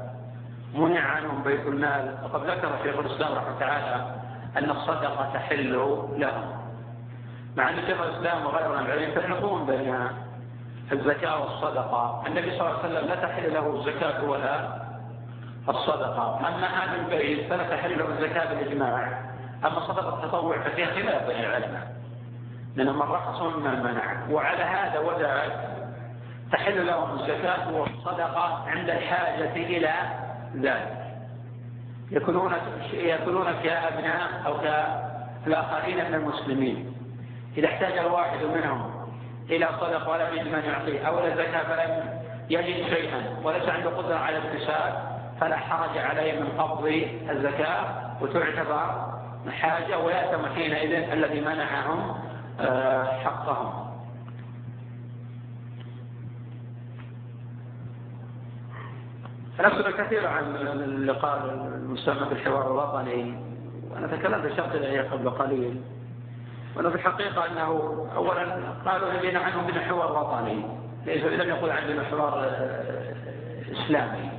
منع 0.75 1.01
عنهم 1.01 1.43
بيت 1.43 1.67
المال 1.67 2.15
وقد 2.25 2.51
ذكر 2.51 2.71
شيخ 2.83 2.99
الإسلام 2.99 3.33
رحمه 3.33 3.59
تعالى 3.61 4.15
أن 4.59 4.71
الصدقة 4.71 5.31
تحل 5.35 5.73
لهم. 6.17 6.63
مع 7.57 7.71
أن 7.71 7.87
شيخ 7.87 8.01
الإسلام 8.01 8.47
وغيره 8.47 8.69
من 8.69 8.87
العلم 8.87 9.11
يفرقون 9.11 9.67
بين 9.67 9.95
الزكاة 10.93 11.41
والصدقة. 11.41 12.23
النبي 12.27 12.51
صلى 12.51 12.61
الله 12.61 12.79
عليه 12.79 12.89
وسلم 12.89 13.09
لا 13.09 13.15
تحل 13.15 13.55
له 13.55 13.77
الزكاة 13.77 14.25
ولا 14.25 14.83
الصدقة. 15.69 16.39
أما 16.49 16.67
أهل 16.67 17.01
البيت 17.01 17.51
فلا 17.51 17.77
تحل 17.77 17.99
له 17.99 18.09
الزكاة 18.09 18.55
بالإجماع. 18.55 19.21
أما 19.65 19.81
صدقة 19.81 20.25
التطوع 20.25 20.59
ففيها 20.59 20.87
خلاف 20.87 21.27
بين 21.27 21.41
العلماء. 21.41 21.93
لأن 22.77 22.95
من 22.95 23.03
رخص 23.03 23.43
من 23.43 23.83
منع. 23.83 24.27
وعلى 24.31 24.63
هذا 24.63 24.99
وذاك 24.99 25.53
تحل 26.53 26.87
لهم 26.87 27.21
الزكاة 27.21 27.73
والصدقة 27.73 28.65
عند 28.67 28.91
الحاجة 28.91 29.57
إلى 29.57 29.93
ذلك. 30.57 31.03
يكونون 32.11 32.55
يكونون 32.93 33.47
كأبناء 33.63 34.43
أو 34.47 34.55
كالآخرين 34.61 35.97
من 35.97 36.15
المسلمين. 36.15 36.95
إذا 37.57 37.67
احتاج 37.67 37.99
الواحد 37.99 38.45
منهم 38.45 38.92
إلى 39.51 39.69
صدقة 39.81 40.11
ولم 40.11 40.35
يجد 40.35 40.49
من 40.53 40.63
يعطيه 40.65 41.01
أو 41.09 41.19
إلى 41.19 41.35
زكاة 41.35 41.63
فلم 41.63 42.21
يجد 42.51 42.87
شيئا 42.95 43.37
وليس 43.45 43.69
عنده 43.69 43.91
قدرة 43.91 44.15
على 44.15 44.39
الاكتساب 44.39 45.13
فلا 45.41 45.57
حرج 45.57 45.99
عليه 45.99 46.41
من 46.41 46.49
قبض 46.49 46.87
الزكاة 47.31 47.85
وتعتبر 48.21 49.13
حاجة 49.51 49.99
ويأتم 49.99 50.47
حينئذ 50.47 51.13
الذي 51.13 51.41
منعهم 51.41 52.15
آه، 52.61 53.05
حقهم. 53.05 53.93
نسأل 59.61 59.97
كثيرا 59.97 60.29
عن 60.29 60.57
اللقاء 60.57 61.45
المسمى 61.45 62.29
بالحوار 62.29 62.67
الوطني 62.67 63.35
وأنا 63.91 64.07
تكلمت 64.07 64.45
الشرط 64.45 64.75
قبل 65.13 65.31
قليل. 65.31 65.83
وأنه 66.77 66.89
في 66.89 66.95
الحقيقة 66.95 67.47
أنه 67.47 67.67
أولا 68.17 68.73
قالوا 68.87 69.13
لنا 69.13 69.41
عنه 69.41 69.63
من 69.67 69.81
حوار 69.81 70.13
وطني 70.13 70.65
ليس 71.07 71.25
لم 71.25 71.49
يقول 71.49 71.71
عندنا 71.71 72.05
حوار 72.05 72.45
آه، 72.45 73.15
إسلامي 73.73 74.31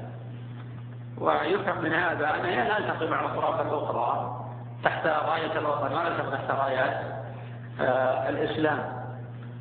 ويفهم 1.17 1.83
من 1.83 1.93
هذا 1.93 2.35
أننا 2.35 2.79
نلتقي 2.79 3.09
مع 3.09 3.19
الأطراف 3.19 3.61
الأخرى 3.61 4.39
تحت 4.83 5.07
راية 5.07 5.59
الوطن 5.59 5.91
نلتقي 5.91 6.31
تحت 6.31 6.51
راية 6.51 7.13
آه، 7.81 8.29
الإسلام. 8.29 9.03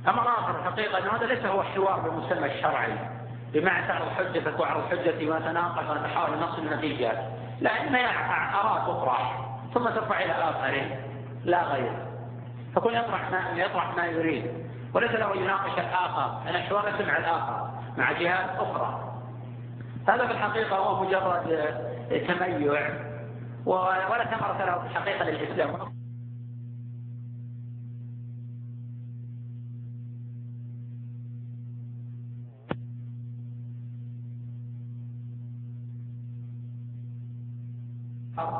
أمر 0.08 0.22
آخر 0.22 0.58
الحقيقة 0.58 0.98
أن 0.98 1.16
هذا 1.16 1.26
ليس 1.26 1.46
هو 1.46 1.62
حوار 1.62 2.00
بالمسمى 2.00 2.54
الشرعي 2.54 2.92
بمعنى 3.52 3.88
تعرض 3.88 4.08
حجتك 4.08 4.60
وأعرض 4.60 4.82
حجتي 4.90 5.30
ونتناقش 5.30 5.90
ونحاول 5.90 6.38
نصل 6.38 6.62
النتيجة. 6.62 7.12
لا 7.60 7.82
إنما 7.82 7.98
آراء 8.60 8.82
أخرى 8.88 9.18
ثم 9.74 9.84
ترفع 9.84 10.20
إلى 10.20 10.32
آخره 10.32 10.96
لا 11.44 11.62
غير 11.62 11.92
فكل 12.74 12.94
يطرح 12.94 13.30
ما 13.30 13.50
يطرح 13.56 13.96
ما 13.96 14.06
يريد. 14.06 14.66
وليس 14.94 15.10
له 15.10 15.36
يناقش 15.36 15.78
الآخر 15.78 16.50
يتم 16.88 17.06
مع 17.06 17.16
الآخر 17.16 17.70
مع 17.96 18.12
جهات 18.12 18.50
أخرى. 18.50 19.12
هذا 20.08 20.26
في 20.26 20.32
الحقيقة 20.32 20.76
هو 20.76 21.04
مجرد 21.04 21.42
تميع 22.28 22.56
ولا 23.66 24.24
ثمرة 24.24 24.64
له 24.64 24.78
في 24.78 24.86
الحقيقة 24.86 25.24
للإسلام. 25.24 25.92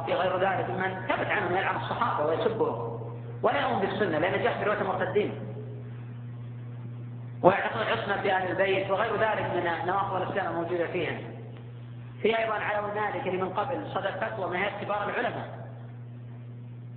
في 0.07 0.15
غير 0.15 0.41
ذلك 0.41 0.71
من 0.71 1.07
ثبت 1.09 1.27
عنهم 1.27 1.57
يلعن 1.57 1.77
الصحابة 1.77 2.27
ويسبهم. 2.27 2.92
ولا 3.43 3.61
يؤمن 3.61 3.79
بالسنة 3.79 4.19
لأن 4.19 4.43
جاء 4.43 4.59
في 4.59 4.65
رواية 4.65 4.81
المرتدين 4.81 5.53
ويعتقد 7.43 7.81
العصمة 7.81 8.23
في 8.23 8.33
أهل 8.33 8.51
البيت 8.51 8.91
وغير 8.91 9.13
ذلك 9.13 9.51
من 9.55 9.87
نواقض 9.87 10.23
الإسلام 10.23 10.53
الموجودة 10.53 10.87
فيها. 10.87 11.19
في 12.23 12.39
أيضا 12.39 12.55
على 12.55 12.79
اللي 13.27 13.43
من 13.43 13.49
قبل 13.49 13.87
صدر 13.95 14.13
فتوى 14.13 14.51
من 14.51 14.57
هيئة 14.57 14.85
كبار 14.85 15.09
العلماء. 15.09 15.63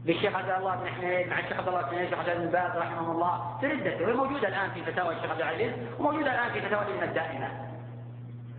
بالشيخ 0.06 0.36
عبد 0.36 0.50
الله 0.50 0.76
بن 0.76 0.88
حميد 0.88 1.28
مع 1.28 1.40
الشيخ 1.40 1.58
عبد 1.58 1.68
الله 1.68 1.82
بن 1.82 1.98
الشيخ 1.98 2.20
عبد 2.20 2.38
بن 2.38 2.46
باز 2.46 2.78
رحمه 2.78 3.12
الله 3.12 3.58
في 3.60 3.68
ردته 3.68 4.04
وهي 4.04 4.14
موجودة 4.14 4.48
الآن 4.48 4.70
في 4.72 4.84
فتاوى 4.84 5.16
الشيخ 5.16 5.32
عبد 5.32 5.42
العزيز 5.42 5.74
وموجودة 6.00 6.34
الآن 6.34 6.54
في 6.54 6.62
فتاوى 6.62 6.84
اللجنة 6.84 7.04
الدائمة. 7.04 7.50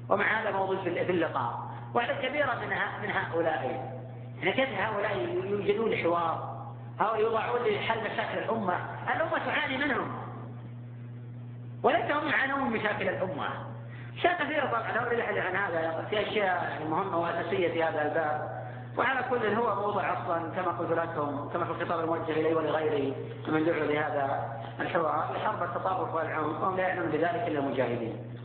ومع 0.08 0.40
هذا 0.40 0.50
موجود 0.50 0.78
في 0.78 1.10
اللقاء. 1.10 1.70
وعدد 1.94 2.14
كبيرة 2.22 2.54
من 2.54 2.68
من 3.02 3.10
هؤلاء. 3.10 3.96
يعني 4.38 4.52
كيف 4.52 4.68
هؤلاء 4.80 5.18
يوجدون 5.44 5.96
حوار؟ 5.96 6.55
أو 7.00 7.14
يوضعون 7.14 7.60
لحل 7.62 8.00
مشاكل 8.00 8.38
الأمة. 8.38 8.76
الأمة 9.16 9.38
تعاني 9.38 9.76
منهم. 9.76 10.18
وليس 11.82 12.10
هم 12.10 12.28
يعانون 12.28 12.60
من 12.60 12.70
مشاكل 12.70 13.08
الأمة. 13.08 13.48
أشياء 14.18 14.44
كثيرة 14.44 14.66
طبعا. 14.66 14.92
لا 14.92 15.06
أريد 15.06 15.20
عن 15.20 15.56
هذا. 15.56 16.06
في 16.10 16.20
أشياء 16.20 16.64
يعني 16.70 16.84
مهمة 16.84 17.18
وأساسية 17.18 17.72
في 17.72 17.84
هذا 17.84 18.02
الباب. 18.02 18.56
وعلى 18.98 19.24
كل 19.30 19.46
هو 19.46 19.74
موضع 19.74 20.12
أصلا 20.12 20.50
كما 20.50 20.72
قلت 20.72 20.90
لكم 20.90 21.48
كما 21.52 21.64
في 21.64 21.70
الخطاب 21.70 22.00
الموجه 22.00 22.30
إلي 22.30 22.54
ولغيري 22.54 23.14
من 23.48 23.64
دعوا 23.64 23.84
لهذا 23.84 24.56
الحوار. 24.80 25.36
لحرب 25.36 25.62
التطرف 25.62 26.14
والعنف 26.14 26.62
وهم 26.62 26.76
لا 26.76 26.88
يعلمون 26.88 27.10
بذلك 27.10 27.44
إلا 27.48 27.58
المجاهدين. 27.58 28.36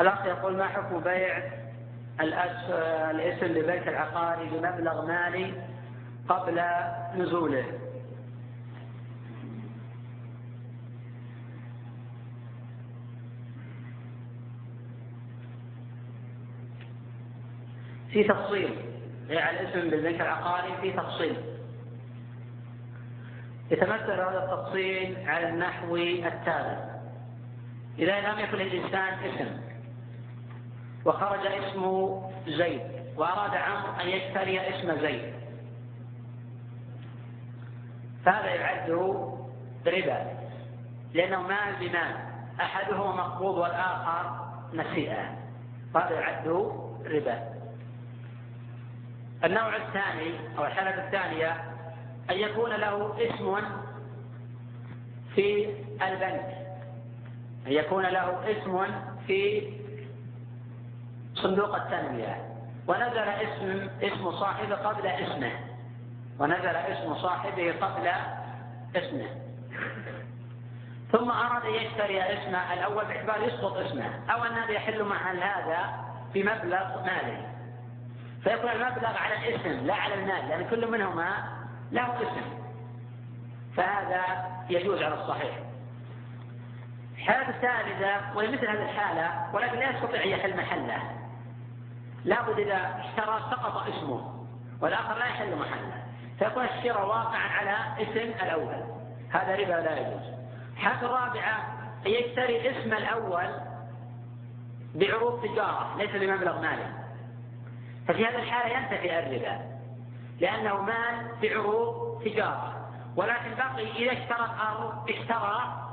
الأخ 0.00 0.26
يقول 0.26 0.56
ما 0.56 0.68
حكم 0.68 1.00
بيع 1.00 1.67
الاسم 2.20 3.46
لبيت 3.46 3.88
العقاري 3.88 4.48
بمبلغ 4.50 5.06
مالي 5.06 5.54
قبل 6.28 6.62
نزوله. 7.16 7.64
في 18.12 18.24
تفصيل. 18.24 18.74
بيع 19.28 19.50
الاسم 19.50 19.90
بالبيت 19.90 20.20
العقاري 20.20 20.76
في 20.80 20.92
تفصيل. 20.92 21.36
يتمثل 23.70 24.12
هذا 24.12 24.44
التفصيل 24.44 25.28
على 25.28 25.48
النحو 25.48 25.96
التالي 25.96 27.00
إذا 27.98 28.20
لم 28.20 28.38
يكن 28.38 28.58
للإنسان 28.58 29.18
اسم. 29.24 29.67
وخرج 31.04 31.46
اسمه 31.46 32.30
زيد 32.46 32.82
وأراد 33.16 33.54
عمرو 33.54 33.92
أن 34.00 34.08
يشتري 34.08 34.60
اسم 34.60 35.00
زيد. 35.00 35.34
فهذا 38.24 38.54
يعد 38.54 38.90
ربا 39.86 40.38
لأنه 41.14 41.42
مال 41.42 41.74
بمال 41.80 42.16
أحدهما 42.60 43.12
مقبوض 43.12 43.58
والآخر 43.58 44.48
نسيئة. 44.74 45.38
فهذا 45.94 46.20
يعد 46.20 46.48
ربا. 47.06 47.54
النوع 49.44 49.76
الثاني 49.76 50.58
أو 50.58 50.64
الحالة 50.64 51.04
الثانية 51.04 51.50
أن 52.30 52.36
يكون 52.36 52.70
له 52.70 53.14
اسم 53.26 53.56
في 55.34 55.74
البنك. 56.02 56.58
أن 57.66 57.72
يكون 57.72 58.06
له 58.06 58.50
اسم 58.50 58.84
في 59.26 59.72
صندوق 61.42 61.74
التنمية. 61.76 62.44
ونزل 62.86 63.18
اسم 63.18 63.90
اسم 64.02 64.32
صاحبه 64.32 64.74
قبل 64.74 65.06
اسمه. 65.06 65.52
ونزل 66.38 66.76
اسم 66.76 67.14
صاحبه 67.14 67.74
قبل 67.80 68.10
اسمه. 68.96 69.28
ثم 71.12 71.30
أراد 71.30 71.64
أن 71.64 71.74
يشتري 71.74 72.22
اسمه 72.22 72.72
الأول 72.72 73.04
باعتبار 73.04 73.42
يسقط 73.42 73.76
اسمه. 73.76 74.10
أو 74.30 74.44
أن 74.44 74.52
هذا 74.52 74.70
يحل 74.70 75.04
محل 75.04 75.42
هذا 75.42 75.78
بمبلغ 76.34 77.04
مالي 77.04 77.46
فيكون 78.44 78.70
المبلغ 78.70 79.16
على 79.16 79.34
الاسم 79.34 79.86
لا 79.86 79.94
على 79.94 80.14
المال 80.14 80.48
لأن 80.48 80.68
كل 80.70 80.90
منهما 80.90 81.28
له 81.92 82.22
اسم. 82.22 82.58
فهذا 83.76 84.22
يجوز 84.70 85.02
على 85.02 85.14
الصحيح. 85.14 85.58
الحالة 87.16 87.48
الثالثة 87.48 88.36
وهي 88.36 88.48
مثل 88.48 88.68
هذه 88.68 88.82
الحالة 88.82 89.54
ولكن 89.54 89.78
لا 89.78 89.90
يستطيع 89.90 90.24
أن 90.24 90.28
يحل 90.28 90.56
محله. 90.56 91.17
لابد 92.28 92.58
إذا 92.58 93.04
اشترى 93.04 93.40
سقط 93.50 93.88
اسمه 93.88 94.44
والآخر 94.80 95.18
لا 95.18 95.24
يحل 95.24 95.56
محله. 95.56 96.02
فيكون 96.38 96.64
الشراء 96.64 97.06
واقعا 97.06 97.48
على 97.48 98.02
اسم 98.02 98.32
الأول. 98.42 98.84
هذا 99.30 99.56
ربا 99.56 99.72
لا 99.72 99.98
يجوز. 100.00 100.22
الحالة 100.76 101.06
الرابعة 101.06 101.78
يشتري 102.06 102.70
اسم 102.70 102.92
الأول 102.92 103.48
بعروض 104.94 105.42
تجارة 105.42 105.96
ليس 105.98 106.10
بمبلغ 106.10 106.60
مالي. 106.60 106.86
ففي 108.08 108.26
هذه 108.26 108.36
الحالة 108.36 108.78
ينتفي 108.78 109.18
الربا 109.18 109.78
لأنه 110.40 110.82
مال 110.82 111.28
بعروض 111.42 112.22
تجارة. 112.24 112.88
ولكن 113.16 113.54
بقي 113.54 113.92
إذا 113.92 114.12
اشترى 114.12 114.44
الأرض 114.54 115.10
اشترى 115.10 115.86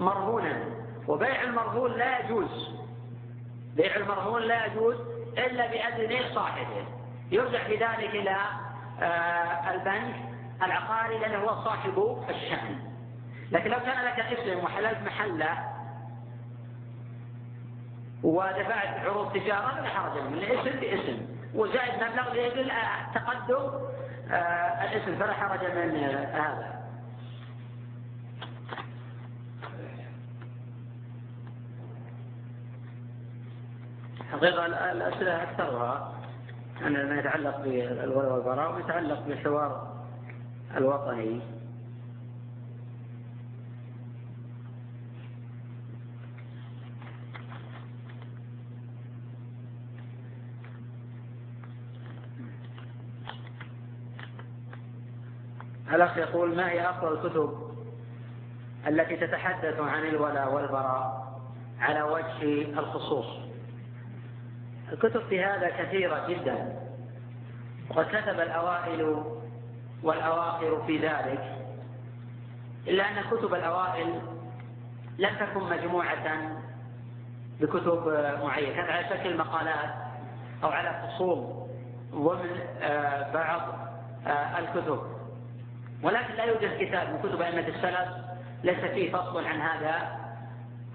مرهونا. 0.00 0.64
وبيع 1.08 1.42
المرهون 1.42 1.92
لا 1.92 2.18
يجوز. 2.18 2.78
بيع 3.76 3.96
المرهون 3.96 4.42
لا 4.42 4.66
يجوز 4.66 5.17
إلا 5.38 5.66
بأذن 5.66 6.34
صاحبه 6.34 6.84
يرجع 7.30 7.64
في 7.64 7.72
ذلك 7.76 8.14
إلى 8.14 8.36
آه، 9.02 9.70
البنك 9.70 10.14
العقاري 10.62 11.18
لأنه 11.18 11.38
هو 11.38 11.64
صاحب 11.64 12.24
الشأن 12.28 12.78
لكن 13.50 13.70
لو 13.70 13.78
كان 13.78 14.04
لك 14.04 14.20
اسم 14.20 14.58
وحللت 14.64 14.98
محله 15.06 15.68
ودفعت 18.22 18.98
عروض 18.98 19.32
تجارة 19.32 19.80
لا 19.80 19.88
حرج 19.88 20.22
من 20.22 20.38
الاسم 20.38 20.80
باسم 20.80 21.26
وزائد 21.54 21.94
مبلغ 22.02 22.32
لأجل 22.32 22.72
تقدم 23.14 23.70
آه، 24.30 24.84
الاسم 24.84 25.18
فلا 25.18 25.32
حرج 25.32 25.64
من 25.64 25.96
هذا. 26.32 26.77
حقيقة 34.32 34.66
الأسئلة 34.66 35.42
أكثرها. 35.42 36.14
أن 36.86 37.08
ما 37.08 37.18
يتعلق 37.18 37.60
بالولاء 37.60 38.32
والبراء 38.32 38.74
ويتعلق 38.74 39.20
بالحوار 39.20 40.04
الوطني. 40.76 41.40
الأخ 55.92 56.16
يقول 56.18 56.56
ما 56.56 56.70
هي 56.70 56.90
أفضل 56.90 57.12
الكتب 57.12 57.68
التي 58.86 59.16
تتحدث 59.16 59.80
عن 59.80 60.04
الولاء 60.04 60.54
والبراء 60.54 61.28
على 61.80 62.02
وجه 62.02 62.62
الخصوص؟ 62.78 63.47
الكتب 64.92 65.22
في 65.28 65.44
هذا 65.44 65.68
كثيرة 65.68 66.26
جدا. 66.28 66.78
وقد 67.90 68.04
كتب 68.04 68.40
الأوائل 68.40 69.24
والأواخر 70.02 70.82
في 70.86 70.98
ذلك 70.98 71.58
إلا 72.86 73.04
أن 73.08 73.22
كتب 73.30 73.54
الأوائل 73.54 74.20
لم 75.18 75.30
تكن 75.40 75.64
مجموعة 75.64 76.58
بكتب 77.60 78.08
معينة 78.42 78.74
كانت 78.74 78.90
على 78.90 79.08
شكل 79.08 79.36
مقالات 79.36 79.90
أو 80.64 80.68
على 80.68 81.08
فصول 81.08 81.68
ضمن 82.14 82.60
آه، 82.82 83.32
بعض 83.32 83.60
آه، 84.26 84.58
الكتب. 84.58 85.02
ولكن 86.02 86.34
لا 86.34 86.44
يوجد 86.44 86.78
كتاب 86.78 87.08
من 87.10 87.18
كتب 87.18 87.42
أئمة 87.42 87.68
السلف 87.68 88.08
ليس 88.64 88.78
فيه 88.78 89.12
فصل 89.12 89.46
عن 89.46 89.60
هذا 89.60 90.18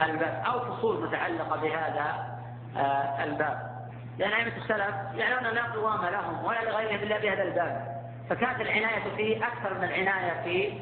الباب 0.01 0.43
أو 0.45 0.59
فصول 0.59 1.07
متعلقة 1.07 1.61
بهذا 1.61 2.37
آه، 2.77 3.23
الباب. 3.23 3.72
لأن 4.17 4.31
أئمة 4.31 4.57
السلف 4.57 4.95
يعلمون 5.15 5.53
لا 5.53 5.63
قوام 5.63 6.05
لهم 6.05 6.45
ولا 6.45 6.69
لغيرهم 6.69 7.03
إلا 7.03 7.17
بهذا 7.19 7.43
الباب. 7.43 8.03
فكانت 8.29 8.61
العناية 8.61 9.15
فيه 9.17 9.47
أكثر 9.47 9.73
من 9.73 9.83
العناية 9.83 10.43
في 10.43 10.73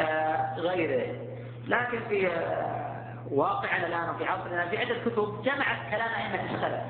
آه، 0.00 0.54
غيره. 0.56 1.16
لكن 1.66 2.00
في 2.08 2.28
آه، 2.28 3.18
واقعنا 3.30 3.86
الآن 3.86 4.08
وفي 4.10 4.24
عصرنا 4.24 4.68
في 4.68 4.78
عدة 4.78 4.94
كتب 5.04 5.42
جمعت 5.42 5.90
كلام 5.90 6.08
أئمة 6.08 6.54
السلف. 6.54 6.82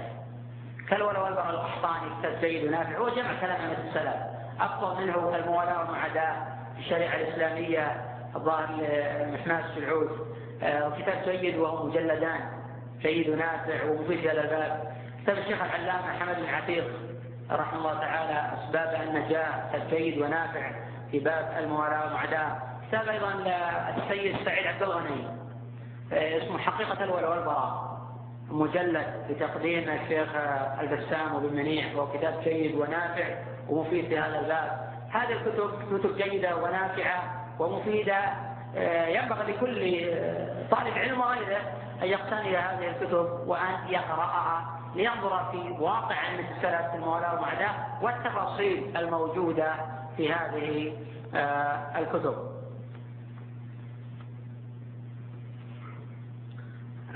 كالولا 0.91 1.19
والبراء 1.19 1.51
القحطاني 1.51 2.11
كتاب 2.19 2.39
سيد 2.41 2.65
ونافع 2.65 2.99
هو 2.99 3.09
جمع 3.09 3.41
كلام 3.41 3.61
أئمة 3.61 3.89
السلف. 3.89 4.17
أفضل 4.61 5.03
منه 5.05 5.37
الموالاة 5.37 5.79
والمعاداة 5.79 6.37
الشريعة 6.79 7.15
الإسلامية 7.15 8.05
الظاهر 8.37 8.69
محماد 9.33 9.65
السعود 9.65 10.37
آه، 10.63 10.89
وكتاب 10.89 11.23
سيد 11.25 11.57
وهو 11.57 11.87
مجلدان. 11.87 12.41
سيد 13.03 13.31
نافع 13.31 13.85
ومفيد 13.85 14.27
هذا 14.27 14.41
الباب 14.41 14.98
كتاب 15.23 15.39
الشيخ 15.39 15.63
العلامة 15.63 16.19
حمد 16.19 16.37
بن 16.37 16.45
عتيق 16.55 16.85
رحمه 17.51 17.79
الله 17.79 18.01
تعالى 18.01 18.53
أسباب 18.59 19.09
النجاة 19.09 19.77
السيد 19.77 20.19
ونافع 20.19 20.71
في 21.11 21.19
باب 21.19 21.55
الموالاة 21.59 22.05
والمعداة 22.05 22.57
كتاب 22.89 23.09
أيضا 23.09 23.33
السيد 23.97 24.37
سعيد 24.45 24.67
عبد 24.67 24.83
الغني 24.83 25.27
آه، 26.13 26.39
اسمه 26.39 26.59
حقيقة 26.59 27.05
الولاء 27.05 27.31
والبراء 27.31 27.89
مجلد 28.51 29.07
بتقديم 29.31 29.89
الشيخ 29.89 30.29
البسام 30.81 31.35
وبن 31.35 31.57
منيع 31.57 31.95
وهو 31.95 32.13
كتاب 32.13 32.35
سيد 32.45 32.75
ونافع 32.75 33.25
ومفيد 33.69 34.09
في 34.09 34.19
هذا 34.19 34.41
الباب. 34.41 34.89
هذه 35.11 35.33
الكتب 35.33 35.99
كتب 35.99 36.17
جيدة 36.17 36.57
ونافعة 36.57 37.45
ومفيدة 37.59 38.19
آه، 38.77 39.07
ينبغي 39.07 39.53
لكل 39.53 40.05
آه، 40.11 40.67
طالب 40.71 40.99
علم 40.99 41.21
وغيره 41.21 41.61
أن 42.03 42.09
يقتني 42.09 42.57
هذه 42.57 42.89
الكتب 42.89 43.49
وأن 43.49 43.75
يقرأها 43.89 44.78
لينظر 44.95 45.51
في 45.51 45.77
واقع 45.79 46.37
في 46.61 46.95
الموالاه 46.95 47.35
والمعاداه 47.35 47.75
والتفاصيل 48.03 48.97
الموجودة 48.97 49.75
في 50.17 50.33
هذه 50.33 50.97
آه، 51.35 51.99
الكتب. 51.99 52.59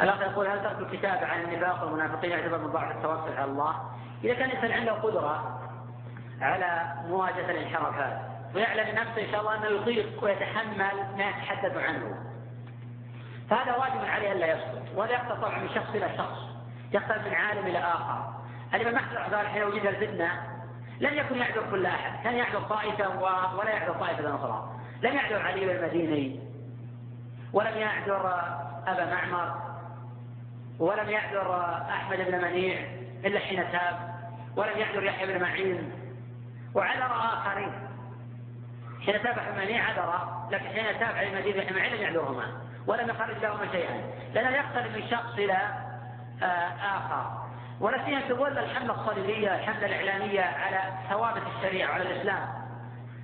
الأخ 0.01 0.21
يقول 0.21 0.47
هل 0.47 0.63
ترك 0.63 0.79
الكتاب 0.81 1.25
عن 1.25 1.41
النفاق 1.43 1.85
والمنافقين 1.85 2.31
يعتبر 2.31 2.59
من 2.59 2.67
ضعف 2.67 2.97
التوكل 2.97 3.33
على 3.33 3.45
الله؟ 3.51 3.75
إذا 4.25 4.35
كان 4.35 4.51
الإنسان 4.51 4.73
عنده 4.73 4.93
قدرة 4.93 5.61
على 6.41 6.95
مواجهة 7.09 7.51
الانحرافات 7.51 8.21
ويعلم 8.55 8.95
نفسه 8.99 9.25
إن 9.27 9.31
شاء 9.31 9.41
الله 9.41 9.55
أنه 9.55 9.67
يطيق 9.67 10.25
ويتحمل 10.25 11.17
ما 11.17 11.29
يتحدث 11.29 11.77
عنه. 11.77 12.15
فهذا 13.51 13.77
واجب 13.77 14.05
عليه 14.05 14.33
ألا 14.33 14.47
يسكت 14.47 14.83
ولا 14.97 15.35
طبعا 15.35 15.59
من 15.59 15.69
شخص 15.69 15.89
إلى 15.95 16.17
شخص. 16.17 16.52
يختلف 16.93 17.27
من 17.27 17.35
عالم 17.35 17.67
إلى 17.67 17.79
آخر. 17.79 18.33
الإمام 18.75 18.97
أحمد 18.97 19.35
رحمه 19.35 19.49
حين 19.49 19.63
وجد 19.63 19.87
الفتنة 19.87 20.43
لم 21.01 21.15
يكن 21.15 21.37
يعذر 21.37 21.71
كل 21.71 21.87
أحد. 21.87 22.25
كان 22.25 22.35
يعذر 22.35 22.61
طائفة 22.61 23.19
ولا 23.57 23.71
يعذر 23.71 23.93
طائفة 23.93 24.35
أخرى. 24.35 24.71
لم 25.03 25.15
يعذر 25.15 25.43
علي 25.43 25.65
بن 25.65 25.71
المديني 25.71 26.41
ولم 27.53 27.77
يعذر 27.77 28.27
أبا 28.87 29.15
معمر 29.15 29.55
ولم 30.79 31.11
يعذر 31.11 31.61
أحمد 31.91 32.19
بن 32.19 32.41
منيع 32.45 32.81
إلا 33.25 33.41
حين 33.41 33.73
تاب 33.73 34.15
ولم 34.57 34.79
يعذر 34.79 35.03
يحيى 35.03 35.27
بن 35.27 35.43
معين. 35.43 35.93
وعذر 36.75 37.13
آخرين. 37.13 37.73
حين 39.07 39.23
تاب 39.23 39.39
حماني 39.39 39.81
عذر 39.81 40.29
لكن 40.51 40.67
حين 40.67 40.99
تاب 40.99 41.17
على 41.17 41.29
المدينة 41.29 41.67
حماني 41.67 41.97
لم 41.97 42.03
يعذرهما 42.03 42.47
ولم 42.87 43.09
يخرج 43.09 43.39
لهما 43.39 43.73
شيئا. 43.73 44.01
لأنه 44.35 44.57
يختلف 44.57 44.97
من 44.97 45.09
شخص 45.11 45.33
إلى 45.39 45.82
آخر 46.97 47.43
في 48.27 48.35
ظل 48.35 48.59
الحملة 48.59 48.95
الصليبية 48.95 49.55
الحملة 49.55 49.87
الإعلامية 49.87 50.41
على 50.41 50.79
ثوابت 51.11 51.43
الشريعة 51.57 51.91
وعلى 51.91 52.03
الإسلام 52.03 52.63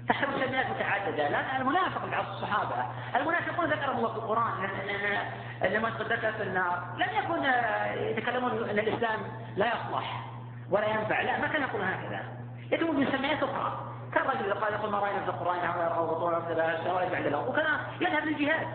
تحت 0.08 0.28
مسميات 0.28 0.66
متعددة 0.70 1.28
لأن 1.28 1.60
المنافق 1.60 2.06
بعض 2.06 2.24
الصحابة 2.28 2.84
المنافقون 3.16 3.66
ذكرهم 3.70 3.96
الله 3.96 4.08
في 4.08 4.16
القرآن 4.16 4.68
لما 5.62 5.88
ذكر 5.88 6.32
في 6.32 6.42
النار 6.42 6.82
لم 6.96 7.08
يكن 7.18 7.44
آه، 7.44 7.92
يتكلمون 7.94 8.50
أن 8.70 8.78
الإسلام 8.78 9.20
لا 9.56 9.66
يصلح 9.66 10.24
ولا 10.70 10.86
ينفع 10.86 11.20
لا 11.20 11.38
ما 11.38 11.46
كان 11.46 11.62
يقول 11.62 11.82
هكذا 11.82 12.22
يدعو 12.72 12.92
بمسميات 12.92 13.42
أخرى 13.42 13.88
كالرجل 14.14 14.40
اللي 14.40 14.54
قال 14.54 14.72
يقول 14.72 14.90
ما 14.90 14.98
رأينا 14.98 15.20
في 15.20 15.28
القرآن 15.28 15.58
نحن 15.58 15.78
يرغب 15.78 16.08
بطول 16.08 16.34
ولا 16.94 17.08
بعد 17.08 17.26
له 17.26 17.48
وكان 17.48 17.66
يذهب 18.00 18.24
للجهاد 18.24 18.66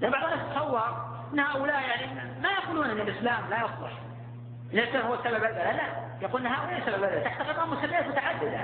لأن 0.00 0.12
بعض 0.12 0.24
الناس 0.24 0.54
تصور 0.54 1.13
إن 1.34 1.40
هؤلاء 1.40 1.82
يعني 1.82 2.06
ما 2.40 2.48
يقولون 2.48 2.90
أن 2.90 3.00
الإسلام 3.00 3.50
لا 3.50 3.56
يصلح. 3.56 3.92
ليس 4.72 4.96
هو 4.96 5.16
سبب 5.16 5.34
البلاء. 5.34 5.76
لا. 5.76 6.26
يقول 6.26 6.46
إن 6.46 6.52
هؤلاء 6.52 6.80
سبب 6.80 6.94
البلاء. 6.94 7.24
تحت 7.24 7.42
خطاب 7.42 7.68
مسميات 7.68 8.06
متعددة. 8.06 8.60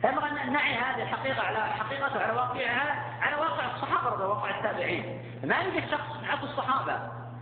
فينبغي 0.00 0.30
أن 0.30 0.52
نعي 0.52 0.74
هذه 0.74 1.02
الحقيقة 1.02 1.42
على 1.42 1.58
حقيقته 1.58 2.22
على 2.22 2.32
واقعها 2.32 3.04
على 3.22 3.36
واقع 3.36 3.64
الصحابة 3.74 4.10
رضي 4.10 4.24
واقع 4.24 4.58
التابعين. 4.58 5.22
ما 5.44 5.56
يوجد 5.56 5.90
شخص 5.90 6.16
من 6.22 6.28
عصر 6.28 6.42
الصحابه 6.42 6.98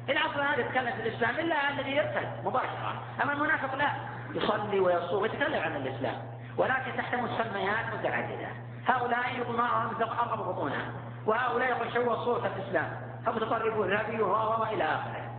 العصر 0.09 0.43
هذا 0.43 0.61
يتكلم 0.61 0.93
في 0.93 1.09
الإسلام 1.09 1.39
إلا 1.39 1.71
الذي 1.71 1.91
يرتد 1.91 2.29
مباشرة. 2.45 3.03
أما 3.23 3.33
المنافق 3.33 3.75
لا. 3.75 3.91
يصلي 4.35 4.81
ويصوم 4.81 5.23
ويتكلم 5.23 5.63
عن 5.63 5.77
الإسلام. 5.77 6.23
ولكن 6.57 6.97
تحت 6.97 7.15
مسميات 7.15 7.87
متعددة. 7.99 8.49
هؤلاء 8.87 9.37
يقول 9.39 9.57
ما 9.57 9.91
ارغب 10.23 10.49
بطونها. 10.49 10.93
وهؤلاء 11.27 11.71
يقول 11.71 11.93
شو 11.93 12.25
صورة 12.25 12.51
الإسلام. 12.57 13.06
فمتطرفون 13.27 13.93
ارهابي 13.93 14.23
والى 14.23 14.85
آخره. 14.85 15.31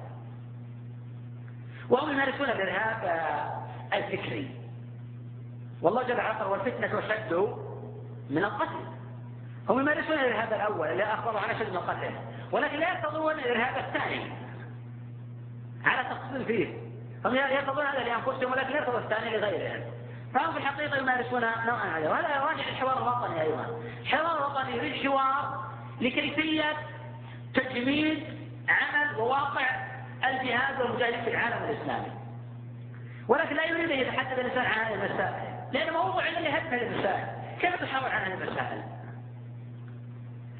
وهم 1.89 2.11
يمارسون 2.11 2.49
الإرهاب 2.49 3.21
الفكري. 3.93 4.51
والله 5.81 6.03
جل 6.03 6.17
وعلا 6.17 6.45
والفتنة 6.45 6.99
أشد 6.99 7.55
من 8.29 8.43
القتل. 8.43 8.97
هم 9.69 9.79
يمارسون 9.79 10.13
الإرهاب 10.13 10.53
الأول 10.53 10.87
اللي 10.87 11.03
أخبروا 11.03 11.39
عن 11.39 11.49
أشد 11.49 11.69
من 11.69 11.75
القتل 11.75 12.11
ولكن 12.51 12.77
لا 12.79 12.89
يرتضون 12.89 13.31
الإرهاب 13.31 13.77
الثاني 13.77 14.31
على 15.85 16.09
تقصير 16.09 16.45
فيه. 16.45 16.77
هم 17.25 17.35
يرتضون 17.35 17.85
هذا 17.85 17.99
لأنفسهم 17.99 18.51
ولكن 18.51 18.69
لا 18.69 18.77
يرتضون 18.77 19.03
الثاني 19.03 19.37
لغيرهم 19.37 19.81
فهم 20.33 20.51
في 20.51 20.57
الحقيقة 20.57 20.97
يمارسون 20.97 21.41
نوعا 21.41 21.99
هذا. 21.99 22.09
وهذا 22.09 22.35
يراجع 22.35 22.69
الحوار 22.69 22.97
الوطني 22.97 23.41
أيضا. 23.41 23.81
الحوار 24.01 24.37
الوطني 24.37 24.77
يريد 24.77 25.07
حوار 25.07 25.65
لكيفية 26.01 26.73
تجميد 27.53 28.23
عمل 28.69 29.15
وواقع 29.19 29.65
الجهاد 30.23 30.81
والمجاهدين 30.81 31.23
في 31.23 31.29
العالم 31.29 31.63
الإسلامي. 31.63 32.11
ولكن 33.27 33.55
لا 33.55 33.65
يريد 33.65 33.91
أن 33.91 33.99
يتحدث 33.99 34.39
الإنسان 34.39 34.65
عن 34.65 34.85
هذه 34.85 34.93
المسائل 34.93 35.57
لأن 35.71 35.93
موضوع 35.93 36.27
الذي 36.27 36.49
هدف 36.49 36.73
هذه 36.73 36.87
المسائل. 36.87 37.25
كيف 37.61 37.75
تحاور 37.75 38.09
عن 38.09 38.21
هذه 38.21 38.33
المسائل؟ 38.33 38.83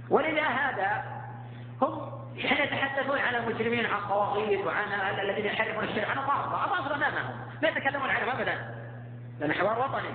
ولذا 0.10 0.44
هذا 0.44 1.04
هم 1.82 2.12
حين 2.40 2.64
يتحدثون 2.64 3.20
عن 3.20 3.36
المجرمين 3.36 3.86
عن 3.86 4.00
الطواغيت 4.00 4.66
وعن 4.66 4.94
الذين 5.20 5.46
يحرفون 5.46 5.84
الشرع 5.84 6.10
عن 6.10 6.18
الرافضة 6.18 6.66
الرافضة 6.66 6.96
أمامهم 6.96 7.36
لا 7.62 7.70
يتكلمون 7.70 8.10
عنهم 8.10 8.30
أبدا. 8.30 8.76
لأن 9.40 9.54
حوار 9.54 9.80
وطني. 9.80 10.10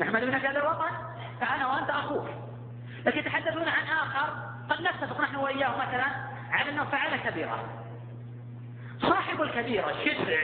نحمد 0.00 0.24
منك 0.24 0.44
هذا 0.44 0.60
الوطن 0.60 0.90
فأنا 1.40 1.66
وأنت 1.66 1.90
أخوك. 1.90 2.28
لكن 3.06 3.18
يتحدثون 3.18 3.68
عن 3.68 3.86
آخر 3.86 4.47
قد 4.70 4.80
نتفق 4.80 5.20
نحن 5.20 5.36
وإياه 5.36 5.76
مثلا 5.76 6.06
على 6.50 6.70
أنه 6.70 6.84
فعل 6.84 7.16
كبيرة 7.16 7.64
صاحب 9.02 9.42
الكبيرة 9.42 9.92
شسع 10.04 10.42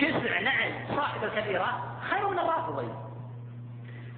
شسع 0.00 0.40
نعم 0.40 0.96
صاحب 0.96 1.24
الكبيرة 1.24 1.98
خير 2.10 2.28
من 2.28 2.38
الرافضين 2.38 3.08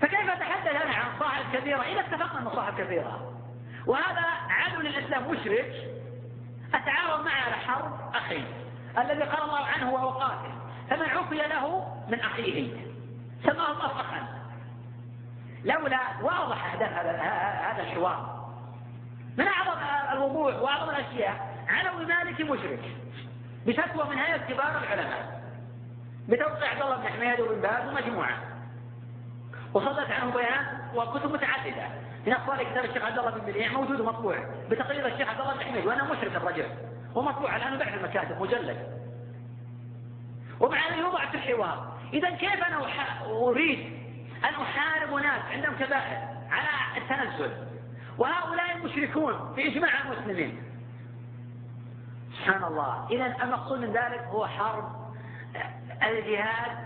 فكيف 0.00 0.30
أتحدث 0.30 0.82
أنا 0.82 0.94
عن 0.94 1.18
صاحب 1.20 1.56
كبيرة؟ 1.56 1.82
إذا 1.82 2.00
اتفقنا 2.00 2.40
أنه 2.40 2.50
صاحب 2.54 2.80
كبيرة. 2.80 3.32
وهذا 3.86 4.24
عدو 4.48 4.80
للاسلام 4.80 5.30
مشرك. 5.30 5.72
أتعاون 6.74 7.24
معه 7.24 7.42
على 7.42 7.54
حرب 7.54 8.14
أخي. 8.14 8.44
الذي 8.98 9.22
قال 9.22 9.42
الله 9.42 9.66
عنه 9.66 9.92
وهو 9.92 10.08
قاتل 10.08 10.52
فمن 10.90 11.08
عفي 11.08 11.34
له 11.34 11.96
من 12.08 12.20
أخيه 12.20 12.72
سماه 13.44 13.70
الله 13.70 14.28
لولا 15.64 16.00
واضح 16.22 16.74
هذا 16.74 16.86
هذا 16.86 17.82
الحوار. 17.82 18.29
من 19.38 19.46
أعظم 19.46 19.78
الوضوح 20.12 20.62
وأعظم 20.62 20.90
الأشياء 20.90 21.64
علو 21.68 21.98
مالك 21.98 22.40
مشرك. 22.40 22.80
بفتوى 23.66 24.04
من 24.10 24.18
هيئه 24.18 24.36
كبار 24.36 24.78
العلماء. 24.78 25.42
بتوقيع 26.28 26.70
عبد 26.70 26.82
الله 26.82 26.96
بن 26.96 27.08
حميد 27.08 27.40
وابن 27.40 27.60
باز 27.60 27.88
ومجموعة. 27.88 28.38
وصدرت 29.74 30.10
عنه 30.10 30.32
بيان 30.32 30.78
وكتب 30.94 31.32
متعددة. 31.32 31.88
من 32.26 32.32
أخبار 32.32 32.64
كتاب 32.64 32.84
الشيخ 32.84 33.04
عبد 33.04 33.18
الله 33.18 33.30
بن 33.30 33.40
بديع 33.40 33.72
موجود 33.72 34.00
ومطبوع. 34.00 34.36
بتقرير 34.70 35.06
الشيخ 35.06 35.28
عبد 35.28 35.40
الله 35.40 35.54
بن 35.54 35.60
حميد 35.60 35.86
وأنا 35.86 36.04
مشرك 36.04 36.36
الرجل. 36.36 36.66
ومطبوع 37.14 37.56
الآن 37.56 37.78
بعد 37.78 37.94
المكاتب 37.94 38.42
مجلد. 38.42 39.00
ومع 40.60 40.88
ذلك 40.88 40.98
يوضع 40.98 41.26
في 41.26 41.34
الحوار 41.34 41.98
إذا 42.12 42.30
كيف 42.30 42.64
أنا 42.64 42.80
أريد 43.26 44.00
أن 44.44 44.54
أحارب 44.54 45.14
ناس 45.14 45.42
عندهم 45.52 45.74
كبائر 45.74 46.18
على 46.50 46.68
التنزل؟ 46.96 47.69
وهؤلاء 48.20 48.76
المشركون 48.76 49.52
في 49.54 49.68
إجماع 49.68 49.90
المسلمين. 50.00 50.62
سبحان 52.38 52.64
الله. 52.64 53.06
إذا 53.10 53.26
المقصود 53.42 53.78
من 53.78 53.92
ذلك 53.92 54.20
هو 54.28 54.46
حرب 54.46 54.84
الجهاد 56.02 56.78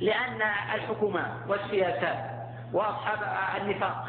لأن 0.00 0.42
الحكومات 0.74 1.32
والسياسات 1.48 2.30
وأصحاب 2.72 3.18
النفاق 3.62 4.04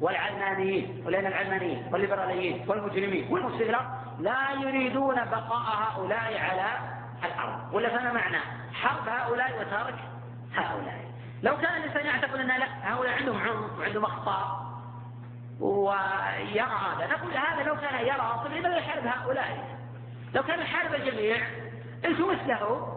والعلمانيين 0.00 1.02
ولأن 1.06 1.26
العلمانيين 1.26 1.88
والليبراليين 1.92 2.64
والمجرمين 2.68 3.32
والمستثمرين 3.32 3.76
لا 4.18 4.50
يريدون 4.62 5.14
بقاء 5.14 5.76
هؤلاء 5.76 6.40
على 6.40 6.78
الأرض. 7.24 7.74
ولا 7.74 7.98
فما 7.98 8.12
معنى 8.12 8.38
حرب 8.72 9.08
هؤلاء 9.08 9.60
وترك 9.60 9.98
هؤلاء؟ 10.54 11.04
لو 11.42 11.56
كان 11.56 11.76
الإنسان 11.82 12.06
يعتقد 12.06 12.40
أن 12.40 12.46
لا 12.46 12.66
هؤلاء 12.82 13.14
عندهم 13.14 13.38
عنف 13.38 13.78
وعندهم 13.78 14.04
أخطاء 14.04 14.63
ويرى 15.60 16.60
هذا 16.60 17.06
نقول 17.06 17.36
هذا 17.36 17.62
لو 17.62 17.76
كان 17.76 18.06
يرى 18.06 18.40
طيب 18.44 18.52
لماذا 18.52 18.76
يحارب 18.76 19.06
هؤلاء؟ 19.06 19.78
لو 20.34 20.42
كان 20.42 20.60
يحارب 20.60 20.94
الجميع 20.94 21.36
التمس 22.04 22.46
له 22.46 22.90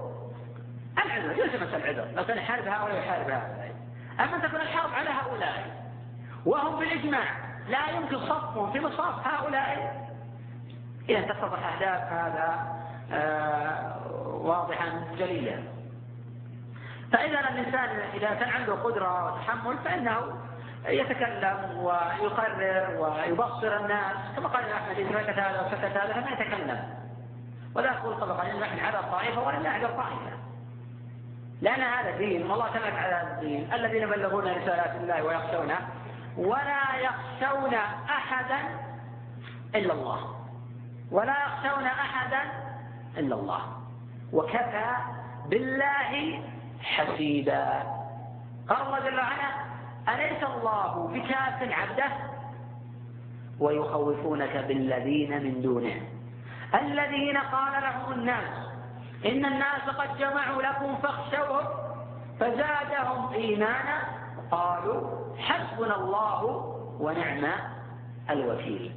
العذر 1.06 1.34
مسألة 1.46 1.78
العذر. 1.78 2.08
لو 2.16 2.26
كان 2.26 2.38
يحارب 2.38 2.68
هؤلاء 2.68 2.98
يحارب 2.98 3.30
هؤلاء. 3.30 3.76
أما 4.20 4.48
تكون 4.48 4.62
الحرب 4.62 4.94
على 4.94 5.10
هؤلاء 5.10 5.88
وهم 6.46 6.80
بالإجماع 6.80 7.24
لا 7.70 7.90
يمكن 7.90 8.20
صفهم 8.20 8.72
في 8.72 8.80
مصاف 8.80 9.28
هؤلاء. 9.28 10.08
إذا 11.10 11.22
تتضح 11.22 11.74
أهداف 11.74 12.14
هذا 12.14 12.78
آه 13.12 14.08
واضحا 14.44 15.04
جليا 15.18 15.64
فإذا 17.12 17.40
الإنسان 17.40 17.90
إذا 18.14 18.34
كان 18.34 18.50
عنده 18.50 18.74
قدرة 18.74 19.34
وتحمل 19.34 19.78
فإنه 19.78 20.47
يتكلم 20.86 21.78
ويقرر 21.78 22.96
ويبصر 23.00 23.78
الناس 23.78 24.16
كما 24.36 24.48
قال 24.48 24.72
أحمد 24.72 25.00
إذا 25.00 25.22
سكت 25.22 25.40
هذا 25.40 25.62
وسكت 25.62 25.98
هذا 25.98 26.14
فما 26.14 26.32
يتكلم. 26.32 26.80
ولا 27.76 27.92
يقول 27.92 28.20
طبقا 28.20 28.52
إن 28.52 28.60
نحن 28.60 28.80
على 28.80 29.00
الطائفة 29.00 29.42
ولا 29.42 29.60
نحن 29.60 29.86
الطائفة 29.86 30.38
لأن 31.62 31.82
هذا 31.82 32.18
دين 32.18 32.52
والله 32.52 32.68
تمت 32.68 32.94
على 32.94 33.22
الدين 33.22 33.74
الذين 33.74 34.04
يبلغون 34.04 34.44
رسالات 34.44 34.96
الله 34.96 35.24
ويخشونه 35.24 35.78
ولا 36.38 36.96
يخشون 36.96 37.74
أحدا 38.10 38.58
إلا 39.76 39.94
الله. 39.94 40.36
ولا 41.12 41.36
يخشون 41.46 41.86
أحدا 41.86 42.42
إلا 43.18 43.36
الله. 43.36 43.62
وكفى 44.34 44.96
بالله 45.46 46.44
حسيبا. 46.82 47.84
قال 48.70 48.82
الله 48.82 49.00
جل 49.00 49.20
وعلا 49.20 49.50
أليس 50.10 50.44
الله 50.44 51.08
بكاف 51.14 51.72
عبده؟ 51.72 52.12
ويخوفونك 53.60 54.58
بالذين 54.58 55.44
من 55.44 55.62
دونه. 55.62 56.02
الذين 56.76 57.38
قال 57.38 57.84
لهم 57.84 58.12
الناس 58.20 58.68
إن 59.26 59.46
الناس 59.46 59.90
قد 59.98 60.18
جمعوا 60.18 60.62
لكم 60.62 60.96
فاخشوهم 60.96 61.64
فزادهم 62.40 63.34
إيمانا 63.34 64.02
قالوا 64.52 65.02
حسبنا 65.38 65.96
الله 65.96 66.44
ونعم 67.00 67.46
الوكيل. 68.30 68.92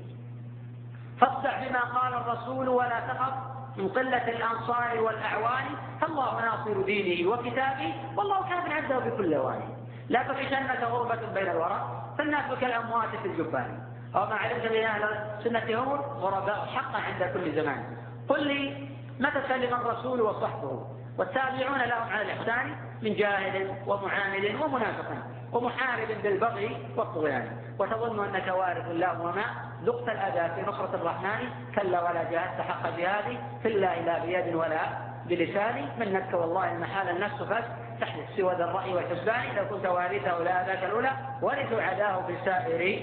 فاصدع 1.20 1.68
بما 1.68 1.80
قال 1.80 2.14
الرسول 2.14 2.68
ولا 2.68 3.00
تخف 3.00 3.34
من 3.76 3.88
قلة 3.88 4.28
الأنصار 4.28 5.00
والأعوان 5.00 5.64
فالله 6.00 6.40
ناصر 6.40 6.82
دينه 6.82 7.30
وكتابه 7.30 7.94
والله 8.16 8.48
كان 8.48 8.72
عبده 8.72 8.98
بكل 8.98 9.34
أوان 9.34 9.80
لا 10.11 10.22
تخشنك 10.22 10.82
غربة 10.82 11.32
بين 11.34 11.48
الورى 11.50 12.02
فالناس 12.18 12.58
كالأموات 12.61 13.08
في 13.22 13.28
الجبان 13.28 13.78
وما 14.14 14.34
علمت 14.34 14.66
بأن 14.66 14.84
أهل 14.84 15.02
السنة 15.38 15.82
هم 15.82 15.88
غرباء 15.98 16.66
حقا 16.66 16.98
عند 16.98 17.34
كل 17.34 17.62
زمان. 17.62 17.96
قل 18.28 18.46
لي 18.46 18.88
متى 19.20 19.42
سلم 19.48 19.74
الرسول 19.74 20.20
وصحبه؟ 20.20 20.86
والتابعون 21.18 21.78
لهم 21.78 22.08
على 22.11 22.22
الإحسان 22.22 22.76
من 23.02 23.14
جاهل 23.14 23.74
ومعاند 23.86 24.44
ومنافق 24.62 25.11
ومحارب 25.52 26.08
بالبغي 26.22 26.86
والطغيان. 26.96 27.46
وتظن 27.78 28.24
أنك 28.24 28.48
وارث 28.48 28.86
الله 28.90 29.20
وما 29.20 29.44
ذقت 29.84 30.08
الأذى 30.08 30.54
في 30.54 30.70
نصرة 30.70 30.94
الرحمن 30.94 31.48
كلا 31.74 32.11
ولا 32.11 32.30
جاهدت 32.30 32.61
حق 32.61 32.96
جهادي 32.96 33.38
في 33.62 33.68
الله 33.68 34.00
لا 34.00 34.18
بيد 34.18 34.54
ولا 34.54 34.80
بلساني. 35.26 35.86
منك 35.98 36.34
والله 36.34 36.72
المحال 36.72 37.08
النفس 37.08 37.42
فس 37.42 37.64
تحدث 38.01 38.36
سوى 38.36 38.55
ذا 38.55 38.64
الرأي 38.64 38.94
والحسبان 38.94 39.57
لو 39.57 39.64
كنت 39.68 39.86
وارثه 39.86 40.38
لا 40.38 40.66
ذاك 40.66 40.84
الأولى 40.84 41.11
ورثوا 41.42 41.82
عداه 41.82 42.26
في 42.26 42.34
سائر 42.44 43.03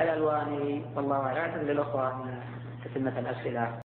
الألوان. 0.00 0.82
والله 0.96 1.26
أعلم. 1.26 1.68
للأخوة 1.68 2.24
تتمة 2.84 3.18
الأسئلة. 3.18 3.72